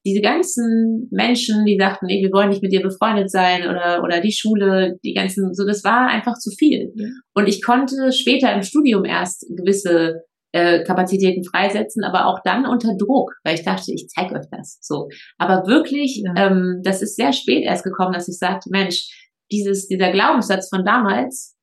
diese 0.05 0.21
ganzen 0.21 1.07
Menschen, 1.11 1.65
die 1.65 1.77
sagten, 1.77 2.05
nee, 2.05 2.23
wir 2.23 2.31
wollen 2.31 2.49
nicht 2.49 2.61
mit 2.61 2.71
dir 2.71 2.81
befreundet 2.81 3.29
sein 3.29 3.63
oder, 3.63 4.03
oder 4.03 4.21
die 4.21 4.31
Schule, 4.31 4.97
die 5.03 5.13
ganzen, 5.13 5.53
so, 5.53 5.65
das 5.65 5.83
war 5.83 6.07
einfach 6.07 6.37
zu 6.37 6.51
viel. 6.51 6.91
Ja. 6.95 7.07
Und 7.33 7.47
ich 7.47 7.61
konnte 7.63 8.11
später 8.13 8.53
im 8.53 8.63
Studium 8.63 9.03
erst 9.03 9.45
gewisse 9.49 10.21
äh, 10.53 10.83
Kapazitäten 10.83 11.43
freisetzen, 11.43 12.03
aber 12.03 12.27
auch 12.27 12.39
dann 12.43 12.65
unter 12.65 12.95
Druck, 12.97 13.33
weil 13.43 13.55
ich 13.55 13.65
dachte, 13.65 13.91
ich 13.93 14.07
zeige 14.07 14.35
euch 14.35 14.45
das. 14.49 14.79
So, 14.81 15.09
aber 15.37 15.67
wirklich, 15.67 16.23
ja. 16.23 16.47
ähm, 16.47 16.81
das 16.83 17.01
ist 17.01 17.15
sehr 17.15 17.33
spät 17.33 17.63
erst 17.63 17.83
gekommen, 17.83 18.13
dass 18.13 18.29
ich 18.29 18.37
sagte, 18.37 18.69
Mensch, 18.71 19.09
dieses 19.51 19.87
dieser 19.87 20.11
Glaubenssatz 20.11 20.69
von 20.69 20.85
damals, 20.85 21.55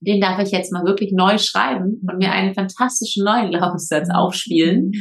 den 0.00 0.20
darf 0.20 0.42
ich 0.42 0.50
jetzt 0.50 0.72
mal 0.72 0.84
wirklich 0.84 1.12
neu 1.12 1.36
schreiben 1.38 2.00
und 2.08 2.18
mir 2.18 2.32
einen 2.32 2.54
fantastischen 2.54 3.24
neuen 3.24 3.50
Glaubenssatz 3.50 4.08
mhm. 4.08 4.14
aufspielen. 4.14 4.92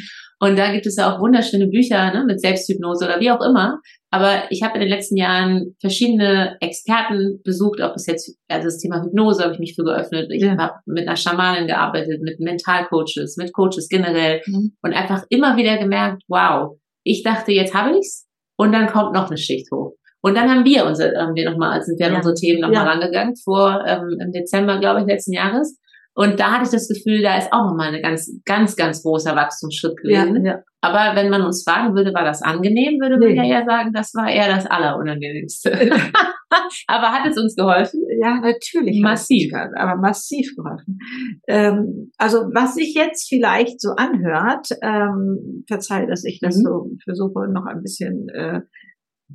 Und 0.41 0.57
da 0.57 0.71
gibt 0.71 0.85
es 0.85 0.95
ja 0.95 1.13
auch 1.13 1.19
wunderschöne 1.19 1.67
Bücher 1.67 2.13
ne, 2.13 2.23
mit 2.25 2.39
Selbsthypnose 2.39 3.05
oder 3.05 3.19
wie 3.19 3.29
auch 3.29 3.41
immer. 3.41 3.79
Aber 4.09 4.43
ich 4.49 4.63
habe 4.63 4.75
in 4.75 4.81
den 4.81 4.89
letzten 4.89 5.17
Jahren 5.17 5.75
verschiedene 5.81 6.57
Experten 6.61 7.41
besucht, 7.43 7.81
ob 7.81 7.95
es 7.95 8.07
jetzt, 8.07 8.37
also 8.47 8.67
das 8.67 8.77
Thema 8.77 9.03
Hypnose 9.03 9.43
habe 9.43 9.53
ich 9.53 9.59
mich 9.59 9.75
für 9.75 9.83
geöffnet. 9.83 10.31
Ich 10.31 10.41
ja. 10.41 10.57
habe 10.57 10.73
mit 10.85 11.07
einer 11.07 11.17
Schamanin 11.17 11.67
gearbeitet, 11.67 12.21
mit 12.21 12.39
Mentalcoaches, 12.39 13.35
mit 13.37 13.53
Coaches 13.53 13.87
generell 13.89 14.41
mhm. 14.45 14.77
und 14.81 14.93
einfach 14.93 15.23
immer 15.29 15.57
wieder 15.57 15.77
gemerkt, 15.77 16.23
wow, 16.27 16.77
ich 17.03 17.21
dachte, 17.23 17.51
jetzt 17.51 17.73
habe 17.73 17.97
ich's 17.97 18.25
und 18.57 18.71
dann 18.71 18.87
kommt 18.87 19.13
noch 19.13 19.27
eine 19.27 19.37
Schicht 19.37 19.69
hoch. 19.71 19.93
Und 20.21 20.35
dann 20.35 20.49
haben 20.49 20.65
wir 20.65 20.85
uns, 20.85 20.99
haben 20.99 21.35
wir 21.35 21.49
nochmal, 21.49 21.81
sind 21.81 21.99
wir 21.99 22.07
ja. 22.07 22.15
unsere 22.15 22.33
Themen 22.33 22.61
nochmal 22.61 22.85
ja. 22.85 22.91
rangegangen 22.91 23.35
vor 23.35 23.83
ähm, 23.87 24.17
im 24.19 24.31
Dezember, 24.31 24.79
glaube 24.79 25.01
ich, 25.01 25.07
letzten 25.07 25.33
Jahres. 25.33 25.79
Und 26.19 26.37
da 26.37 26.51
hatte 26.51 26.65
ich 26.65 26.71
das 26.71 26.89
Gefühl, 26.89 27.21
da 27.21 27.37
ist 27.37 27.53
auch 27.53 27.69
nochmal 27.69 27.95
ein 27.95 28.01
ganz, 28.01 28.29
ganz, 28.43 28.75
ganz 28.75 29.03
großer 29.03 29.37
Wachstumsschritt 29.37 29.95
gewesen. 29.95 30.43
Ja, 30.43 30.51
ja. 30.51 30.63
Aber 30.81 31.15
wenn 31.15 31.29
man 31.29 31.43
uns 31.43 31.63
fragen 31.63 31.95
würde, 31.95 32.13
war 32.13 32.25
das 32.25 32.41
angenehm, 32.41 32.99
würde 32.99 33.17
nee. 33.17 33.35
man 33.35 33.45
ja 33.45 33.59
eher 33.59 33.65
sagen, 33.65 33.93
das 33.93 34.13
war 34.15 34.29
eher 34.29 34.53
das 34.53 34.65
Allerunangenehmste. 34.65 35.71
aber 36.87 37.13
hat 37.13 37.25
es 37.25 37.37
uns 37.37 37.55
geholfen? 37.55 38.01
Ja, 38.21 38.35
natürlich. 38.41 38.99
Massiv. 39.01 39.53
Aber 39.53 39.95
massiv 39.95 40.53
geholfen. 40.57 40.99
Ähm, 41.47 42.11
also 42.17 42.39
was 42.53 42.75
sich 42.75 42.95
jetzt 42.95 43.29
vielleicht 43.29 43.79
so 43.79 43.91
anhört, 43.91 44.67
ähm, 44.81 45.63
verzeih, 45.69 46.05
dass 46.05 46.25
ich 46.25 46.41
das 46.41 46.57
mhm. 46.57 46.63
so 46.63 46.91
versuche, 47.01 47.47
noch 47.47 47.65
ein 47.65 47.81
bisschen 47.81 48.27
äh, 48.27 48.59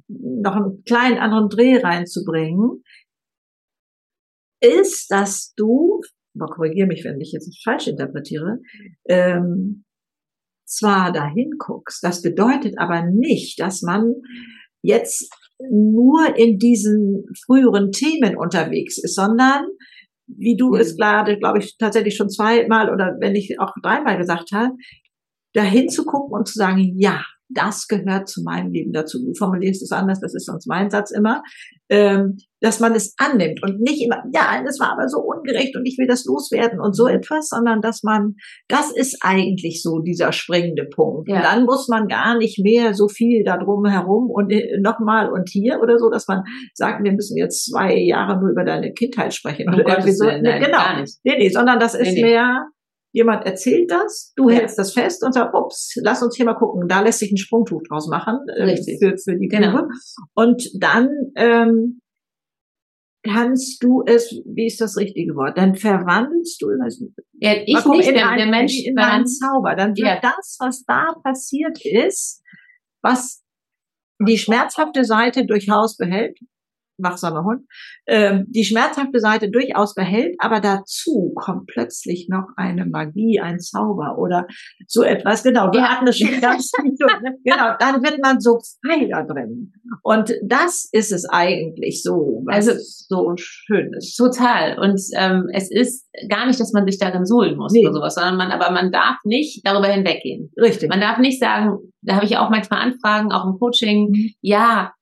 noch 0.09 0.57
einen 0.57 0.85
kleinen 0.85 1.17
anderen 1.17 1.49
Dreh 1.49 1.79
reinzubringen, 1.79 2.83
ist, 4.61 5.11
dass 5.11 5.55
du 5.57 6.03
aber 6.35 6.53
korrigiere 6.53 6.87
mich, 6.87 7.05
wenn 7.05 7.21
ich 7.21 7.33
jetzt 7.33 7.63
falsch 7.63 7.87
interpretiere, 7.87 8.59
ähm, 9.09 9.85
zwar 10.67 11.13
dahin 11.13 11.53
guckst, 11.59 12.03
das 12.03 12.23
bedeutet 12.23 12.75
aber 12.79 13.03
nicht, 13.03 13.61
dass 13.61 13.83
man 13.83 14.15
jetzt 14.83 15.31
nur 15.71 16.37
in 16.37 16.59
diesen 16.59 17.25
früheren 17.45 17.93
Themen 17.93 18.37
unterwegs 18.37 18.99
ist, 18.99 19.15
sondern 19.15 19.67
wie 20.27 20.57
du 20.57 20.71
mhm. 20.71 20.81
es 20.81 20.97
gerade, 20.97 21.39
glaube 21.39 21.59
ich, 21.59 21.77
tatsächlich 21.79 22.17
schon 22.17 22.31
zweimal 22.31 22.93
oder 22.93 23.17
wenn 23.21 23.35
ich 23.35 23.59
auch 23.61 23.73
dreimal 23.83 24.19
gesagt 24.19 24.53
habe, 24.53 24.73
dahin 25.53 25.89
zu 25.89 26.05
gucken 26.05 26.37
und 26.37 26.49
zu 26.49 26.55
sagen, 26.55 26.95
ja, 26.99 27.23
das 27.49 27.87
gehört 27.87 28.29
zu 28.29 28.43
meinem 28.43 28.73
Leben 28.73 28.93
dazu. 28.93 29.19
Du 29.25 29.33
formulierst 29.35 29.83
es 29.83 29.93
anders, 29.93 30.21
das 30.21 30.35
ist 30.35 30.47
sonst 30.47 30.67
mein 30.67 30.91
Satz 30.91 31.11
immer, 31.11 31.43
ähm, 31.89 32.39
dass 32.65 32.81
man 32.81 32.95
es 32.95 33.15
annimmt 33.19 33.63
und 33.63 33.81
nicht 33.81 34.03
immer, 34.03 34.25
ja, 34.33 34.63
das 34.65 34.81
war 34.81 34.93
aber 34.93 35.07
so 35.07 35.19
ungerecht 35.19 35.77
und 35.77 35.85
ich 35.85 35.99
will 35.99 36.07
das 36.07 36.25
loswerden 36.25 36.81
und 36.81 36.97
so 36.97 37.07
etwas, 37.07 37.49
sondern 37.49 37.83
dass 37.83 38.03
man, 38.03 38.37
das 38.69 38.91
ist 38.91 39.19
eigentlich 39.21 39.83
so 39.83 39.99
dieser 39.99 40.33
springende 40.33 40.85
Punkt. 40.85 41.29
Ja. 41.29 41.37
Und 41.37 41.45
dann 41.45 41.65
muss 41.67 41.89
man 41.89 42.09
gar 42.09 42.39
nicht 42.39 42.59
mehr 42.59 42.95
so 42.95 43.09
viel 43.09 43.45
da 43.45 43.59
drum 43.59 43.85
herum 43.85 44.31
und 44.31 44.51
äh, 44.51 44.79
nochmal 44.81 45.31
und 45.31 45.51
hier 45.51 45.81
oder 45.83 45.99
so, 45.99 46.09
dass 46.09 46.27
man 46.27 46.43
sagt, 46.73 47.05
wir 47.05 47.13
müssen 47.13 47.37
jetzt 47.37 47.71
zwei 47.71 47.99
Jahre 47.99 48.41
nur 48.41 48.51
über 48.51 48.65
deine 48.65 48.95
Kindheit 48.95 49.35
sprechen. 49.35 49.67
Oh 49.69 49.75
oder 49.75 49.87
irgendwie 49.87 50.13
so. 50.13 50.25
Nein, 50.25 50.63
genau. 50.63 50.79
Gar 50.79 51.01
nicht. 51.03 51.19
Nee, 51.23 51.37
nee, 51.37 51.49
sondern 51.51 51.79
das 51.79 51.95
ist 51.95 52.15
nee, 52.15 52.23
nee. 52.23 52.31
mehr, 52.31 52.67
jemand 53.13 53.45
erzählt 53.45 53.91
das, 53.91 54.33
du 54.37 54.49
ja. 54.49 54.57
hältst 54.57 54.79
das 54.79 54.95
fest 54.95 55.23
und 55.23 55.35
sagst, 55.35 55.55
ups, 55.55 55.95
lass 56.03 56.23
uns 56.23 56.35
hier 56.35 56.47
mal 56.47 56.55
gucken, 56.55 56.89
da 56.89 57.03
lässt 57.03 57.19
sich 57.19 57.31
ein 57.31 57.37
Sprungtuch 57.37 57.83
draus 57.89 58.09
machen 58.09 58.39
äh, 58.57 58.75
für, 58.77 59.19
für 59.19 59.37
die 59.37 59.49
Grube. 59.49 59.67
Genau. 59.67 59.83
Und 60.35 60.71
dann 60.81 61.11
ähm, 61.37 62.01
kannst 63.25 63.83
du 63.83 64.03
es, 64.07 64.31
wie 64.45 64.67
ist 64.67 64.81
das 64.81 64.97
richtige 64.97 65.35
Wort, 65.35 65.57
dann 65.57 65.75
verwandelst 65.75 66.61
du 66.63 66.69
es. 66.87 67.03
Ja, 67.41 67.55
ich 67.55 67.85
nicht, 67.85 68.09
in 68.09 68.15
der, 68.15 68.29
ein, 68.29 68.39
der 68.39 68.47
Mensch 68.47 68.79
in 68.85 68.99
einen 68.99 69.27
Zauber. 69.27 69.75
Dann 69.75 69.97
wird 69.97 70.07
ja. 70.07 70.21
das, 70.21 70.59
was 70.61 70.85
da 70.85 71.15
passiert 71.23 71.79
ist, 71.85 72.43
was 73.03 73.43
die 74.21 74.39
schmerzhafte 74.39 75.05
Seite 75.05 75.47
durchaus 75.47 75.97
behält, 75.97 76.39
wachsamer 76.99 77.45
Hund, 77.45 77.63
ähm, 78.07 78.47
die 78.49 78.65
schmerzhafte 78.65 79.21
Seite 79.21 79.51
durchaus 79.51 79.95
behält, 79.95 80.35
aber 80.39 80.61
dazu 80.61 81.33
kommt 81.35 81.67
plötzlich 81.67 82.29
noch 82.29 82.49
eine 82.57 82.87
Magie, 82.87 83.41
ein 83.41 83.59
Zauber 83.61 84.17
oder 84.19 84.47
so 84.87 85.03
etwas. 85.03 85.43
Genau, 85.43 85.73
wir 85.73 85.89
hatten 85.89 86.07
das 86.07 86.19
schon 86.19 86.41
ganz 86.41 86.73
ne? 86.83 87.37
Genau, 87.45 87.75
dann 87.79 88.03
wird 88.03 88.23
man 88.23 88.41
so 88.41 88.59
frei 88.85 89.09
da 89.11 89.23
drin. 89.23 89.73
Und 90.03 90.35
das 90.43 90.89
ist 90.93 91.13
es 91.13 91.25
eigentlich 91.29 92.03
so, 92.03 92.43
was 92.47 92.69
also 92.69 92.73
so 92.79 93.35
schön 93.37 93.93
ist. 93.95 94.17
Total. 94.17 94.79
Und 94.79 95.01
ähm, 95.17 95.49
es 95.53 95.71
ist 95.71 96.07
gar 96.29 96.47
nicht, 96.47 96.61
dass 96.61 96.73
man 96.73 96.87
sich 96.87 96.99
darin 96.99 97.27
suhlen 97.27 97.57
muss 97.57 97.73
nee. 97.73 97.85
oder 97.85 97.95
sowas, 97.95 98.15
sondern 98.15 98.37
man, 98.37 98.51
aber 98.51 98.71
man 98.71 98.93
darf 98.93 99.17
nicht 99.25 99.67
darüber 99.67 99.89
hinweggehen. 99.89 100.53
Richtig. 100.57 100.89
Man 100.89 101.01
darf 101.01 101.19
nicht 101.19 101.41
sagen, 101.41 101.79
da 102.03 102.17
habe 102.17 102.25
ich 102.25 102.37
auch 102.37 102.51
manchmal 102.51 102.81
Anfragen, 102.81 103.33
auch 103.33 103.47
im 103.47 103.59
Coaching, 103.59 104.11
mhm. 104.11 104.31
ja, 104.41 104.93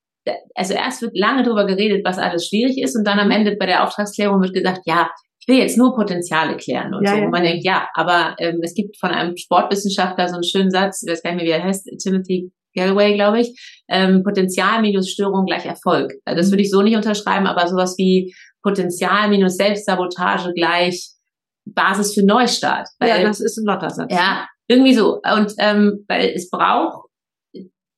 also 0.54 0.74
erst 0.74 1.02
wird 1.02 1.16
lange 1.16 1.42
darüber 1.42 1.66
geredet, 1.66 2.04
was 2.04 2.18
alles 2.18 2.46
schwierig 2.46 2.78
ist 2.78 2.96
und 2.96 3.04
dann 3.04 3.18
am 3.18 3.30
Ende 3.30 3.56
bei 3.56 3.66
der 3.66 3.84
Auftragsklärung 3.84 4.40
wird 4.40 4.54
gesagt, 4.54 4.82
ja, 4.84 5.10
ich 5.40 5.48
will 5.48 5.58
jetzt 5.58 5.76
nur 5.76 5.94
Potenziale 5.94 6.56
klären 6.56 6.94
und 6.94 7.04
ja, 7.04 7.12
so. 7.12 7.16
Ja. 7.18 7.24
Und 7.24 7.30
man 7.30 7.42
denkt, 7.42 7.64
ja, 7.64 7.88
aber 7.94 8.36
ähm, 8.38 8.60
es 8.62 8.74
gibt 8.74 8.96
von 8.98 9.10
einem 9.10 9.36
Sportwissenschaftler 9.36 10.28
so 10.28 10.34
einen 10.34 10.44
schönen 10.44 10.70
Satz, 10.70 11.02
ich 11.02 11.10
weiß 11.10 11.22
gar 11.22 11.32
nicht 11.32 11.42
mehr, 11.42 11.46
wie 11.46 11.60
er 11.60 11.64
heißt, 11.64 11.88
Timothy 11.98 12.52
Galloway, 12.74 13.14
glaube 13.14 13.40
ich, 13.40 13.82
ähm, 13.88 14.22
Potenzial 14.22 14.80
minus 14.80 15.10
Störung 15.10 15.44
gleich 15.44 15.66
Erfolg. 15.66 16.12
Also 16.24 16.38
das 16.38 16.50
würde 16.50 16.62
ich 16.62 16.70
so 16.70 16.80
nicht 16.80 16.96
unterschreiben, 16.96 17.46
aber 17.46 17.66
sowas 17.66 17.96
wie 17.98 18.34
Potenzial 18.62 19.28
minus 19.28 19.56
Selbstsabotage 19.56 20.52
gleich 20.54 21.10
Basis 21.64 22.14
für 22.14 22.24
Neustart. 22.24 22.88
Weil, 22.98 23.08
ja, 23.08 23.22
das 23.22 23.40
ist 23.40 23.58
ein 23.58 23.66
Lottersatz. 23.66 24.12
Ja, 24.12 24.46
irgendwie 24.68 24.94
so. 24.94 25.20
Und 25.36 25.52
ähm, 25.58 26.04
weil 26.08 26.30
es 26.30 26.48
braucht 26.50 27.08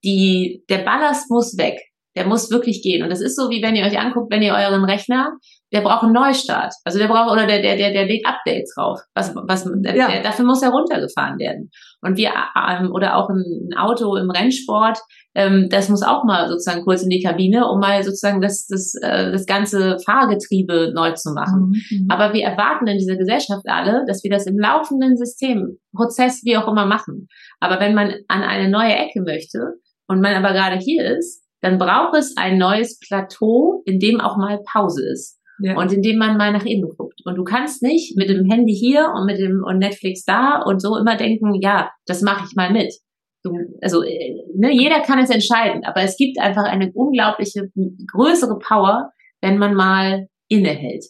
die, 0.02 0.64
der 0.68 0.78
Ballast 0.78 1.30
muss 1.30 1.56
weg 1.56 1.80
der 2.16 2.26
muss 2.26 2.50
wirklich 2.50 2.82
gehen. 2.82 3.02
Und 3.02 3.10
das 3.10 3.20
ist 3.20 3.36
so, 3.36 3.50
wie 3.50 3.62
wenn 3.62 3.76
ihr 3.76 3.84
euch 3.84 3.98
anguckt, 3.98 4.32
wenn 4.32 4.42
ihr 4.42 4.54
euren 4.54 4.84
Rechner, 4.84 5.32
der 5.72 5.80
braucht 5.80 6.04
einen 6.04 6.12
Neustart. 6.12 6.72
Also 6.84 6.98
der 7.00 7.08
braucht, 7.08 7.32
oder 7.32 7.46
der, 7.46 7.60
der, 7.60 7.76
der, 7.76 7.92
der 7.92 8.06
lädt 8.06 8.24
Updates 8.24 8.72
drauf. 8.74 9.00
Was, 9.14 9.34
was, 9.34 9.64
ja. 9.64 10.08
der, 10.08 10.22
dafür 10.22 10.44
muss 10.44 10.62
er 10.62 10.70
runtergefahren 10.70 11.38
werden. 11.38 11.70
Und 12.00 12.16
wir, 12.16 12.30
ähm, 12.68 12.92
oder 12.92 13.16
auch 13.16 13.28
ein, 13.28 13.70
Auto 13.76 14.14
im 14.16 14.30
Rennsport, 14.30 14.98
ähm, 15.34 15.66
das 15.70 15.88
muss 15.88 16.04
auch 16.04 16.22
mal 16.24 16.48
sozusagen 16.48 16.84
kurz 16.84 17.02
in 17.02 17.08
die 17.08 17.22
Kabine, 17.22 17.68
um 17.68 17.80
mal 17.80 18.04
sozusagen 18.04 18.40
das, 18.40 18.66
das, 18.68 18.94
äh, 19.02 19.32
das 19.32 19.46
ganze 19.46 19.98
Fahrgetriebe 20.06 20.92
neu 20.94 21.12
zu 21.12 21.32
machen. 21.32 21.72
Mhm. 21.90 22.06
Aber 22.08 22.32
wir 22.32 22.44
erwarten 22.44 22.86
in 22.86 22.98
dieser 22.98 23.16
Gesellschaft 23.16 23.64
alle, 23.66 24.04
dass 24.06 24.22
wir 24.22 24.30
das 24.30 24.46
im 24.46 24.58
laufenden 24.58 25.16
System, 25.16 25.78
Prozess, 25.92 26.42
wie 26.44 26.56
auch 26.56 26.68
immer 26.68 26.86
machen. 26.86 27.26
Aber 27.58 27.80
wenn 27.80 27.94
man 27.94 28.14
an 28.28 28.42
eine 28.42 28.68
neue 28.68 28.94
Ecke 28.94 29.22
möchte 29.22 29.74
und 30.06 30.20
man 30.20 30.34
aber 30.34 30.52
gerade 30.52 30.76
hier 30.76 31.16
ist, 31.18 31.43
dann 31.64 31.78
braucht 31.78 32.14
es 32.14 32.36
ein 32.36 32.58
neues 32.58 32.98
Plateau, 32.98 33.82
in 33.86 33.98
dem 33.98 34.20
auch 34.20 34.36
mal 34.36 34.60
Pause 34.70 35.02
ist. 35.10 35.40
Ja. 35.60 35.78
Und 35.78 35.94
in 35.94 36.02
dem 36.02 36.18
man 36.18 36.36
mal 36.36 36.52
nach 36.52 36.66
innen 36.66 36.90
guckt. 36.94 37.22
Und 37.24 37.36
du 37.36 37.44
kannst 37.44 37.82
nicht 37.82 38.18
mit 38.18 38.28
dem 38.28 38.44
Handy 38.50 38.74
hier 38.74 39.10
und 39.14 39.24
mit 39.24 39.38
dem 39.38 39.64
und 39.64 39.78
Netflix 39.78 40.24
da 40.24 40.60
und 40.60 40.82
so 40.82 40.98
immer 40.98 41.16
denken, 41.16 41.54
ja, 41.62 41.90
das 42.04 42.20
mache 42.20 42.44
ich 42.46 42.54
mal 42.54 42.70
mit. 42.70 42.92
Du, 43.44 43.56
also 43.80 44.02
äh, 44.02 44.34
ne, 44.54 44.72
jeder 44.72 45.00
kann 45.00 45.18
es 45.20 45.30
entscheiden, 45.30 45.84
aber 45.84 46.02
es 46.02 46.18
gibt 46.18 46.38
einfach 46.38 46.64
eine 46.64 46.92
unglaubliche 46.92 47.70
größere 48.12 48.58
Power, 48.58 49.12
wenn 49.40 49.56
man 49.56 49.74
mal 49.74 50.26
innehält. 50.48 51.06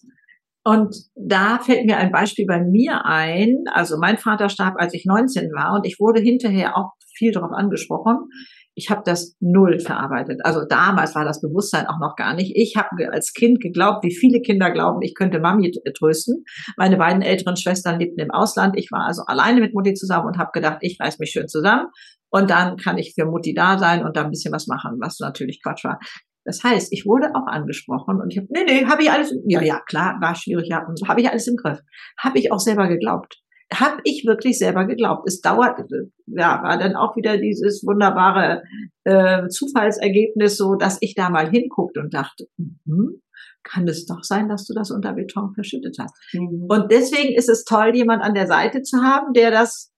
Und 0.63 0.95
da 1.17 1.59
fällt 1.59 1.87
mir 1.87 1.97
ein 1.97 2.13
Beispiel 2.13 2.47
bei 2.47 2.61
mir 2.61 3.05
ein. 3.05 3.65
Also 3.73 3.97
mein 3.99 4.19
Vater 4.19 4.49
starb, 4.49 4.75
als 4.79 4.95
ich 4.95 5.05
19 5.05 5.51
war 5.51 5.75
und 5.75 5.85
ich 5.85 5.99
wurde 5.99 6.21
hinterher 6.21 6.77
auch 6.77 6.93
viel 7.17 7.33
darauf 7.33 7.51
angesprochen 7.51 8.29
ich 8.75 8.91
habe 8.91 9.03
das 9.05 9.37
null 9.41 9.79
verarbeitet. 9.79 10.41
Also 10.45 10.65
damals 10.69 11.15
war 11.15 11.25
das 11.25 11.41
Bewusstsein 11.41 11.87
auch 11.87 11.99
noch 12.01 12.17
gar 12.17 12.35
nicht. 12.35 12.53
Ich 12.57 12.77
habe 12.77 13.13
als 13.13 13.33
Kind 13.33 13.61
geglaubt, 13.61 14.05
wie 14.05 14.15
viele 14.15 14.41
Kinder 14.41 14.71
glauben, 14.71 15.03
ich 15.03 15.15
könnte 15.15 15.39
Mami 15.39 15.73
trösten. 15.97 16.45
Meine 16.77 16.97
beiden 16.97 17.23
älteren 17.23 17.57
Schwestern 17.57 18.01
lebten 18.01 18.21
im 18.21 18.31
Ausland. 18.31 18.77
Ich 18.77 18.91
war 18.91 19.07
also 19.07 19.23
alleine 19.27 19.61
mit 19.61 19.75
Mutti 19.75 19.95
zusammen 19.95 20.27
und 20.27 20.39
habe 20.39 20.51
gedacht, 20.53 20.79
ich 20.81 20.99
reiß 21.01 21.19
mich 21.19 21.31
schön 21.31 21.49
zusammen 21.49 21.87
und 22.31 22.51
dann 22.51 22.77
kann 22.77 22.99
ich 22.99 23.15
für 23.15 23.27
Mutti 23.27 23.55
da 23.55 23.79
sein 23.79 24.05
und 24.05 24.17
da 24.17 24.25
ein 24.25 24.31
bisschen 24.31 24.53
was 24.53 24.67
machen, 24.67 24.99
was 25.01 25.21
natürlich 25.21 25.61
Quatsch 25.63 25.85
war. 25.85 26.01
Das 26.45 26.63
heißt, 26.63 26.93
ich 26.93 27.07
wurde 27.07 27.31
auch 27.35 27.47
angesprochen 27.47 28.21
und 28.21 28.31
ich 28.31 28.39
habe, 28.39 28.49
nee, 28.51 28.65
nee, 28.67 28.85
habe 28.87 29.03
ich 29.03 29.11
alles, 29.11 29.35
ja, 29.47 29.63
ja, 29.63 29.81
klar, 29.87 30.19
war 30.21 30.35
schwierig, 30.35 30.69
ja, 30.69 30.85
habe 31.09 31.21
ich 31.21 31.31
alles 31.31 31.47
im 31.47 31.57
Griff. 31.57 31.79
Habe 32.19 32.39
ich 32.39 32.53
auch 32.53 32.61
selber 32.61 32.89
geglaubt 32.89 33.44
habe 33.81 34.01
ich 34.05 34.25
wirklich 34.27 34.59
selber 34.59 34.87
geglaubt. 34.87 35.27
Es 35.27 35.41
dauert, 35.41 35.81
ja, 36.27 36.63
war 36.63 36.79
dann 36.79 36.97
auch 36.97 37.17
wieder 37.17 37.39
dieses 37.39 37.85
wunderbare 37.85 38.63
äh, 39.05 39.49
Zufallsergebnis, 39.49 40.57
so 40.57 40.75
dass 40.75 40.99
ich 41.01 41.15
da 41.15 41.31
mal 41.31 41.51
hinguckte 41.51 42.01
und 42.01 42.15
dachte, 42.15 42.47
mhm, 42.57 43.23
kann 43.63 43.89
es 43.89 44.07
doch 44.07 44.23
sein, 44.23 44.49
dass 44.49 44.67
du 44.67 44.75
das 44.75 44.91
unter 44.91 45.15
Beton 45.15 45.55
verschüttet 45.55 45.97
hast. 45.99 46.15
Mhm. 46.33 46.67
Und 46.69 46.93
deswegen 46.93 47.35
ist 47.35 47.49
es 47.49 47.65
toll, 47.65 47.95
jemand 47.95 48.23
an 48.23 48.35
der 48.35 48.47
Seite 48.47 48.83
zu 48.83 48.99
haben, 48.99 49.33
der 49.33 49.51
das 49.51 49.93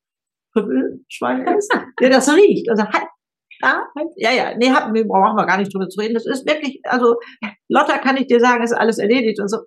Schwein 1.08 1.46
ist, 1.56 1.70
der 2.00 2.10
das 2.10 2.32
riecht. 2.32 2.70
Also 2.70 2.84
halt, 2.84 3.08
ja, 3.60 3.84
halt, 3.96 4.08
ja, 4.16 4.32
ja, 4.32 4.56
nee, 4.56 4.70
hab, 4.70 4.92
brauchen 4.92 5.36
wir 5.36 5.46
gar 5.46 5.58
nicht 5.58 5.74
drüber 5.74 5.88
zu 5.88 6.00
reden. 6.00 6.14
Das 6.14 6.26
ist 6.26 6.48
wirklich, 6.48 6.80
also 6.84 7.16
Lotta 7.68 7.98
kann 7.98 8.16
ich 8.16 8.26
dir 8.26 8.40
sagen, 8.40 8.62
ist 8.62 8.72
alles 8.72 8.98
erledigt 8.98 9.40
und 9.40 9.48
so 9.48 9.58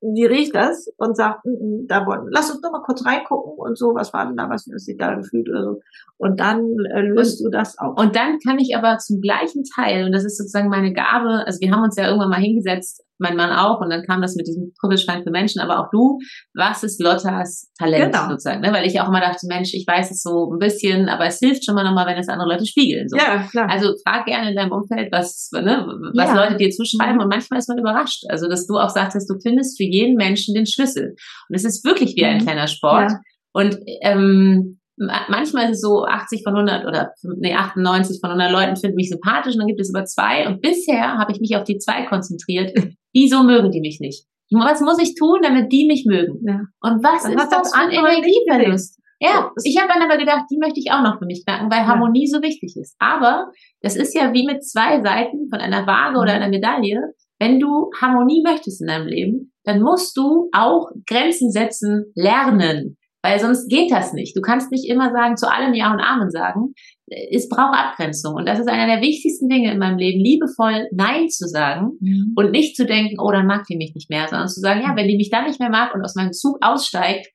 die 0.00 0.26
riecht 0.26 0.54
das 0.54 0.88
und 0.98 1.16
sagt, 1.16 1.44
mm, 1.44 1.50
mm, 1.50 1.86
da 1.88 2.06
wollen, 2.06 2.28
lass 2.30 2.50
uns 2.50 2.60
doch 2.60 2.70
mal 2.70 2.82
kurz 2.82 3.04
reingucken 3.04 3.52
und 3.56 3.78
so, 3.78 3.94
was 3.94 4.12
war 4.12 4.26
denn 4.26 4.36
da, 4.36 4.48
was 4.50 4.64
sich 4.64 4.96
da 4.96 5.14
gefühlt 5.14 5.48
oder 5.48 5.62
so. 5.64 5.80
Und 6.18 6.40
dann 6.40 6.60
äh, 6.92 7.00
löst 7.00 7.40
und, 7.40 7.46
du 7.46 7.56
das 7.56 7.78
auch. 7.78 7.96
Und 7.96 8.16
dann 8.16 8.38
kann 8.46 8.58
ich 8.58 8.76
aber 8.76 8.98
zum 8.98 9.20
gleichen 9.20 9.64
Teil, 9.64 10.04
und 10.04 10.12
das 10.12 10.24
ist 10.24 10.38
sozusagen 10.38 10.68
meine 10.68 10.92
Gabe, 10.92 11.44
also 11.46 11.60
wir 11.60 11.70
haben 11.70 11.82
uns 11.82 11.96
ja 11.96 12.06
irgendwann 12.06 12.30
mal 12.30 12.40
hingesetzt 12.40 13.05
mein 13.18 13.36
Mann 13.36 13.50
auch 13.50 13.80
und 13.80 13.90
dann 13.90 14.02
kam 14.04 14.20
das 14.20 14.36
mit 14.36 14.46
diesem 14.46 14.72
Trüffelschwein 14.80 15.22
für 15.22 15.30
Menschen, 15.30 15.60
aber 15.60 15.80
auch 15.80 15.90
du, 15.90 16.18
was 16.54 16.82
ist 16.82 17.00
Lottas 17.00 17.70
Talent 17.78 18.12
genau. 18.12 18.28
sozusagen, 18.28 18.60
ne? 18.60 18.72
weil 18.72 18.86
ich 18.86 19.00
auch 19.00 19.08
immer 19.08 19.20
dachte, 19.20 19.46
Mensch, 19.46 19.74
ich 19.74 19.86
weiß 19.86 20.10
es 20.10 20.22
so 20.22 20.52
ein 20.52 20.58
bisschen, 20.58 21.08
aber 21.08 21.26
es 21.26 21.38
hilft 21.38 21.64
schon 21.64 21.74
mal 21.74 21.84
nochmal, 21.84 22.06
wenn 22.06 22.18
es 22.18 22.28
andere 22.28 22.48
Leute 22.48 22.66
spiegeln. 22.66 23.08
So. 23.08 23.16
Ja, 23.16 23.46
klar. 23.50 23.68
Also 23.70 23.94
frag 24.06 24.26
gerne 24.26 24.50
in 24.50 24.56
deinem 24.56 24.72
Umfeld, 24.72 25.10
was, 25.12 25.50
ne, 25.52 25.86
was 26.14 26.28
ja. 26.28 26.34
Leute 26.34 26.56
dir 26.56 26.70
zuschreiben 26.70 27.20
und 27.20 27.28
manchmal 27.28 27.58
ist 27.58 27.68
man 27.68 27.78
überrascht, 27.78 28.24
also 28.28 28.48
dass 28.48 28.66
du 28.66 28.78
auch 28.78 28.90
sagst, 28.90 29.16
du 29.16 29.38
findest 29.40 29.76
für 29.76 29.84
jeden 29.84 30.16
Menschen 30.16 30.54
den 30.54 30.66
Schlüssel 30.66 31.14
und 31.48 31.54
es 31.54 31.64
ist 31.64 31.84
wirklich 31.84 32.14
wie 32.16 32.24
ein 32.24 32.38
mhm. 32.38 32.42
kleiner 32.42 32.66
Sport 32.66 33.10
ja. 33.10 33.20
und 33.52 33.78
ähm, 34.02 34.78
manchmal 34.96 35.66
ist 35.66 35.76
es 35.76 35.80
so 35.80 36.04
80 36.04 36.42
von 36.42 36.54
100 36.54 36.86
oder 36.86 37.12
nee, 37.22 37.54
98 37.54 38.20
von 38.20 38.30
100 38.30 38.50
Leuten 38.50 38.76
finden 38.76 38.96
mich 38.96 39.10
sympathisch 39.10 39.54
und 39.54 39.60
dann 39.60 39.68
gibt 39.68 39.80
es 39.80 39.90
über 39.90 40.04
zwei 40.04 40.46
und 40.46 40.60
bisher 40.60 41.18
habe 41.18 41.32
ich 41.32 41.40
mich 41.40 41.56
auf 41.56 41.64
die 41.64 41.78
zwei 41.78 42.04
konzentriert. 42.06 42.72
Wieso 43.16 43.42
mögen 43.42 43.70
die 43.70 43.80
mich 43.80 43.98
nicht? 43.98 44.26
Was 44.50 44.82
muss 44.82 45.00
ich 45.00 45.14
tun, 45.14 45.40
damit 45.42 45.72
die 45.72 45.86
mich 45.86 46.04
mögen? 46.06 46.38
Ja. 46.46 46.60
Und 46.82 47.02
was 47.02 47.22
dann 47.22 47.32
ist 47.32 47.48
das 47.48 47.72
an 47.72 47.90
Energieverlust? 47.90 49.00
Ja, 49.18 49.50
ich 49.64 49.80
habe 49.80 49.90
dann 49.90 50.02
aber 50.02 50.18
gedacht, 50.18 50.44
die 50.50 50.58
möchte 50.58 50.78
ich 50.78 50.92
auch 50.92 51.00
noch 51.00 51.18
für 51.18 51.24
mich 51.24 51.42
knacken, 51.46 51.70
weil 51.70 51.86
Harmonie 51.86 52.26
so 52.26 52.42
wichtig 52.42 52.76
ist. 52.76 52.94
Aber 52.98 53.50
das 53.80 53.96
ist 53.96 54.14
ja 54.14 54.34
wie 54.34 54.44
mit 54.44 54.62
zwei 54.62 55.00
Seiten 55.00 55.48
von 55.48 55.60
einer 55.60 55.86
Waage 55.86 56.18
oder 56.18 56.36
mhm. 56.36 56.42
einer 56.42 56.48
Medaille. 56.50 57.14
Wenn 57.38 57.58
du 57.58 57.90
Harmonie 57.98 58.42
möchtest 58.44 58.82
in 58.82 58.88
deinem 58.88 59.06
Leben, 59.06 59.52
dann 59.64 59.80
musst 59.80 60.14
du 60.18 60.50
auch 60.52 60.90
Grenzen 61.06 61.50
setzen 61.50 62.12
lernen. 62.14 62.98
Weil 63.26 63.40
sonst 63.40 63.68
geht 63.68 63.90
das 63.90 64.12
nicht. 64.12 64.36
Du 64.36 64.40
kannst 64.40 64.70
nicht 64.70 64.88
immer 64.88 65.10
sagen, 65.10 65.36
zu 65.36 65.50
allem 65.50 65.74
Ja 65.74 65.92
und 65.92 66.00
Amen 66.00 66.30
sagen. 66.30 66.74
Es 67.08 67.48
braucht 67.48 67.76
Abgrenzung. 67.76 68.34
Und 68.36 68.46
das 68.46 68.60
ist 68.60 68.68
einer 68.68 68.86
der 68.86 69.02
wichtigsten 69.02 69.48
Dinge 69.48 69.72
in 69.72 69.78
meinem 69.78 69.98
Leben, 69.98 70.22
liebevoll 70.22 70.86
Nein 70.92 71.28
zu 71.28 71.48
sagen 71.48 71.98
mhm. 72.00 72.34
und 72.36 72.52
nicht 72.52 72.76
zu 72.76 72.86
denken, 72.86 73.16
oh, 73.18 73.32
dann 73.32 73.46
mag 73.46 73.64
die 73.68 73.76
mich 73.76 73.94
nicht 73.96 74.10
mehr, 74.10 74.28
sondern 74.28 74.46
zu 74.46 74.60
sagen, 74.60 74.82
ja, 74.82 74.94
wenn 74.94 75.08
die 75.08 75.16
mich 75.16 75.30
dann 75.30 75.46
nicht 75.46 75.58
mehr 75.58 75.70
mag 75.70 75.92
und 75.92 76.02
aus 76.02 76.14
meinem 76.14 76.32
Zug 76.32 76.58
aussteigt, 76.60 77.26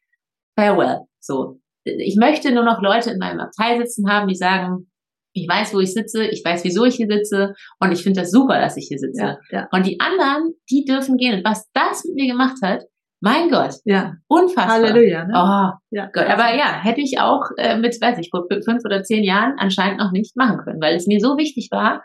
farewell. 0.58 1.00
So. 1.20 1.60
Ich 1.84 2.16
möchte 2.18 2.54
nur 2.54 2.64
noch 2.64 2.82
Leute 2.82 3.12
in 3.12 3.18
meinem 3.18 3.42
Abteil 3.42 3.78
sitzen 3.78 4.10
haben, 4.10 4.30
die 4.30 4.36
sagen, 4.36 4.88
ich 5.34 5.48
weiß, 5.48 5.74
wo 5.74 5.80
ich 5.80 5.94
sitze, 5.94 6.26
ich 6.26 6.42
weiß, 6.46 6.64
wieso 6.64 6.86
ich 6.86 6.96
hier 6.96 7.08
sitze 7.08 7.54
und 7.80 7.92
ich 7.92 8.02
finde 8.04 8.22
das 8.22 8.32
super, 8.32 8.60
dass 8.60 8.78
ich 8.78 8.88
hier 8.88 9.00
sitze. 9.00 9.22
Ja, 9.22 9.38
ja. 9.50 9.68
Und 9.72 9.86
die 9.86 10.00
anderen, 10.00 10.54
die 10.70 10.86
dürfen 10.86 11.18
gehen. 11.18 11.36
Und 11.36 11.46
was 11.46 11.70
das 11.74 12.06
mit 12.06 12.16
mir 12.16 12.32
gemacht 12.32 12.58
hat, 12.62 12.84
mein 13.22 13.49
Gott. 13.49 13.76
Ja. 13.86 14.15
Unfassbar. 14.28 14.82
Halleluja. 14.82 15.26
Ne? 15.26 15.34
Oh, 15.36 15.95
ja. 15.95 16.09
Gott. 16.11 16.28
Aber 16.28 16.53
ja, 16.55 16.82
hätte 16.82 17.01
ich 17.01 17.19
auch 17.19 17.43
äh, 17.57 17.78
mit, 17.78 17.95
weiß 18.01 18.17
ich, 18.19 18.30
vor 18.32 18.45
fünf 18.49 18.84
oder 18.84 19.03
zehn 19.03 19.24
Jahren 19.24 19.53
anscheinend 19.57 19.99
noch 19.99 20.11
nicht 20.11 20.36
machen 20.36 20.57
können, 20.57 20.82
weil 20.82 20.95
es 20.95 21.07
mir 21.07 21.19
so 21.19 21.38
wichtig 21.38 21.69
war. 21.72 22.03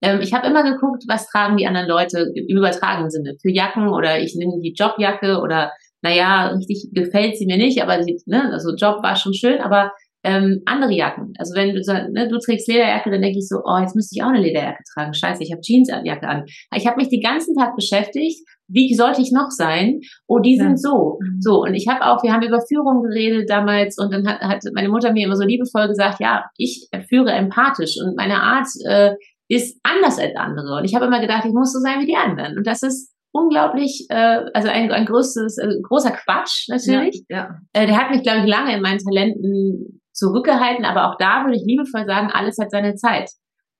Ähm, 0.00 0.20
ich 0.20 0.32
habe 0.32 0.46
immer 0.46 0.62
geguckt, 0.62 1.04
was 1.08 1.28
tragen 1.28 1.56
die 1.56 1.66
anderen 1.66 1.88
Leute 1.88 2.32
im 2.34 2.56
übertragenen 2.56 3.10
Sinne. 3.10 3.34
Für 3.42 3.50
Jacken 3.50 3.88
oder 3.88 4.20
ich 4.20 4.36
nehme 4.36 4.60
die 4.62 4.74
Jobjacke 4.76 5.40
oder 5.40 5.72
naja, 6.00 6.48
richtig 6.48 6.90
gefällt 6.92 7.36
sie 7.36 7.46
mir 7.46 7.56
nicht, 7.56 7.82
aber 7.82 8.02
sie, 8.02 8.20
ne, 8.26 8.50
also 8.52 8.74
Job 8.74 9.02
war 9.02 9.14
schon 9.16 9.34
schön, 9.34 9.60
aber 9.60 9.92
ähm, 10.24 10.62
andere 10.66 10.92
Jacken. 10.92 11.32
Also 11.38 11.54
wenn 11.54 11.74
du, 11.74 11.80
ne, 12.12 12.28
du 12.28 12.38
trägst 12.38 12.68
Lederjacke, 12.68 13.10
dann 13.10 13.22
denke 13.22 13.38
ich 13.38 13.48
so, 13.48 13.56
oh, 13.64 13.78
jetzt 13.78 13.96
müsste 13.96 14.16
ich 14.16 14.22
auch 14.22 14.28
eine 14.28 14.40
Lederjacke 14.40 14.82
tragen. 14.94 15.14
Scheiße, 15.14 15.42
ich 15.42 15.52
habe 15.52 15.62
Jeansjacke 15.62 16.28
an. 16.28 16.44
Ich 16.76 16.86
habe 16.86 16.96
mich 16.96 17.08
den 17.08 17.20
ganzen 17.20 17.56
Tag 17.56 17.74
beschäftigt. 17.74 18.40
Wie 18.72 18.94
sollte 18.94 19.20
ich 19.20 19.32
noch 19.32 19.50
sein? 19.50 20.00
Oh, 20.26 20.38
die 20.38 20.56
sind 20.56 20.70
ja. 20.70 20.76
so. 20.76 21.18
Mhm. 21.20 21.40
So, 21.40 21.62
und 21.62 21.74
ich 21.74 21.88
habe 21.88 22.06
auch, 22.06 22.22
wir 22.22 22.32
haben 22.32 22.42
über 22.42 22.60
Führung 22.66 23.02
geredet 23.02 23.48
damals 23.50 23.98
und 23.98 24.12
dann 24.12 24.26
hat, 24.26 24.40
hat 24.40 24.62
meine 24.74 24.88
Mutter 24.88 25.12
mir 25.12 25.26
immer 25.26 25.36
so 25.36 25.44
liebevoll 25.44 25.88
gesagt, 25.88 26.20
ja, 26.20 26.44
ich 26.56 26.88
führe 27.08 27.32
empathisch 27.32 27.96
und 28.02 28.16
meine 28.16 28.42
Art, 28.42 28.66
äh, 28.86 29.14
ist 29.48 29.78
anders 29.82 30.18
als 30.18 30.34
andere. 30.36 30.78
Und 30.78 30.84
ich 30.84 30.94
habe 30.94 31.06
immer 31.06 31.20
gedacht, 31.20 31.44
ich 31.44 31.52
muss 31.52 31.72
so 31.72 31.78
sein 31.80 32.00
wie 32.00 32.06
die 32.06 32.16
anderen. 32.16 32.56
Und 32.56 32.66
das 32.66 32.82
ist 32.82 33.12
unglaublich, 33.32 34.06
äh, 34.08 34.40
also 34.54 34.68
ein, 34.68 34.90
ein 34.90 35.06
größtes, 35.06 35.58
äh, 35.58 35.74
großer 35.82 36.12
Quatsch 36.12 36.68
natürlich. 36.68 37.24
Ja, 37.28 37.36
ja. 37.36 37.58
Äh, 37.72 37.86
der 37.86 37.98
hat 37.98 38.10
mich, 38.10 38.22
glaube 38.22 38.40
ich, 38.40 38.46
lange 38.46 38.74
in 38.74 38.82
meinen 38.82 38.98
Talenten 38.98 40.00
zurückgehalten, 40.12 40.84
aber 40.84 41.10
auch 41.10 41.16
da 41.18 41.44
würde 41.44 41.56
ich 41.56 41.64
liebevoll 41.66 42.06
sagen, 42.06 42.30
alles 42.32 42.58
hat 42.58 42.70
seine 42.70 42.94
Zeit. 42.94 43.30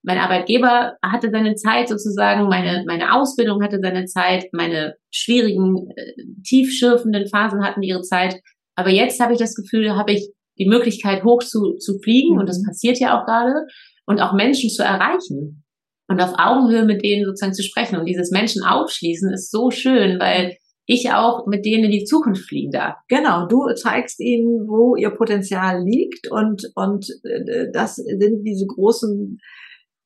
Mein 0.03 0.19
Arbeitgeber 0.19 0.97
hatte 1.03 1.31
seine 1.31 1.55
Zeit 1.55 1.89
sozusagen, 1.89 2.49
meine, 2.49 2.85
meine 2.87 3.15
Ausbildung 3.15 3.63
hatte 3.63 3.79
seine 3.81 4.07
Zeit, 4.07 4.47
meine 4.53 4.97
schwierigen, 5.11 5.91
äh, 5.95 6.13
tiefschürfenden 6.45 7.29
Phasen 7.29 7.65
hatten 7.65 7.83
ihre 7.83 8.03
Zeit. 8.03 8.41
Aber 8.75 8.91
jetzt 8.91 9.21
habe 9.21 9.33
ich 9.33 9.39
das 9.39 9.55
Gefühl, 9.55 9.95
habe 9.97 10.13
ich 10.13 10.33
die 10.59 10.69
Möglichkeit, 10.69 11.25
hoch 11.25 11.43
zu, 11.43 11.77
zu 11.79 11.99
fliegen, 12.01 12.35
mhm. 12.35 12.41
und 12.41 12.49
das 12.49 12.61
mhm. 12.61 12.67
passiert 12.67 12.99
ja 12.99 13.19
auch 13.19 13.27
gerade, 13.27 13.67
und 14.07 14.21
auch 14.21 14.33
Menschen 14.33 14.71
zu 14.71 14.83
erreichen 14.83 15.65
und 16.09 16.21
auf 16.21 16.35
Augenhöhe 16.37 16.85
mit 16.85 17.05
denen 17.05 17.25
sozusagen 17.25 17.55
zu 17.55 17.63
sprechen. 17.63 17.97
Und 17.97 18.07
dieses 18.07 18.31
Menschen 18.31 18.65
aufschließen 18.65 19.33
ist 19.33 19.51
so 19.51 19.71
schön, 19.71 20.19
weil 20.19 20.57
ich 20.87 21.13
auch 21.13 21.47
mit 21.47 21.65
denen 21.65 21.85
in 21.85 21.91
die 21.93 22.05
Zukunft 22.05 22.45
fliegen 22.49 22.73
darf. 22.73 22.97
Genau, 23.09 23.47
du 23.47 23.73
zeigst 23.75 24.21
ihnen, 24.21 24.67
wo 24.67 24.97
ihr 24.97 25.11
Potenzial 25.11 25.83
liegt 25.85 26.31
und, 26.31 26.71
und 26.75 27.09
äh, 27.23 27.71
das 27.73 27.97
sind 27.97 28.43
diese 28.45 28.67
großen 28.67 29.39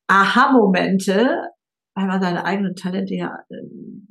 Aha-Momente, 0.07 1.41
weil 1.95 2.05
man 2.05 2.21
seine 2.21 2.45
eigenen 2.45 2.75
Talente 2.75 3.15
ja 3.15 3.39
äh, 3.49 3.55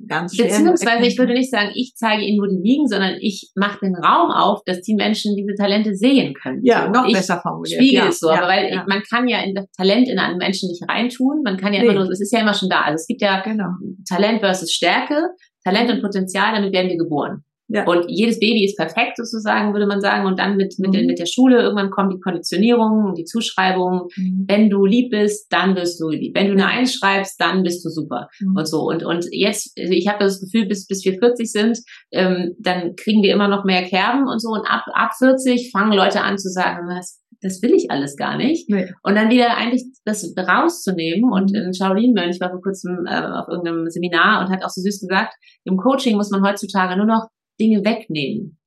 ganz 0.07 0.35
schwer 0.35 0.47
Beziehungsweise 0.47 1.05
ich 1.05 1.17
würde 1.17 1.33
nicht 1.33 1.51
sagen, 1.51 1.71
ich 1.73 1.93
zeige 1.95 2.23
ihnen, 2.23 2.41
wo 2.41 2.45
die 2.45 2.61
liegen, 2.61 2.87
sondern 2.87 3.15
ich 3.19 3.51
mache 3.55 3.79
den 3.85 3.95
Raum 3.95 4.31
auf, 4.31 4.61
dass 4.65 4.81
die 4.81 4.95
Menschen 4.95 5.35
diese 5.35 5.55
Talente 5.55 5.95
sehen 5.95 6.33
können. 6.33 6.59
Ja, 6.63 6.89
noch 6.89 7.07
ich 7.07 7.13
besser 7.13 7.39
formuliert. 7.41 7.81
Spiegel 7.81 8.03
ja, 8.03 8.07
es 8.09 8.19
so, 8.19 8.29
ja, 8.29 8.37
aber 8.37 8.47
weil 8.47 8.69
ja. 8.71 8.85
man 8.87 9.01
kann 9.09 9.27
ja 9.27 9.39
in 9.41 9.55
das 9.55 9.69
Talent 9.71 10.07
in 10.09 10.19
einen 10.19 10.37
Menschen 10.37 10.69
nicht 10.69 10.83
reintun, 10.87 11.41
man 11.43 11.57
kann 11.57 11.73
ja 11.73 11.81
nee. 11.81 11.87
immer 11.87 11.95
nur, 11.95 12.09
es 12.09 12.21
ist 12.21 12.31
ja 12.31 12.41
immer 12.41 12.53
schon 12.53 12.69
da. 12.69 12.81
Also 12.81 12.95
es 12.95 13.07
gibt 13.07 13.21
ja 13.21 13.41
genau. 13.41 13.69
Talent 14.07 14.39
versus 14.41 14.71
Stärke, 14.71 15.29
Talent 15.63 15.91
und 15.91 16.01
Potenzial, 16.01 16.55
damit 16.55 16.73
werden 16.73 16.89
wir 16.89 16.97
geboren. 16.97 17.43
Ja. 17.69 17.85
Und 17.85 18.05
jedes 18.07 18.39
Baby 18.39 18.63
ist 18.63 18.77
perfekt 18.77 19.17
sozusagen, 19.17 19.73
würde 19.73 19.87
man 19.87 19.99
sagen. 19.99 20.25
Und 20.25 20.39
dann 20.39 20.55
mit, 20.55 20.75
mit, 20.79 20.89
mhm. 20.89 20.93
der, 20.93 21.03
mit 21.03 21.19
der 21.19 21.25
Schule 21.25 21.61
irgendwann 21.61 21.89
kommt 21.89 22.13
die 22.13 22.19
Konditionierung, 22.19 23.13
die 23.15 23.25
Zuschreibung. 23.25 24.07
Mhm. 24.15 24.45
Wenn 24.47 24.69
du 24.69 24.85
lieb 24.85 25.11
bist, 25.11 25.51
dann 25.51 25.75
wirst 25.75 25.99
du 25.99 26.09
lieb. 26.09 26.35
Wenn 26.35 26.47
du 26.47 26.53
eine 26.53 26.67
Eins 26.67 26.93
schreibst, 26.93 27.39
dann 27.41 27.63
bist 27.63 27.83
du 27.83 27.89
super. 27.89 28.29
Mhm. 28.39 28.55
Und 28.55 28.67
so. 28.67 28.81
Und, 28.83 29.03
und 29.03 29.25
jetzt, 29.31 29.77
also 29.77 29.91
ich 29.91 30.07
habe 30.07 30.23
das 30.23 30.39
Gefühl, 30.39 30.67
bis, 30.67 30.87
bis 30.87 31.03
wir 31.03 31.19
40 31.19 31.51
sind, 31.51 31.77
ähm, 32.11 32.55
dann 32.59 32.95
kriegen 32.95 33.21
wir 33.21 33.33
immer 33.33 33.49
noch 33.49 33.65
mehr 33.65 33.83
Kerben 33.83 34.27
und 34.27 34.41
so. 34.41 34.49
Und 34.49 34.65
ab, 34.65 34.85
ab 34.93 35.11
40 35.17 35.71
fangen 35.71 35.93
Leute 35.93 36.21
an 36.21 36.37
zu 36.37 36.49
sagen, 36.49 36.87
was, 36.87 37.21
das 37.41 37.61
will 37.61 37.73
ich 37.73 37.91
alles 37.91 38.15
gar 38.15 38.37
nicht. 38.37 38.69
Nee. 38.69 38.93
Und 39.03 39.15
dann 39.15 39.29
wieder 39.29 39.57
eigentlich 39.57 39.83
das 40.05 40.33
rauszunehmen. 40.37 41.31
Und 41.31 41.53
in 41.53 41.73
Shaolin 41.73 42.13
Mönch, 42.13 42.35
ich 42.35 42.41
war 42.41 42.49
vor 42.49 42.61
kurzem 42.61 43.05
äh, 43.05 43.21
auf 43.21 43.47
irgendeinem 43.49 43.89
Seminar 43.89 44.41
und 44.41 44.51
hat 44.51 44.63
auch 44.63 44.69
so 44.69 44.81
süß 44.81 45.01
gesagt, 45.01 45.35
im 45.65 45.77
Coaching 45.77 46.15
muss 46.15 46.31
man 46.31 46.43
heutzutage 46.43 46.95
nur 46.95 47.05
noch 47.05 47.27
Dinge 47.59 47.83
wegnehmen, 47.83 48.59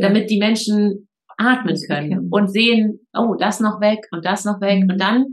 damit 0.00 0.30
die 0.30 0.38
Menschen 0.38 1.08
atmen 1.38 1.76
können 1.86 2.28
und 2.30 2.48
sehen, 2.48 3.06
oh, 3.12 3.34
das 3.38 3.60
noch 3.60 3.80
weg 3.80 4.06
und 4.10 4.24
das 4.24 4.44
noch 4.44 4.60
weg. 4.60 4.84
Mhm. 4.84 4.90
Und 4.90 5.00
dann, 5.00 5.26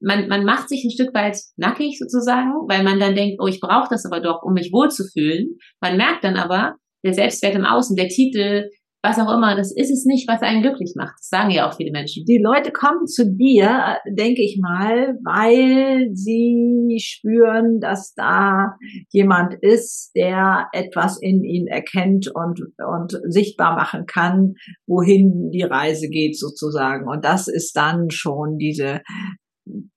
man, 0.00 0.28
man 0.28 0.44
macht 0.44 0.68
sich 0.68 0.84
ein 0.84 0.90
Stück 0.90 1.14
weit 1.14 1.38
nackig 1.56 1.98
sozusagen, 1.98 2.50
weil 2.68 2.82
man 2.82 3.00
dann 3.00 3.14
denkt, 3.14 3.40
oh, 3.40 3.46
ich 3.46 3.60
brauche 3.60 3.88
das 3.90 4.04
aber 4.04 4.20
doch, 4.20 4.42
um 4.42 4.52
mich 4.52 4.72
wohlzufühlen. 4.72 5.56
Man 5.80 5.96
merkt 5.96 6.24
dann 6.24 6.36
aber, 6.36 6.76
der 7.02 7.14
Selbstwert 7.14 7.54
im 7.54 7.64
Außen, 7.64 7.96
der 7.96 8.08
Titel, 8.08 8.68
was 9.02 9.18
auch 9.18 9.32
immer, 9.32 9.56
das 9.56 9.72
ist 9.74 9.90
es 9.90 10.04
nicht, 10.04 10.28
was 10.28 10.42
einen 10.42 10.62
glücklich 10.62 10.92
macht. 10.94 11.14
Das 11.18 11.28
sagen 11.28 11.50
ja 11.50 11.68
auch 11.68 11.76
viele 11.76 11.90
Menschen. 11.90 12.24
Die 12.26 12.38
Leute 12.38 12.70
kommen 12.70 13.06
zu 13.06 13.32
dir, 13.34 13.96
denke 14.06 14.42
ich 14.42 14.58
mal, 14.60 15.18
weil 15.24 16.10
sie 16.12 16.98
spüren, 17.00 17.80
dass 17.80 18.12
da 18.14 18.76
jemand 19.10 19.54
ist, 19.54 20.12
der 20.14 20.68
etwas 20.72 21.20
in 21.20 21.42
ihnen 21.44 21.66
erkennt 21.66 22.30
und, 22.34 22.60
und 22.78 23.18
sichtbar 23.28 23.74
machen 23.74 24.04
kann, 24.06 24.54
wohin 24.86 25.50
die 25.50 25.62
Reise 25.62 26.08
geht 26.08 26.38
sozusagen. 26.38 27.08
Und 27.08 27.24
das 27.24 27.48
ist 27.48 27.76
dann 27.76 28.10
schon 28.10 28.58
diese 28.58 29.00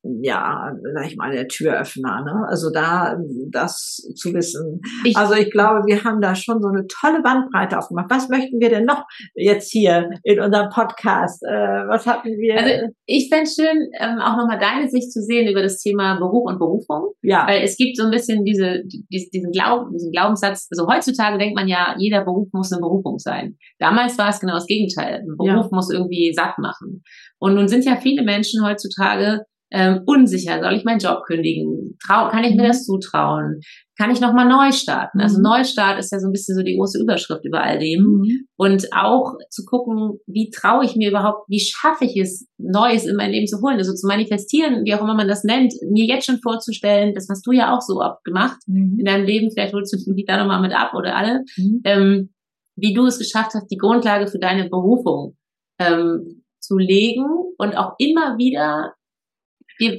ja, 0.03 0.73
sag 0.93 1.07
ich 1.07 1.15
mal, 1.15 1.31
der 1.31 1.47
Türöffner, 1.47 2.23
ne? 2.25 2.45
Also 2.49 2.69
da 2.71 3.17
das 3.51 4.01
zu 4.15 4.33
wissen. 4.33 4.81
Ich, 5.05 5.15
also 5.15 5.33
ich 5.33 5.49
glaube, 5.49 5.85
wir 5.85 6.03
haben 6.03 6.19
da 6.19 6.35
schon 6.35 6.61
so 6.61 6.67
eine 6.67 6.85
tolle 6.87 7.21
Bandbreite 7.21 7.77
aufgemacht. 7.77 8.09
Was 8.09 8.27
möchten 8.27 8.59
wir 8.59 8.69
denn 8.69 8.83
noch 8.83 9.05
jetzt 9.33 9.71
hier 9.71 10.09
in 10.23 10.41
unserem 10.41 10.69
Podcast? 10.69 11.41
Äh, 11.43 11.87
was 11.87 12.05
hatten 12.05 12.29
wir? 12.29 12.57
Also 12.57 12.93
ich 13.05 13.29
fände 13.29 13.49
schön, 13.49 13.89
ähm, 13.97 14.19
auch 14.19 14.35
nochmal 14.35 14.59
deine 14.59 14.89
Sicht 14.89 15.11
zu 15.13 15.21
sehen 15.21 15.49
über 15.49 15.61
das 15.61 15.77
Thema 15.77 16.19
Beruf 16.19 16.51
und 16.51 16.59
Berufung. 16.59 17.13
Ja. 17.21 17.47
Weil 17.47 17.63
es 17.63 17.77
gibt 17.77 17.95
so 17.95 18.03
ein 18.03 18.11
bisschen 18.11 18.43
diese, 18.43 18.83
diesen, 19.09 19.51
Glauben, 19.51 19.93
diesen 19.93 20.11
Glaubenssatz, 20.11 20.67
also 20.69 20.85
heutzutage 20.85 21.37
denkt 21.37 21.55
man 21.55 21.69
ja, 21.69 21.95
jeder 21.97 22.25
Beruf 22.25 22.49
muss 22.51 22.73
eine 22.73 22.81
Berufung 22.81 23.19
sein. 23.19 23.57
Damals 23.79 24.17
war 24.17 24.29
es 24.29 24.41
genau 24.41 24.55
das 24.55 24.67
Gegenteil. 24.67 25.21
Ein 25.21 25.37
Beruf 25.37 25.69
ja. 25.71 25.75
muss 25.75 25.89
irgendwie 25.89 26.33
satt 26.33 26.57
machen. 26.57 27.03
Und 27.39 27.55
nun 27.55 27.69
sind 27.69 27.85
ja 27.85 27.95
viele 27.95 28.23
Menschen 28.23 28.65
heutzutage 28.65 29.45
ähm, 29.73 30.01
unsicher, 30.05 30.61
soll 30.61 30.73
ich 30.73 30.85
meinen 30.85 30.99
Job 30.99 31.23
kündigen? 31.25 31.97
Trau 32.05 32.29
kann 32.29 32.43
ich 32.43 32.55
mir 32.55 32.63
mhm. 32.63 32.67
das 32.67 32.85
zutrauen? 32.85 33.59
Kann 33.97 34.11
ich 34.11 34.21
nochmal 34.21 34.47
neu 34.47 34.71
starten? 34.71 35.19
Also 35.19 35.37
mhm. 35.37 35.43
Neustart 35.43 35.97
ist 35.97 36.11
ja 36.11 36.19
so 36.19 36.27
ein 36.27 36.31
bisschen 36.31 36.55
so 36.55 36.61
die 36.61 36.77
große 36.77 37.01
Überschrift 37.01 37.43
über 37.43 37.63
all 37.63 37.79
dem. 37.79 38.03
Mhm. 38.03 38.47
Und 38.55 38.93
auch 38.93 39.33
zu 39.49 39.65
gucken, 39.65 40.19
wie 40.27 40.51
traue 40.51 40.85
ich 40.85 40.95
mir 40.95 41.09
überhaupt, 41.09 41.49
wie 41.49 41.59
schaffe 41.59 42.05
ich 42.05 42.15
es, 42.17 42.47
Neues 42.59 43.05
in 43.07 43.15
mein 43.15 43.31
Leben 43.31 43.47
zu 43.47 43.61
holen, 43.61 43.77
also 43.77 43.93
zu 43.93 44.07
manifestieren, 44.07 44.85
wie 44.85 44.93
auch 44.93 45.01
immer 45.01 45.15
man 45.15 45.27
das 45.27 45.43
nennt, 45.43 45.73
mir 45.89 46.05
jetzt 46.05 46.27
schon 46.27 46.39
vorzustellen, 46.39 47.15
das 47.15 47.27
hast 47.29 47.45
du 47.45 47.51
ja 47.51 47.75
auch 47.75 47.81
so 47.81 47.99
oft 47.99 48.23
gemacht 48.23 48.57
mhm. 48.67 48.97
in 48.99 49.05
deinem 49.05 49.25
Leben, 49.25 49.49
vielleicht 49.51 49.73
holst 49.73 49.93
du 49.93 50.13
mich 50.13 50.25
da 50.25 50.37
nochmal 50.37 50.61
mit 50.61 50.73
ab 50.73 50.93
oder 50.93 51.15
alle, 51.15 51.43
mhm. 51.57 51.81
ähm, 51.83 52.29
wie 52.75 52.93
du 52.93 53.07
es 53.07 53.17
geschafft 53.17 53.55
hast, 53.55 53.67
die 53.71 53.77
Grundlage 53.77 54.27
für 54.27 54.39
deine 54.39 54.69
Berufung 54.69 55.35
ähm, 55.79 56.43
zu 56.59 56.77
legen 56.77 57.25
und 57.57 57.75
auch 57.75 57.93
immer 57.97 58.37
wieder 58.37 58.93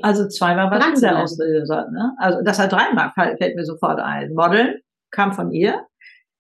also 0.03 0.29
zweimal 0.29 0.71
war 0.71 0.93
es 0.93 1.01
der 1.01 1.19
Auslöser. 1.19 1.89
Ne? 1.91 2.13
Also 2.19 2.39
das 2.45 2.59
hat 2.59 2.73
dreimal, 2.73 3.13
fällt 3.15 3.57
mir 3.57 3.65
sofort 3.65 4.01
ein. 4.01 4.35
Modeln 4.35 4.81
kam 5.11 5.33
von 5.33 5.51
ihr. 5.51 5.87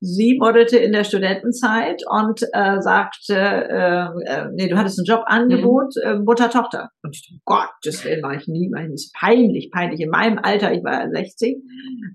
Sie 0.01 0.36
modelte 0.38 0.76
in 0.76 0.92
der 0.92 1.05
Studentenzeit 1.05 2.03
und 2.07 2.42
äh, 2.53 2.82
sagte, 2.82 3.34
äh, 3.34 4.05
äh, 4.26 4.49
nee, 4.53 4.68
du 4.68 4.76
hattest 4.76 4.99
ein 4.99 5.07
Jobangebot, 5.07 5.95
mhm. 5.97 6.11
äh, 6.11 6.18
Mutter, 6.18 6.51
Tochter. 6.51 6.90
Und 7.03 7.16
ich 7.16 7.26
dachte, 7.26 7.40
Gott, 7.47 7.70
das 7.84 8.05
war 8.05 8.34
ich 8.34 8.47
nie, 8.47 8.70
das 8.70 8.92
ist 8.92 9.14
peinlich, 9.14 9.70
peinlich. 9.72 10.01
In 10.01 10.11
meinem 10.11 10.38
Alter, 10.42 10.72
ich 10.72 10.84
war 10.84 11.09
60 11.09 11.57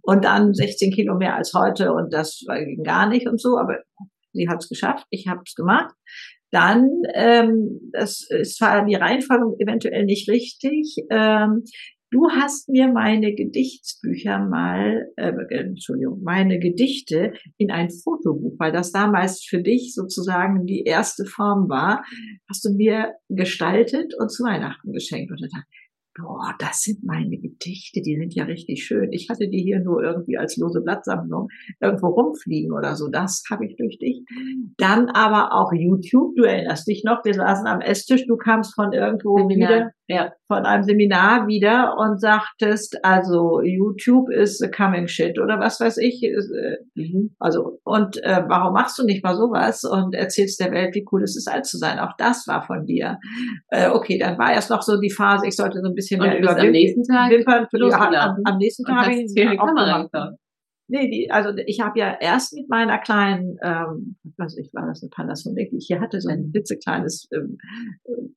und 0.03 0.23
dann 0.23 0.53
16 0.53 0.91
Kilo 0.91 1.15
mehr 1.15 1.35
als 1.35 1.53
heute 1.55 1.91
und 1.93 2.13
das 2.13 2.45
ging 2.47 2.83
gar 2.83 3.07
nicht 3.07 3.27
und 3.27 3.41
so, 3.41 3.57
aber 3.57 3.79
sie 4.33 4.47
hat 4.47 4.61
es 4.61 4.69
geschafft, 4.69 5.07
ich 5.09 5.27
habe 5.27 5.41
es 5.43 5.55
gemacht 5.55 5.95
dann, 6.51 6.89
ähm, 7.13 7.91
das 7.91 8.27
ist 8.29 8.57
zwar 8.57 8.85
die 8.85 8.95
Reihenfolge 8.95 9.55
eventuell 9.59 10.05
nicht 10.05 10.29
richtig, 10.29 10.95
ähm, 11.09 11.63
du 12.11 12.29
hast 12.31 12.69
mir 12.69 12.91
meine 12.91 13.35
Gedichtsbücher 13.35 14.39
mal, 14.39 15.11
äh, 15.15 15.31
Entschuldigung, 15.49 16.21
meine 16.23 16.59
Gedichte 16.59 17.33
in 17.57 17.71
ein 17.71 17.89
Fotobuch, 17.89 18.55
weil 18.57 18.71
das 18.71 18.91
damals 18.91 19.43
für 19.43 19.61
dich 19.61 19.93
sozusagen 19.93 20.65
die 20.65 20.83
erste 20.83 21.25
Form 21.25 21.69
war, 21.69 22.03
hast 22.49 22.65
du 22.65 22.73
mir 22.73 23.13
gestaltet 23.29 24.13
und 24.19 24.29
zu 24.29 24.43
Weihnachten 24.43 24.91
geschenkt. 24.91 25.31
Und 25.31 25.41
dann 25.41 25.49
dachte 25.49 25.69
boah, 26.15 26.53
das 26.59 26.81
sind 26.81 27.03
meine 27.03 27.37
Gedichte, 27.37 28.01
die 28.01 28.17
sind 28.17 28.33
ja 28.33 28.43
richtig 28.45 28.83
schön. 28.83 29.11
Ich 29.11 29.27
hatte 29.29 29.47
die 29.49 29.61
hier 29.61 29.79
nur 29.79 30.03
irgendwie 30.03 30.37
als 30.37 30.57
lose 30.57 30.81
Blattsammlung 30.81 31.47
irgendwo 31.79 32.07
rumfliegen 32.07 32.73
oder 32.73 32.95
so. 32.95 33.07
Das 33.09 33.43
habe 33.49 33.65
ich 33.65 33.75
durch 33.77 33.97
dich. 33.99 34.23
Dann 34.77 35.09
aber 35.09 35.53
auch 35.53 35.71
YouTube. 35.73 36.35
Du 36.35 36.43
erinnerst 36.43 36.87
dich 36.87 37.03
noch, 37.03 37.23
wir 37.23 37.33
saßen 37.33 37.67
am 37.67 37.81
Esstisch, 37.81 38.25
du 38.27 38.37
kamst 38.37 38.75
von 38.75 38.91
irgendwo 38.93 39.37
Seminar. 39.37 39.69
wieder, 39.69 39.91
ja, 40.07 40.31
von 40.47 40.65
einem 40.65 40.83
Seminar 40.83 41.47
wieder 41.47 41.95
und 41.97 42.19
sagtest, 42.19 42.97
also 43.03 43.61
YouTube 43.61 44.31
ist 44.31 44.67
coming 44.75 45.07
shit 45.07 45.39
oder 45.39 45.59
was 45.59 45.79
weiß 45.79 45.97
ich. 45.97 46.23
Äh, 46.23 46.77
mhm. 46.95 47.35
Also, 47.39 47.79
und 47.83 48.17
äh, 48.23 48.43
warum 48.47 48.73
machst 48.73 48.97
du 48.97 49.03
nicht 49.03 49.23
mal 49.23 49.35
sowas 49.35 49.83
und 49.83 50.15
erzählst 50.15 50.59
der 50.59 50.71
Welt, 50.71 50.95
wie 50.95 51.05
cool 51.11 51.23
es 51.23 51.37
ist, 51.37 51.47
alt 51.47 51.65
zu 51.65 51.77
sein? 51.77 51.99
Auch 51.99 52.13
das 52.17 52.47
war 52.47 52.63
von 52.63 52.85
dir. 52.85 53.19
Äh, 53.69 53.89
okay, 53.89 54.17
dann 54.17 54.39
war 54.39 54.51
erst 54.51 54.71
noch 54.71 54.81
so 54.81 54.99
die 54.99 55.11
Phase, 55.11 55.47
ich 55.47 55.55
sollte 55.55 55.79
so 55.81 55.87
ein 55.87 55.95
bisschen 55.95 56.08
und 56.15 56.21
mehr 56.21 56.39
über 56.39 56.57
am 56.57 56.71
nächsten 56.71 57.03
Tag 57.03 57.31
Wimpern, 57.31 57.67
ja, 57.73 58.35
am, 58.35 58.41
am, 58.43 58.57
nächsten 58.57 58.83
Tag 58.83 59.05
habe 59.05 59.13
ich 59.13 59.57
Kamera 59.57 60.33
Nee, 60.91 61.07
die, 61.07 61.31
also 61.31 61.51
ich 61.67 61.81
habe 61.81 61.99
ja 61.99 62.17
erst 62.19 62.55
mit 62.55 62.67
meiner 62.67 62.97
kleinen, 62.97 63.59
ähm, 63.61 64.17
was 64.37 64.57
ich 64.57 64.73
war 64.73 64.87
das, 64.87 65.03
eine 65.03 65.11
Panasonic, 65.11 65.71
ich 65.71 65.85
hier 65.85 66.01
hatte 66.01 66.19
so 66.19 66.29
ein 66.29 66.49
klitzekleines 66.51 67.27
ähm, 67.31 67.59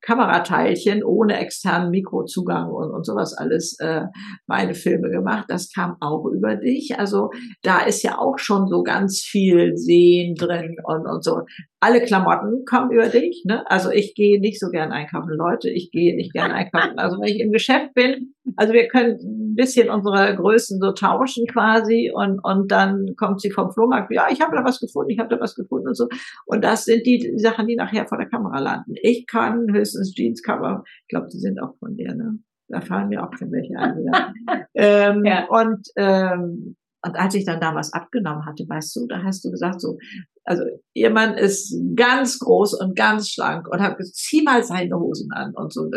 Kamerateilchen 0.02 1.02
ohne 1.02 1.38
externen 1.38 1.90
Mikrozugang 1.90 2.70
und, 2.70 2.90
und 2.90 3.06
sowas 3.06 3.32
alles 3.32 3.78
äh, 3.80 4.02
meine 4.46 4.74
Filme 4.74 5.08
gemacht. 5.08 5.46
Das 5.48 5.72
kam 5.72 5.96
auch 6.00 6.26
über 6.26 6.56
dich. 6.56 6.98
Also 6.98 7.30
da 7.62 7.86
ist 7.86 8.02
ja 8.02 8.18
auch 8.18 8.38
schon 8.38 8.68
so 8.68 8.82
ganz 8.82 9.20
viel 9.20 9.74
Sehen 9.78 10.34
drin 10.34 10.76
und, 10.84 11.06
und 11.06 11.24
so. 11.24 11.46
Alle 11.82 12.00
Klamotten 12.00 12.64
kommen 12.64 12.92
über 12.92 13.08
dich. 13.08 13.42
Ne? 13.44 13.68
Also 13.68 13.90
ich 13.90 14.14
gehe 14.14 14.40
nicht 14.40 14.60
so 14.60 14.70
gern 14.70 14.92
einkaufen, 14.92 15.32
Leute. 15.36 15.68
Ich 15.68 15.90
gehe 15.90 16.14
nicht 16.14 16.32
gern 16.32 16.50
einkaufen. 16.52 16.96
Also 16.96 17.20
wenn 17.20 17.26
ich 17.26 17.40
im 17.40 17.50
Geschäft 17.50 17.92
bin, 17.94 18.34
also 18.56 18.72
wir 18.72 18.86
können 18.86 19.18
ein 19.20 19.54
bisschen 19.56 19.90
unsere 19.90 20.36
Größen 20.36 20.78
so 20.80 20.92
tauschen 20.92 21.44
quasi 21.48 22.12
und 22.14 22.38
und 22.44 22.70
dann 22.70 23.16
kommt 23.16 23.40
sie 23.40 23.50
vom 23.50 23.72
Flohmarkt. 23.72 24.12
Ja, 24.12 24.28
ich 24.30 24.40
habe 24.40 24.54
da 24.56 24.64
was 24.64 24.78
gefunden, 24.78 25.10
ich 25.10 25.18
habe 25.18 25.28
da 25.28 25.40
was 25.40 25.56
gefunden 25.56 25.88
und 25.88 25.96
so. 25.96 26.06
Und 26.46 26.62
das 26.62 26.84
sind 26.84 27.04
die 27.04 27.34
Sachen, 27.38 27.66
die 27.66 27.74
nachher 27.74 28.06
vor 28.06 28.18
der 28.18 28.28
Kamera 28.28 28.60
landen. 28.60 28.94
Ich 29.02 29.26
kann 29.26 29.66
höchstens 29.72 30.14
Jeanscover. 30.16 30.84
Ich 30.86 31.08
glaube, 31.08 31.28
die 31.32 31.38
sind 31.38 31.60
auch 31.60 31.74
von 31.80 31.96
der. 31.96 32.14
Ne? 32.14 32.38
Da 32.68 32.80
fallen 32.80 33.08
mir 33.08 33.24
auch 33.24 33.32
schon 33.36 33.50
welche 33.50 33.76
ein. 33.76 34.04
Ja. 34.04 34.32
ähm, 34.74 35.24
ja. 35.24 35.46
Und 35.48 35.88
ähm, 35.96 36.76
und 37.04 37.16
als 37.16 37.34
ich 37.34 37.44
dann 37.44 37.60
damals 37.60 37.92
abgenommen 37.92 38.46
hatte, 38.46 38.64
weißt 38.68 38.94
du, 38.94 39.06
da 39.08 39.24
hast 39.24 39.44
du 39.44 39.50
gesagt 39.50 39.80
so, 39.80 39.98
also 40.44 40.64
ihr 40.94 41.10
Mann 41.10 41.34
ist 41.34 41.76
ganz 41.94 42.38
groß 42.38 42.80
und 42.80 42.96
ganz 42.96 43.28
schlank 43.28 43.68
und 43.68 43.80
hat 43.80 43.96
zieh 44.12 44.42
mal 44.42 44.64
seine 44.64 44.98
Hosen 44.98 45.30
an 45.32 45.54
und 45.54 45.72
so. 45.72 45.88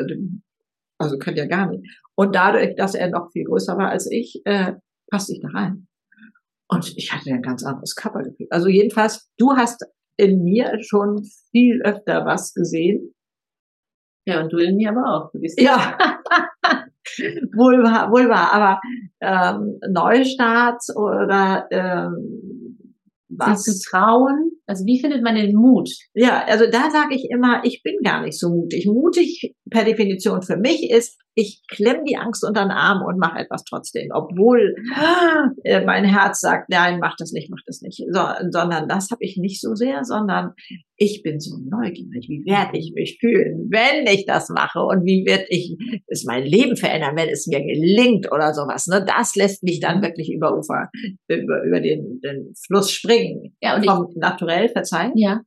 Also 0.97 1.17
könnt 1.17 1.37
ihr 1.37 1.47
gar 1.47 1.69
nicht. 1.69 1.83
Und 2.15 2.35
dadurch, 2.35 2.75
dass 2.75 2.95
er 2.95 3.09
noch 3.09 3.31
viel 3.31 3.45
größer 3.45 3.77
war 3.77 3.89
als 3.89 4.09
ich, 4.09 4.41
äh, 4.45 4.73
passte 5.09 5.33
ich 5.33 5.41
da 5.41 5.49
rein. 5.49 5.87
Und 6.67 6.97
ich 6.97 7.11
hatte 7.13 7.31
ein 7.31 7.41
ganz 7.41 7.63
anderes 7.63 7.95
Körpergefühl. 7.95 8.47
Also 8.49 8.69
jedenfalls, 8.69 9.29
du 9.37 9.55
hast 9.55 9.85
in 10.17 10.43
mir 10.43 10.81
schon 10.81 11.23
viel 11.51 11.81
öfter 11.83 12.25
was 12.25 12.53
gesehen. 12.53 13.13
Ja, 14.27 14.41
und 14.41 14.51
du 14.51 14.57
in 14.57 14.77
mir 14.77 14.89
aber 14.89 15.03
auch. 15.05 15.31
Du 15.31 15.39
bist 15.39 15.59
ja. 15.59 15.97
wohl 17.53 17.83
wahr, 17.83 18.11
wohl 18.11 18.29
wahr. 18.29 18.51
Aber 18.53 18.79
ähm, 19.21 19.79
Neustart 19.91 20.81
oder 20.95 21.67
ähm, 21.69 22.54
was? 23.29 23.63
zu 23.63 23.73
trauen? 23.89 24.51
Also 24.65 24.85
wie 24.85 24.99
findet 24.99 25.23
man 25.23 25.35
den 25.35 25.55
Mut? 25.55 25.89
Ja, 26.13 26.43
also 26.45 26.65
da 26.65 26.89
sage 26.89 27.15
ich 27.15 27.27
immer, 27.29 27.61
ich 27.63 27.81
bin 27.83 27.95
gar 28.03 28.21
nicht 28.21 28.39
so 28.39 28.49
mutig. 28.49 28.85
Mutig 28.85 29.55
per 29.69 29.83
Definition 29.83 30.41
für 30.41 30.57
mich 30.57 30.89
ist, 30.89 31.19
ich 31.35 31.61
klemme 31.67 32.03
die 32.07 32.15
Angst 32.15 32.45
unter 32.45 32.63
den 32.63 32.71
Arm 32.71 33.03
und 33.05 33.19
mache 33.19 33.39
etwas 33.39 33.65
trotzdem, 33.65 34.09
obwohl 34.13 34.75
äh, 35.63 35.83
mein 35.85 36.05
Herz 36.05 36.39
sagt, 36.39 36.69
nein, 36.69 36.99
mach 36.99 37.15
das 37.17 37.33
nicht, 37.33 37.49
mach 37.49 37.61
das 37.65 37.81
nicht, 37.81 38.01
so, 38.09 38.21
sondern 38.49 38.87
das 38.87 39.11
habe 39.11 39.23
ich 39.23 39.35
nicht 39.37 39.61
so 39.61 39.75
sehr, 39.75 40.05
sondern 40.05 40.53
ich 40.95 41.23
bin 41.23 41.41
so 41.41 41.57
neugierig, 41.57 42.29
wie 42.29 42.45
werde 42.45 42.77
ich 42.77 42.93
mich 42.95 43.17
fühlen, 43.19 43.67
wenn 43.69 44.07
ich 44.07 44.25
das 44.25 44.49
mache 44.49 44.79
und 44.79 45.05
wie 45.05 45.25
wird 45.25 45.45
ich 45.49 45.75
es 46.07 46.23
mein 46.23 46.45
Leben 46.45 46.77
verändern, 46.77 47.17
wenn 47.17 47.29
es 47.29 47.47
mir 47.47 47.61
gelingt 47.61 48.31
oder 48.31 48.53
sowas. 48.53 48.87
Ne? 48.87 49.05
Das 49.05 49.35
lässt 49.35 49.61
mich 49.63 49.81
dann 49.81 50.01
wirklich 50.01 50.31
über 50.31 50.57
Ufer, 50.57 50.89
über, 51.27 51.63
über 51.65 51.81
den, 51.81 52.21
den 52.21 52.53
Fluss 52.65 52.91
springen. 52.91 53.55
Ja, 53.61 53.75
und 53.75 53.85
vom 53.85 54.07
ich, 54.09 54.15
Naturell, 54.15 54.69
verzeihen. 54.69 55.11
Ja 55.15 55.41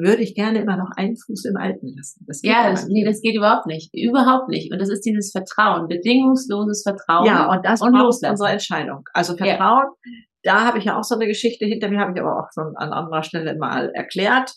würde 0.00 0.22
ich 0.22 0.34
gerne 0.34 0.60
immer 0.60 0.76
noch 0.76 0.90
einen 0.96 1.16
Fuß 1.16 1.44
im 1.46 1.56
Alten 1.56 1.94
lassen. 1.96 2.24
Das 2.26 2.40
ja, 2.42 2.70
das, 2.70 2.86
nee, 2.88 3.04
das 3.04 3.20
geht 3.20 3.34
überhaupt 3.34 3.66
nicht. 3.66 3.90
Überhaupt 3.94 4.48
nicht. 4.48 4.72
Und 4.72 4.80
das 4.80 4.88
ist 4.88 5.04
dieses 5.04 5.30
Vertrauen, 5.32 5.88
bedingungsloses 5.88 6.82
Vertrauen. 6.82 7.26
Ja, 7.26 7.50
und 7.50 7.64
das 7.64 7.80
und 7.80 7.92
braucht 7.92 8.24
unsere 8.26 8.48
Entscheidung. 8.48 9.04
Also 9.12 9.36
Vertrauen, 9.36 9.86
ja. 10.04 10.12
da 10.42 10.64
habe 10.64 10.78
ich 10.78 10.84
ja 10.84 10.98
auch 10.98 11.04
so 11.04 11.14
eine 11.14 11.26
Geschichte 11.26 11.66
hinter 11.66 11.88
mir, 11.88 12.00
habe 12.00 12.12
ich 12.14 12.20
aber 12.20 12.38
auch 12.38 12.48
schon 12.54 12.74
an 12.76 12.92
anderer 12.92 13.22
Stelle 13.22 13.56
mal 13.56 13.90
erklärt. 13.90 14.52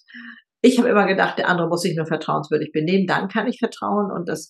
Ich 0.62 0.80
habe 0.80 0.90
immer 0.90 1.06
gedacht, 1.06 1.38
der 1.38 1.50
andere 1.50 1.68
muss 1.68 1.82
sich 1.82 1.96
nur 1.96 2.08
vertrauenswürdig 2.08 2.72
benehmen, 2.72 3.06
dann 3.06 3.28
kann 3.28 3.48
ich 3.48 3.60
vertrauen 3.60 4.12
und 4.12 4.28
das 4.28 4.50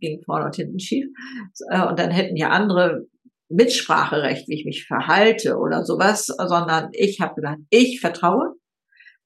ging 0.00 0.22
vorne 0.24 0.44
und 0.44 0.54
hinten 0.54 0.78
schief. 0.78 1.06
Äh, 1.70 1.86
und 1.86 1.98
dann 1.98 2.10
hätten 2.10 2.36
ja 2.36 2.50
andere 2.50 3.06
Mitspracherecht, 3.48 4.48
wie 4.48 4.54
ich 4.54 4.64
mich 4.64 4.86
verhalte 4.86 5.56
oder 5.56 5.84
sowas, 5.84 6.26
sondern 6.26 6.90
ich 6.92 7.20
habe 7.20 7.34
gedacht, 7.34 7.58
ich 7.70 8.00
vertraue 8.00 8.54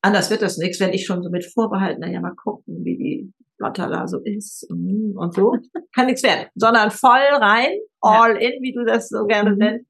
anders 0.04 0.30
wird 0.30 0.42
das 0.42 0.58
nichts, 0.58 0.80
wenn 0.80 0.92
ich 0.92 1.06
schon 1.06 1.22
so 1.22 1.30
mit 1.30 1.44
Vorbehalten, 1.44 2.00
naja, 2.00 2.20
mal 2.20 2.34
gucken, 2.34 2.84
wie 2.84 2.96
die 2.96 3.32
Lottala 3.58 4.06
so 4.06 4.18
ist 4.22 4.68
und, 4.70 5.34
so. 5.34 5.56
Kann 5.94 6.06
nichts 6.06 6.22
werden, 6.22 6.46
sondern 6.54 6.90
voll 6.90 7.22
rein, 7.32 7.70
all 8.00 8.36
in, 8.36 8.62
wie 8.62 8.72
du 8.72 8.84
das 8.84 9.08
so 9.08 9.26
gerne 9.26 9.52
mhm. 9.52 9.58
nennst. 9.58 9.86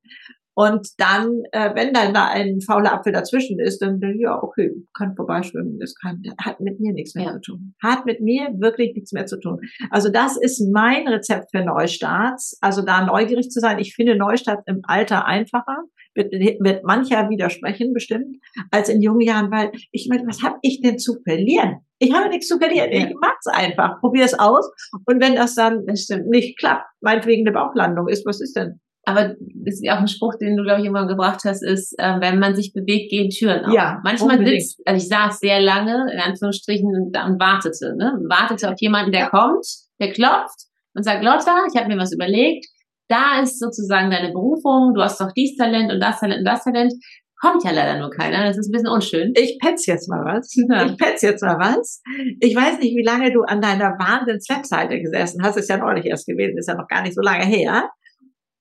Und 0.57 0.89
dann, 0.99 1.43
äh, 1.51 1.75
wenn 1.75 1.93
dann 1.93 2.15
da 2.15 2.29
ein 2.29 2.61
fauler 2.61 2.93
Apfel 2.93 3.13
dazwischen 3.13 3.59
ist, 3.59 3.83
dann, 3.83 4.01
ja, 4.21 4.41
okay, 4.41 4.71
kann 4.97 5.17
vorbeischwimmen, 5.17 5.81
das 5.81 5.97
kann, 5.97 6.23
hat 6.41 6.61
mit 6.61 6.79
mir 6.79 6.93
nichts 6.93 7.17
mehr 7.17 7.25
ja. 7.25 7.33
zu 7.33 7.41
tun. 7.41 7.75
Hat 7.83 8.07
mit 8.07 8.21
mir 8.21 8.51
wirklich 8.59 8.95
nichts 8.95 9.11
mehr 9.11 9.27
zu 9.27 9.41
tun. 9.41 9.59
Also 9.91 10.11
das 10.11 10.37
ist 10.37 10.61
mein 10.73 11.09
Rezept 11.09 11.51
für 11.51 11.65
Neustarts. 11.65 12.57
Also 12.61 12.83
da 12.83 13.05
neugierig 13.05 13.51
zu 13.51 13.59
sein. 13.59 13.81
Ich 13.81 13.97
finde 13.97 14.15
Neustart 14.15 14.63
im 14.67 14.83
Alter 14.85 15.27
einfacher 15.27 15.83
wird, 16.15 16.33
wird 16.33 16.85
mancher 16.85 17.29
widersprechen 17.29 17.93
bestimmt, 17.93 18.37
als 18.71 18.89
in 18.89 19.03
jungen 19.03 19.21
Jahren, 19.21 19.51
weil 19.51 19.73
ich 19.91 20.09
meine, 20.11 20.27
was 20.27 20.43
habe 20.43 20.57
ich 20.63 20.81
denn 20.81 20.99
zu 20.99 21.17
verlieren? 21.27 21.81
Ich 21.99 22.13
habe 22.13 22.29
nichts 22.29 22.49
zu 22.49 22.59
verlieren. 22.59 22.91
Ja. 22.93 23.07
Ich 23.07 23.15
mag's 23.21 23.47
einfach. 23.47 24.01
Probier 24.01 24.25
es 24.25 24.39
aus. 24.39 24.71
Und 25.07 25.23
wenn 25.23 25.37
das 25.37 25.55
dann 25.55 25.85
nicht 26.27 26.59
klappt, 26.59 26.87
meinetwegen 27.01 27.47
eine 27.47 27.55
Bauchlandung 27.55 28.09
ist, 28.09 28.27
was 28.27 28.41
ist 28.41 28.57
denn? 28.57 28.81
Aber 29.07 29.35
das 29.39 29.75
ist 29.75 29.89
auch 29.91 29.99
ein 29.99 30.09
Spruch, 30.09 30.35
den 30.41 30.57
du, 30.57 30.63
glaube 30.63 30.81
ich, 30.81 30.87
irgendwann 30.87 31.09
gebracht 31.09 31.41
hast, 31.45 31.63
ist, 31.63 31.95
äh, 31.99 32.21
wenn 32.21 32.39
man 32.39 32.55
sich 32.55 32.73
bewegt, 32.73 33.11
gehen 33.11 33.29
Türen 33.29 33.67
auf. 33.67 33.75
Ja, 33.75 34.01
Manchmal 34.03 34.39
unbedingt. 34.39 34.63
sitzt, 34.63 34.81
also 34.87 35.03
ich 35.03 35.09
saß 35.09 35.41
sehr 35.41 35.61
lange, 35.61 36.11
in 36.11 36.21
Anführungsstrichen, 36.21 36.87
und, 36.87 37.17
und 37.17 37.39
wartete, 37.41 37.95
ne? 37.97 38.19
Wartete 38.29 38.71
auf 38.71 38.81
jemanden, 38.81 39.13
der 39.13 39.23
ja. 39.23 39.29
kommt, 39.29 39.67
der 40.01 40.11
klopft 40.13 40.69
und 40.95 41.03
sagt, 41.03 41.23
Lotta, 41.23 41.67
ich 41.71 41.79
habe 41.79 41.93
mir 41.93 42.01
was 42.01 42.15
überlegt, 42.15 42.67
da 43.09 43.41
ist 43.43 43.59
sozusagen 43.59 44.11
deine 44.11 44.33
Berufung, 44.33 44.95
du 44.95 45.03
hast 45.03 45.21
doch 45.21 45.33
dies 45.37 45.57
Talent 45.57 45.93
und 45.93 46.01
das 46.01 46.21
Talent 46.21 46.41
und 46.41 46.45
das 46.45 46.65
Talent. 46.65 46.93
Kommt 47.41 47.65
ja 47.65 47.73
leider 47.73 47.99
nur 47.99 48.11
keiner, 48.11 48.47
das 48.47 48.57
ist 48.57 48.69
ein 48.69 48.73
bisschen 48.73 48.89
unschön. 48.89 49.33
Ich 49.37 49.59
petz 49.61 49.85
jetzt 49.87 50.09
mal 50.09 50.25
was. 50.25 50.55
Ja. 50.55 50.87
Ich 50.87 50.97
petz 50.97 51.21
jetzt 51.21 51.43
mal 51.43 51.59
was. 51.59 52.01
Ich 52.41 52.57
weiß 52.57 52.79
nicht, 52.79 52.97
wie 52.97 53.05
lange 53.05 53.33
du 53.33 53.43
an 53.43 53.61
deiner 53.61 53.99
Wahnsinns-Webseite 53.99 54.99
gesessen 55.01 55.43
hast. 55.43 55.57
Ist 55.57 55.69
ja 55.69 55.77
neulich 55.77 56.07
erst 56.07 56.27
gewesen, 56.27 56.57
ist 56.57 56.69
ja 56.69 56.75
noch 56.75 56.89
gar 56.89 57.03
nicht 57.03 57.15
so 57.15 57.21
lange 57.21 57.45
her. 57.45 57.91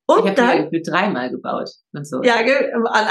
Und 0.06 0.26
ich 0.26 0.38
habe 0.38 0.70
die 0.70 0.82
dreimal 0.82 1.30
gebaut 1.30 1.70
und 1.94 2.06
so. 2.06 2.22
Ja, 2.24 2.36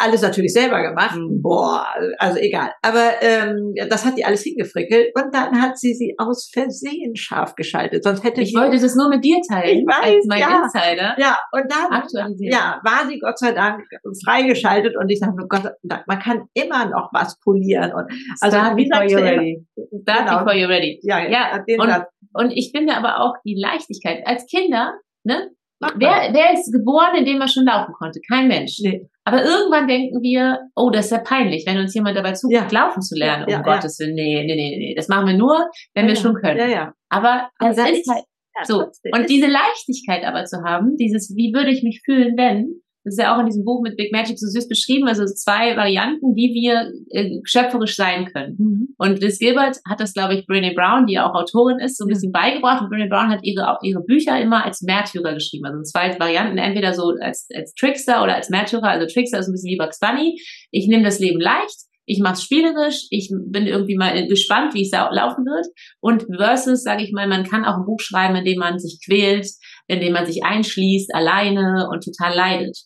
alles 0.03 0.21
natürlich 0.21 0.53
selber 0.53 0.83
gemacht. 0.83 1.17
Mhm. 1.17 1.41
Boah, 1.41 1.87
also 2.19 2.39
egal. 2.39 2.71
Aber 2.83 3.13
ähm, 3.23 3.73
das 3.89 4.05
hat 4.05 4.19
die 4.19 4.25
alles 4.27 4.43
hingefrickelt 4.43 5.09
und 5.15 5.35
dann 5.35 5.61
hat 5.61 5.79
sie 5.79 5.95
sie 5.95 6.15
aus 6.19 6.51
Versehen 6.53 7.17
scharf 7.17 7.55
geschaltet. 7.55 8.05
Sonst 8.05 8.23
hätte 8.25 8.43
ich 8.43 8.55
wollte 8.55 8.79
das 8.79 8.95
nur 8.95 9.09
mit 9.09 9.25
dir 9.25 9.41
teilen. 9.49 9.79
Ich 9.79 9.87
weiß, 9.87 10.17
als 10.17 10.27
mein 10.29 10.41
ja. 10.41 10.63
Insider. 10.65 11.15
Ja, 11.19 11.39
und 11.53 11.65
dann 11.71 12.35
ja, 12.41 12.81
war 12.85 13.09
sie 13.09 13.19
Gott 13.19 13.39
sei 13.39 13.53
Dank 13.53 13.83
freigeschaltet 14.25 14.95
und 14.95 15.09
ich 15.09 15.19
sage 15.19 15.35
nur 15.35 15.49
Gott 15.49 15.63
sei 15.63 15.71
Dank, 15.85 16.07
man 16.07 16.19
kann 16.19 16.43
immer 16.53 16.87
noch 16.91 17.09
was 17.13 17.39
polieren 17.41 17.93
und 17.95 18.05
also 18.41 18.59
Start 18.59 18.77
before 18.77 19.05
you're 19.05 19.23
ready. 19.23 19.67
Start 20.03 20.27
genau. 20.27 20.39
before 20.41 20.57
you're 20.57 20.69
ready. 20.69 21.01
Ja, 21.03 21.21
ja. 21.21 21.65
ja 21.67 22.05
und, 22.35 22.45
und 22.45 22.51
ich 22.51 22.71
finde 22.71 22.95
aber 22.95 23.21
auch 23.21 23.35
die 23.47 23.59
Leichtigkeit 23.59 24.27
als 24.27 24.45
Kinder, 24.47 24.93
ne? 25.25 25.51
Wer, 25.97 26.33
wer 26.33 26.53
ist 26.53 26.73
geboren, 26.73 27.17
indem 27.17 27.41
er 27.41 27.49
schon 27.49 27.65
laufen 27.65 27.93
konnte? 27.93 28.21
Kein 28.31 28.49
Mensch. 28.49 28.79
Nee. 28.81 29.09
Aber 29.25 29.45
irgendwann 29.45 29.89
denken 29.89 30.23
wir, 30.23 30.59
oh, 30.75 30.91
das 30.91 31.07
ist 31.07 31.13
ja 31.13 31.19
peinlich, 31.19 31.65
wenn 31.67 31.79
uns 31.79 31.95
jemand 31.95 32.17
dabei 32.17 32.33
zuguckt, 32.33 32.73
ja. 32.73 32.81
laufen 32.85 33.03
zu 33.03 33.17
lernen. 33.17 33.47
Ja, 33.49 33.59
um 33.59 33.65
ja, 33.65 33.75
Gottes 33.75 33.99
Willen, 33.99 34.15
nee, 34.15 34.45
nee, 34.45 34.55
nee, 34.55 34.77
nee. 34.79 34.95
Das 34.97 35.09
machen 35.09 35.27
wir 35.27 35.35
nur, 35.35 35.71
wenn 35.95 36.07
wir 36.07 36.17
schon 36.17 36.35
können. 36.35 36.59
Ja, 36.59 36.67
ja. 36.67 36.93
Aber 37.09 37.51
das 37.59 37.79
ist, 37.79 38.01
ist 38.01 38.11
halt 38.11 38.25
so. 38.65 38.85
Und 39.13 39.31
diese 39.31 39.47
Leichtigkeit 39.47 40.25
aber 40.25 40.45
zu 40.45 40.63
haben, 40.65 40.97
dieses, 40.97 41.35
wie 41.37 41.53
würde 41.55 41.71
ich 41.71 41.83
mich 41.83 42.03
fühlen, 42.05 42.37
wenn, 42.37 42.83
das 43.05 43.15
ist 43.15 43.21
ja 43.21 43.35
auch 43.35 43.41
in 43.41 43.47
diesem 43.47 43.65
Buch 43.65 43.83
mit 43.83 43.97
Big 43.97 44.13
Magic 44.13 44.39
so 44.39 44.47
süß 44.47 44.69
beschrieben, 44.69 45.09
also 45.09 45.25
zwei 45.25 45.77
Varianten, 45.77 46.37
wie 46.37 46.55
wir 46.55 46.93
äh, 47.11 47.41
schöpferisch 47.45 47.97
sein 47.97 48.27
können. 48.27 48.57
Mhm. 48.59 48.89
Und 48.97 49.21
Liz 49.21 49.39
Gilbert 49.39 49.79
hat 49.89 50.01
das, 50.01 50.15
glaube 50.15 50.35
ich, 50.35 50.47
Brené 50.47 50.75
Brown, 50.75 51.07
die 51.07 51.15
ja 51.15 51.29
auch 51.29 51.35
Autorin 51.35 51.81
ist, 51.81 51.99
so 51.99 52.05
ein 52.05 52.09
bisschen 52.09 52.31
beigebracht. 52.31 52.83
Und 52.83 52.93
Brené 52.93 53.09
Brown 53.09 53.29
hat 53.29 53.41
ihre, 53.43 53.79
ihre 53.83 54.03
Bücher 54.03 54.41
immer 54.41 54.65
als 54.65 54.83
Märtyrer 54.83 55.35
geschrieben. 55.35 55.67
Also 55.67 55.83
zwei 55.83 56.17
Varianten, 56.19 56.59
entweder 56.59 56.95
so 56.95 57.13
als, 57.21 57.49
als 57.55 57.75
Trickster 57.75 58.23
oder 58.23 58.37
als 58.37 58.51
Märtyrer. 58.51 58.89
Also 58.89 59.07
Trickster 59.13 59.39
ist 59.39 59.49
ein 59.49 59.53
bisschen 59.53 59.71
wie 59.71 59.79
Bugs 59.79 59.99
Bunny. 59.99 60.41
Ich 60.71 60.87
nehme 60.87 61.03
das 61.03 61.19
Leben 61.19 61.41
leicht 61.41 61.87
ich 62.05 62.19
mache 62.19 62.35
es 62.35 62.43
spielerisch, 62.43 63.07
ich 63.11 63.31
bin 63.31 63.67
irgendwie 63.67 63.97
mal 63.97 64.27
gespannt, 64.27 64.75
wie 64.75 64.83
es 64.83 64.91
laufen 64.91 65.45
wird. 65.45 65.67
Und 66.01 66.27
versus, 66.37 66.83
sage 66.83 67.05
ich 67.05 67.13
mal, 67.13 67.29
man 67.29 67.45
kann 67.45 67.65
auch 67.65 67.77
ein 67.77 67.85
Buch 67.87 68.01
schreiben, 68.01 68.37
in 68.37 68.45
dem 68.45 68.59
man 68.59 68.79
sich 68.79 69.01
quält, 69.05 69.47
in 69.87 70.01
dem 70.01 70.13
man 70.13 70.27
sich 70.27 70.45
einschließt, 70.45 71.15
alleine 71.15 71.89
und 71.91 72.03
total 72.03 72.35
leidet. 72.35 72.77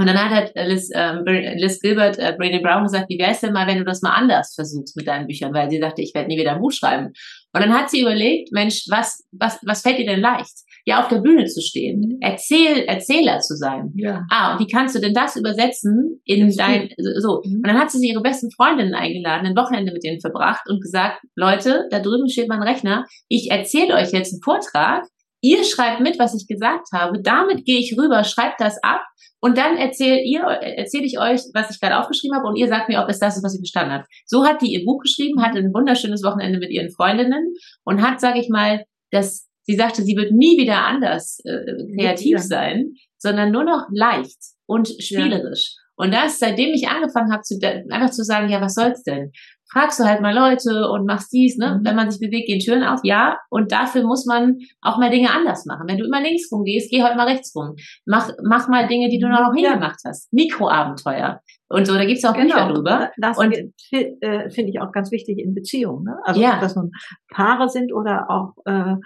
Und 0.00 0.06
dann 0.06 0.16
hat 0.16 0.30
halt 0.30 0.52
Liz, 0.68 0.88
ähm, 0.94 1.24
Liz 1.26 1.78
Gilbert, 1.78 2.18
äh, 2.18 2.34
Brady 2.38 2.60
Brown 2.60 2.84
gesagt, 2.84 3.10
wie 3.10 3.18
wäre 3.18 3.32
es 3.32 3.40
denn 3.40 3.52
mal, 3.52 3.66
wenn 3.66 3.76
du 3.76 3.84
das 3.84 4.00
mal 4.00 4.14
anders 4.14 4.54
versuchst 4.54 4.96
mit 4.96 5.06
deinen 5.06 5.26
Büchern? 5.26 5.52
Weil 5.52 5.70
sie 5.70 5.78
sagte, 5.78 6.00
ich 6.00 6.14
werde 6.14 6.28
nie 6.28 6.38
wieder 6.38 6.52
ein 6.52 6.60
Buch 6.60 6.72
schreiben. 6.72 7.08
Und 7.52 7.60
dann 7.60 7.74
hat 7.74 7.90
sie 7.90 8.00
überlegt, 8.00 8.50
Mensch, 8.50 8.86
was, 8.88 9.26
was, 9.32 9.58
was 9.62 9.82
fällt 9.82 9.98
dir 9.98 10.06
denn 10.06 10.20
leicht? 10.20 10.54
Ja, 10.86 11.02
auf 11.02 11.08
der 11.08 11.18
Bühne 11.18 11.44
zu 11.44 11.60
stehen, 11.60 12.00
mhm. 12.00 12.18
Erzähl, 12.22 12.84
Erzähler 12.84 13.40
zu 13.40 13.56
sein. 13.56 13.92
Ja. 13.94 14.24
Ah, 14.30 14.54
und 14.54 14.60
wie 14.60 14.72
kannst 14.72 14.94
du 14.94 15.00
denn 15.00 15.12
das 15.12 15.36
übersetzen 15.36 16.22
in 16.24 16.46
das 16.46 16.56
dein, 16.56 16.88
so. 16.96 17.42
Mhm. 17.44 17.56
Und 17.56 17.66
dann 17.66 17.78
hat 17.78 17.90
sie 17.90 18.08
ihre 18.08 18.22
besten 18.22 18.50
Freundinnen 18.50 18.94
eingeladen, 18.94 19.46
ein 19.46 19.56
Wochenende 19.56 19.92
mit 19.92 20.02
denen 20.02 20.20
verbracht 20.20 20.62
und 20.70 20.80
gesagt, 20.80 21.20
Leute, 21.34 21.88
da 21.90 22.00
drüben 22.00 22.30
steht 22.30 22.48
mein 22.48 22.62
Rechner, 22.62 23.04
ich 23.28 23.50
erzähle 23.50 23.96
euch 23.96 24.12
jetzt 24.12 24.32
einen 24.32 24.42
Vortrag, 24.42 25.04
ihr 25.40 25.64
schreibt 25.64 26.00
mit, 26.00 26.18
was 26.18 26.34
ich 26.34 26.46
gesagt 26.46 26.88
habe, 26.92 27.20
damit 27.22 27.64
gehe 27.64 27.78
ich 27.78 27.96
rüber, 27.98 28.24
schreibt 28.24 28.60
das 28.60 28.82
ab 28.82 29.02
und 29.40 29.56
dann 29.56 29.76
erzähle 29.76 30.22
ihr, 30.22 30.40
erzähle 30.40 31.04
ich 31.04 31.18
euch, 31.18 31.40
was 31.54 31.70
ich 31.70 31.80
gerade 31.80 31.98
aufgeschrieben 31.98 32.36
habe 32.36 32.46
und 32.46 32.56
ihr 32.56 32.68
sagt 32.68 32.88
mir, 32.88 33.02
ob 33.02 33.08
es 33.08 33.18
das 33.18 33.36
ist, 33.36 33.44
was 33.44 33.52
sie 33.52 33.60
verstanden 33.60 33.92
hat. 33.92 34.06
So 34.26 34.44
hat 34.44 34.60
die 34.60 34.72
ihr 34.72 34.84
Buch 34.84 35.00
geschrieben, 35.00 35.42
hatte 35.42 35.58
ein 35.58 35.72
wunderschönes 35.72 36.22
Wochenende 36.22 36.58
mit 36.58 36.70
ihren 36.70 36.90
Freundinnen 36.90 37.54
und 37.84 38.02
hat, 38.02 38.20
sage 38.20 38.38
ich 38.38 38.48
mal, 38.48 38.84
das, 39.10 39.48
sie 39.62 39.76
sagte, 39.76 40.02
sie 40.02 40.16
wird 40.16 40.32
nie 40.32 40.58
wieder 40.58 40.84
anders 40.84 41.40
äh, 41.44 41.94
kreativ 41.96 42.32
ja. 42.32 42.38
sein, 42.38 42.94
sondern 43.18 43.50
nur 43.50 43.64
noch 43.64 43.86
leicht 43.92 44.38
und 44.66 44.88
spielerisch. 44.88 45.74
Ja. 45.74 45.80
Und 46.04 46.14
das, 46.14 46.38
seitdem 46.38 46.72
ich 46.72 46.88
angefangen 46.88 47.30
habe, 47.30 47.42
zu, 47.42 47.58
einfach 47.90 48.10
zu 48.10 48.24
sagen, 48.24 48.48
ja, 48.48 48.60
was 48.60 48.74
soll's 48.74 49.02
denn? 49.02 49.32
Fragst 49.72 50.00
du 50.00 50.04
halt 50.04 50.20
mal 50.20 50.34
Leute 50.34 50.88
und 50.88 51.06
machst 51.06 51.32
dies, 51.32 51.56
ne? 51.56 51.78
Mhm. 51.78 51.86
Wenn 51.86 51.96
man 51.96 52.10
sich 52.10 52.20
bewegt, 52.20 52.46
gehen 52.46 52.60
Türen 52.60 52.82
auf, 52.82 53.00
ja. 53.04 53.38
Und 53.48 53.72
dafür 53.72 54.04
muss 54.04 54.26
man 54.26 54.58
auch 54.80 54.98
mal 54.98 55.10
Dinge 55.10 55.30
anders 55.30 55.64
machen. 55.66 55.86
Wenn 55.86 55.98
du 55.98 56.04
immer 56.04 56.20
links 56.20 56.50
rum 56.52 56.64
gehst, 56.64 56.90
geh 56.90 57.02
heute 57.02 57.16
mal 57.16 57.28
rechts 57.28 57.54
rum. 57.54 57.76
Mach, 58.04 58.30
mach 58.42 58.68
mal 58.68 58.86
Dinge, 58.88 59.08
die 59.08 59.18
du 59.18 59.28
noch 59.28 59.52
nie 59.52 59.64
ja. 59.64 59.74
gemacht 59.74 60.00
hast. 60.04 60.32
Mikroabenteuer. 60.32 61.40
Und 61.68 61.86
so, 61.86 61.94
da 61.94 62.04
gibt's 62.04 62.24
auch 62.24 62.34
genau. 62.34 62.54
Bücher 62.54 62.72
drüber. 62.72 63.10
Das 63.16 63.38
und 63.38 63.54
äh, 63.92 64.50
finde 64.50 64.70
ich 64.70 64.80
auch 64.80 64.90
ganz 64.90 65.12
wichtig 65.12 65.38
in 65.38 65.54
Beziehungen. 65.54 66.04
Ne? 66.04 66.18
Also, 66.24 66.40
ja. 66.40 66.58
dass 66.60 66.74
nun 66.74 66.90
Paare 67.32 67.68
sind 67.68 67.92
oder 67.92 68.28
auch 68.28 68.54
äh, 68.64 68.96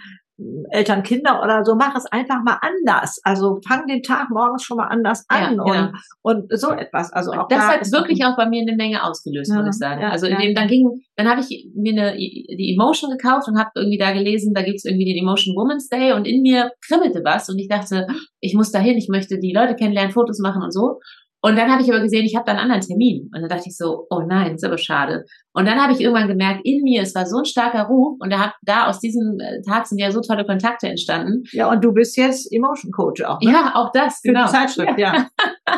Eltern, 0.71 1.05
Kinder 1.05 1.41
oder 1.43 1.65
so, 1.65 1.77
mach 1.77 1.95
es 1.95 2.07
einfach 2.07 2.43
mal 2.43 2.59
anders. 2.61 3.21
Also 3.23 3.61
fang 3.67 3.87
den 3.87 4.03
Tag 4.03 4.31
morgens 4.31 4.65
schon 4.65 4.79
mal 4.79 4.89
anders 4.89 5.25
an 5.29 5.43
ja, 5.43 5.49
genau. 5.51 5.93
und, 6.23 6.51
und 6.51 6.59
so 6.59 6.73
etwas. 6.73 7.13
Also 7.13 7.33
auch 7.33 7.47
das 7.49 7.59
da 7.59 7.69
hat 7.69 7.93
wirklich 7.93 8.25
auch 8.25 8.37
bei 8.37 8.49
mir 8.49 8.63
eine 8.63 8.75
Menge 8.75 9.05
ausgelöst, 9.05 9.53
ja, 9.53 9.63
muss 9.63 9.77
ich 9.77 9.79
sagen. 9.79 10.03
Ja, 10.03 10.11
also 10.11 10.27
in 10.27 10.37
dem, 10.37 10.55
dann 10.55 10.67
ging, 10.67 10.89
dann 11.17 11.29
habe 11.29 11.41
ich 11.41 11.69
mir 11.75 11.93
eine, 11.93 12.17
die 12.17 12.75
Emotion 12.77 13.11
gekauft 13.11 13.47
und 13.47 13.59
habe 13.59 13.71
irgendwie 13.77 13.99
da 13.99 14.13
gelesen, 14.13 14.55
da 14.55 14.63
gibt's 14.63 14.85
irgendwie 14.85 15.05
den 15.05 15.23
Emotion 15.23 15.55
Woman's 15.55 15.89
Day 15.89 16.13
und 16.13 16.27
in 16.27 16.43
mir 16.43 16.73
kribbelte 16.85 17.23
was 17.25 17.49
und 17.49 17.59
ich 17.59 17.69
dachte, 17.69 18.07
ich 18.41 18.55
muss 18.55 18.73
dahin, 18.73 18.97
ich 18.97 19.09
möchte 19.09 19.39
die 19.39 19.53
Leute 19.53 19.77
kennenlernen, 19.77 20.13
Fotos 20.13 20.41
machen 20.41 20.63
und 20.63 20.73
so. 20.73 20.99
Und 21.45 21.59
dann 21.59 21.71
habe 21.71 21.83
ich 21.83 21.93
aber 21.93 22.01
gesehen, 22.01 22.25
ich 22.25 22.37
habe 22.37 22.47
da 22.47 22.53
einen 22.53 22.63
anderen 22.63 22.81
Termin. 22.81 23.31
Und 23.35 23.43
dann 23.43 23.51
dachte 23.51 23.69
ich 23.69 23.77
so, 23.77 24.07
oh 24.09 24.23
nein, 24.27 24.55
ist 24.55 24.65
aber 24.65 24.79
schade. 24.79 25.27
Und 25.53 25.67
dann 25.67 25.79
habe 25.79 25.93
ich 25.93 26.01
irgendwann 26.01 26.27
gemerkt, 26.27 26.63
in 26.65 26.83
mir, 26.83 27.03
es 27.03 27.15
war 27.15 27.27
so 27.27 27.41
ein 27.41 27.45
starker 27.45 27.83
Ruf. 27.83 28.17
Und 28.19 28.33
da, 28.33 28.39
hab, 28.39 28.55
da 28.63 28.87
aus 28.87 28.99
diesem 28.99 29.39
äh, 29.39 29.61
Tag 29.61 29.87
sind 29.87 29.99
ja 29.99 30.11
so 30.11 30.23
tolle 30.23 30.47
Kontakte 30.47 30.89
entstanden. 30.89 31.43
Ja, 31.53 31.71
und 31.71 31.85
du 31.85 31.93
bist 31.93 32.17
jetzt 32.17 32.51
Emotion 32.51 32.93
Coach 32.93 33.23
auch. 33.25 33.43
Ne? 33.43 33.53
Ja, 33.53 33.73
auch 33.75 33.91
das. 33.93 34.21
Für 34.23 34.29
genau. 34.29 34.47
die 34.47 34.53
Zeitschrift, 34.53 34.99
ja. 34.99 35.29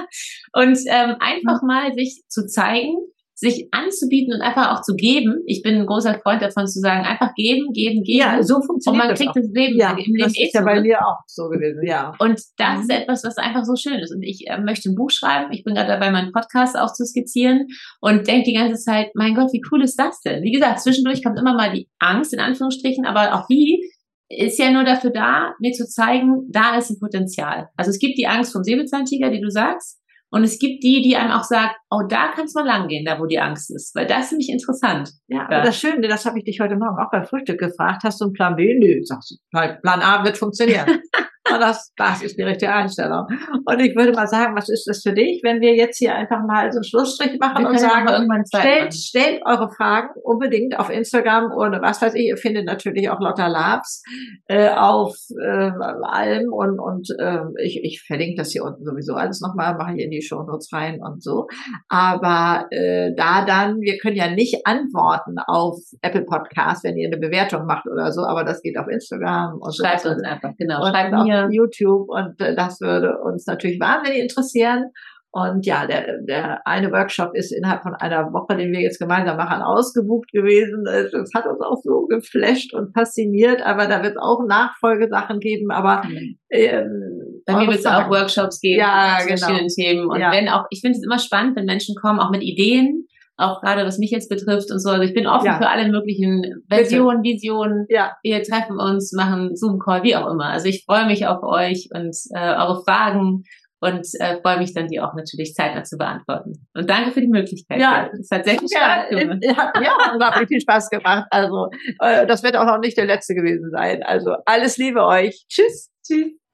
und 0.52 0.78
ähm, 0.86 1.16
einfach 1.18 1.60
mal 1.62 1.92
sich 1.94 2.22
zu 2.28 2.46
zeigen, 2.46 2.98
sich 3.38 3.68
anzubieten 3.70 4.32
und 4.32 4.40
einfach 4.40 4.74
auch 4.74 4.80
zu 4.80 4.94
geben. 4.94 5.42
Ich 5.44 5.60
bin 5.62 5.74
ein 5.74 5.86
großer 5.86 6.18
Freund 6.20 6.40
davon 6.40 6.66
zu 6.66 6.80
sagen, 6.80 7.04
einfach 7.04 7.34
geben, 7.34 7.70
geben, 7.74 8.02
geben. 8.02 8.18
Ja, 8.18 8.42
so 8.42 8.62
funktioniert 8.62 9.02
Und 9.02 9.08
man 9.08 9.14
kriegt 9.14 9.36
das, 9.36 9.46
Leben 9.52 9.78
ja, 9.78 9.90
im 9.90 9.96
Leben 9.98 10.18
das 10.20 10.32
ist 10.32 10.38
eh 10.38 10.50
ja 10.54 10.62
bei 10.62 10.80
mir 10.80 11.06
auch 11.06 11.18
so 11.26 11.50
gewesen, 11.50 11.86
ja. 11.86 12.14
Und 12.18 12.40
das 12.56 12.80
ist 12.80 12.90
mhm. 12.90 12.96
etwas, 12.96 13.24
was 13.24 13.36
einfach 13.36 13.64
so 13.64 13.76
schön 13.76 13.98
ist. 13.98 14.10
Und 14.10 14.22
ich 14.22 14.46
äh, 14.46 14.58
möchte 14.58 14.88
ein 14.88 14.94
Buch 14.94 15.10
schreiben. 15.10 15.52
Ich 15.52 15.64
bin 15.64 15.74
gerade 15.74 15.88
dabei, 15.88 16.10
meinen 16.10 16.32
Podcast 16.32 16.78
auch 16.78 16.94
zu 16.94 17.04
skizzieren 17.04 17.66
und 18.00 18.26
denke 18.26 18.44
die 18.44 18.54
ganze 18.54 18.82
Zeit, 18.82 19.10
mein 19.14 19.34
Gott, 19.34 19.52
wie 19.52 19.62
cool 19.70 19.82
ist 19.82 19.96
das 19.96 20.18
denn? 20.22 20.42
Wie 20.42 20.52
gesagt, 20.52 20.80
zwischendurch 20.80 21.22
kommt 21.22 21.38
immer 21.38 21.54
mal 21.54 21.70
die 21.70 21.90
Angst, 21.98 22.32
in 22.32 22.40
Anführungsstrichen, 22.40 23.04
aber 23.04 23.34
auch 23.34 23.46
die 23.48 23.86
ist 24.30 24.58
ja 24.58 24.70
nur 24.70 24.84
dafür 24.84 25.10
da, 25.10 25.54
mir 25.60 25.72
zu 25.72 25.86
zeigen, 25.86 26.48
da 26.50 26.78
ist 26.78 26.90
ein 26.90 26.98
Potenzial. 26.98 27.68
Also 27.76 27.90
es 27.90 27.98
gibt 27.98 28.16
die 28.16 28.26
Angst 28.26 28.52
vom 28.52 28.64
Säbelzahntiger, 28.64 29.30
die 29.30 29.42
du 29.42 29.50
sagst, 29.50 30.00
und 30.36 30.44
es 30.44 30.58
gibt 30.58 30.84
die, 30.84 31.00
die 31.00 31.16
einem 31.16 31.30
auch 31.30 31.44
sagt, 31.44 31.76
oh, 31.90 32.02
da 32.06 32.30
kannst 32.34 32.54
du 32.54 32.60
mal 32.60 32.66
langgehen, 32.66 33.06
da 33.06 33.18
wo 33.18 33.24
die 33.24 33.40
Angst 33.40 33.74
ist, 33.74 33.94
weil 33.94 34.06
das 34.06 34.26
ist 34.26 34.32
nämlich 34.32 34.50
interessant. 34.50 35.10
Ja, 35.28 35.46
aber 35.46 35.62
das 35.62 35.80
Schöne, 35.80 36.06
das 36.08 36.26
habe 36.26 36.38
ich 36.38 36.44
dich 36.44 36.60
heute 36.60 36.76
Morgen 36.76 36.98
auch 36.98 37.10
beim 37.10 37.24
Frühstück 37.24 37.58
gefragt, 37.58 38.02
hast 38.04 38.20
du 38.20 38.26
einen 38.26 38.34
Plan 38.34 38.54
B? 38.54 38.78
Nö, 38.78 39.00
sagst 39.02 39.30
du, 39.30 39.36
Plan 39.50 40.02
A 40.02 40.24
wird 40.24 40.36
funktionieren. 40.36 41.00
das, 41.60 41.92
das 41.96 42.22
ist 42.22 42.38
die 42.38 42.42
richtige 42.42 42.72
Einstellung. 42.72 43.26
Und 43.64 43.80
ich 43.80 43.94
würde 43.96 44.12
mal 44.12 44.26
sagen, 44.26 44.56
was 44.56 44.68
ist 44.68 44.86
das 44.86 45.02
für 45.02 45.12
dich, 45.12 45.40
wenn 45.42 45.60
wir 45.60 45.74
jetzt 45.74 45.98
hier 45.98 46.14
einfach 46.14 46.42
mal 46.46 46.70
so 46.72 46.78
einen 46.78 46.84
Schlussstrich 46.84 47.38
machen 47.38 47.66
und 47.66 47.78
sagen, 47.78 48.44
stellt, 48.46 48.94
stellt 48.94 49.42
eure 49.44 49.70
Fragen 49.70 50.10
unbedingt 50.22 50.78
auf 50.78 50.90
Instagram 50.90 51.52
oder 51.52 51.80
was 51.82 52.00
weiß 52.02 52.14
ich, 52.14 52.26
ihr 52.26 52.36
findet 52.36 52.66
natürlich 52.66 53.10
auch 53.10 53.20
Lotta 53.20 53.46
Labs 53.46 54.02
äh, 54.48 54.68
auf 54.68 55.16
äh, 55.40 55.70
allem 56.02 56.52
und, 56.52 56.78
und 56.78 57.08
äh, 57.18 57.40
ich, 57.62 57.80
ich 57.82 58.02
verlinke 58.06 58.36
das 58.38 58.52
hier 58.52 58.64
unten 58.64 58.84
sowieso 58.84 59.14
alles 59.14 59.40
nochmal, 59.40 59.76
mache 59.76 59.94
hier 59.94 60.04
in 60.04 60.10
die 60.10 60.22
Show 60.22 60.42
Notes 60.42 60.72
rein 60.72 61.00
und 61.02 61.22
so. 61.22 61.46
Aber 61.88 62.66
äh, 62.70 63.12
da 63.16 63.44
dann, 63.44 63.80
wir 63.80 63.98
können 63.98 64.16
ja 64.16 64.30
nicht 64.30 64.66
antworten 64.66 65.36
auf 65.46 65.78
Apple 66.02 66.24
Podcast, 66.24 66.84
wenn 66.84 66.96
ihr 66.96 67.08
eine 67.08 67.18
Bewertung 67.18 67.66
macht 67.66 67.86
oder 67.86 68.12
so, 68.12 68.22
aber 68.22 68.44
das 68.44 68.62
geht 68.62 68.78
auf 68.78 68.88
Instagram 68.88 69.58
und 69.60 69.74
Schreibt 69.74 70.00
so. 70.00 70.10
uns 70.10 70.22
einfach, 70.22 70.50
genau. 70.58 70.84
Schreibt 70.86 71.12
mir 71.12 71.45
YouTube 71.52 72.08
und 72.08 72.40
äh, 72.40 72.54
das 72.54 72.80
würde 72.80 73.18
uns 73.22 73.46
natürlich 73.46 73.80
wahnsinnig 73.80 74.22
interessieren. 74.22 74.90
Und 75.36 75.66
ja, 75.66 75.86
der, 75.86 76.22
der 76.22 76.66
eine 76.66 76.90
Workshop 76.90 77.34
ist 77.34 77.52
innerhalb 77.52 77.82
von 77.82 77.94
einer 77.94 78.32
Woche, 78.32 78.56
den 78.56 78.72
wir 78.72 78.80
jetzt 78.80 78.98
gemeinsam 78.98 79.36
machen, 79.36 79.60
ausgebucht 79.60 80.32
gewesen. 80.32 80.84
Das 80.84 81.30
hat 81.34 81.46
uns 81.46 81.60
auch 81.60 81.76
so 81.82 82.06
geflasht 82.06 82.72
und 82.72 82.94
fasziniert, 82.94 83.60
aber 83.60 83.86
da 83.86 84.02
wird 84.02 84.14
es 84.14 84.22
auch 84.22 84.46
Nachfolgesachen 84.48 85.38
geben. 85.40 85.70
Aber 85.70 86.04
mhm. 86.06 86.38
ähm, 86.48 87.42
bei 87.44 87.54
mir 87.54 87.66
wird 87.66 87.80
es 87.80 87.84
auch 87.86 88.08
Workshops 88.08 88.60
geben 88.60 88.80
ja, 88.80 89.18
zu 89.20 89.26
genau. 89.26 89.38
verschiedenen 89.38 89.68
Themen. 89.68 90.08
Und 90.08 90.20
ja. 90.20 90.32
wenn 90.32 90.48
auch, 90.48 90.64
ich 90.70 90.80
finde 90.80 90.96
es 90.96 91.04
immer 91.04 91.18
spannend, 91.18 91.54
wenn 91.56 91.66
Menschen 91.66 91.96
kommen, 91.96 92.18
auch 92.18 92.30
mit 92.30 92.42
Ideen, 92.42 93.06
auch 93.36 93.60
gerade 93.60 93.84
was 93.84 93.98
mich 93.98 94.10
jetzt 94.10 94.28
betrifft 94.28 94.70
und 94.70 94.80
so. 94.80 94.90
Also 94.90 95.02
ich 95.02 95.14
bin 95.14 95.26
offen 95.26 95.46
ja. 95.46 95.58
für 95.58 95.68
alle 95.68 95.88
möglichen 95.88 96.64
Versionen, 96.68 97.22
Bitte. 97.22 97.34
Visionen. 97.34 97.86
Ja. 97.88 98.16
Wir 98.22 98.42
treffen 98.42 98.78
uns, 98.78 99.12
machen 99.12 99.54
Zoom-Call, 99.54 100.02
wie 100.02 100.16
auch 100.16 100.30
immer. 100.30 100.46
Also 100.46 100.68
ich 100.68 100.84
freue 100.84 101.06
mich 101.06 101.26
auf 101.26 101.42
euch 101.42 101.88
und 101.92 102.16
äh, 102.34 102.54
eure 102.54 102.82
Fragen 102.82 103.44
und 103.80 104.06
äh, 104.20 104.40
freue 104.40 104.58
mich 104.58 104.72
dann, 104.72 104.88
die 104.88 105.00
auch 105.00 105.14
natürlich 105.14 105.54
zeitnah 105.54 105.84
zu 105.84 105.98
beantworten. 105.98 106.66
Und 106.74 106.88
danke 106.88 107.12
für 107.12 107.20
die 107.20 107.28
Möglichkeit. 107.28 107.78
Ja, 107.78 108.08
es 108.18 108.30
hat 108.30 108.44
sehr 108.44 108.58
viel 108.58 108.68
Spaß 108.68 109.10
ja, 109.10 109.18
gemacht. 109.18 109.44
Hat, 109.56 109.82
ja, 109.82 110.12
unglaublich 110.12 110.48
viel 110.48 110.60
Spaß 110.60 110.88
gemacht. 110.88 111.26
Also 111.30 111.68
äh, 112.00 112.26
das 112.26 112.42
wird 112.42 112.56
auch 112.56 112.66
noch 112.66 112.78
nicht 112.78 112.96
der 112.96 113.06
letzte 113.06 113.34
gewesen 113.34 113.70
sein. 113.70 114.02
Also 114.02 114.34
alles 114.46 114.78
Liebe 114.78 115.04
euch. 115.04 115.44
Tschüss. 115.48 115.90
Tschüss. 116.06 116.45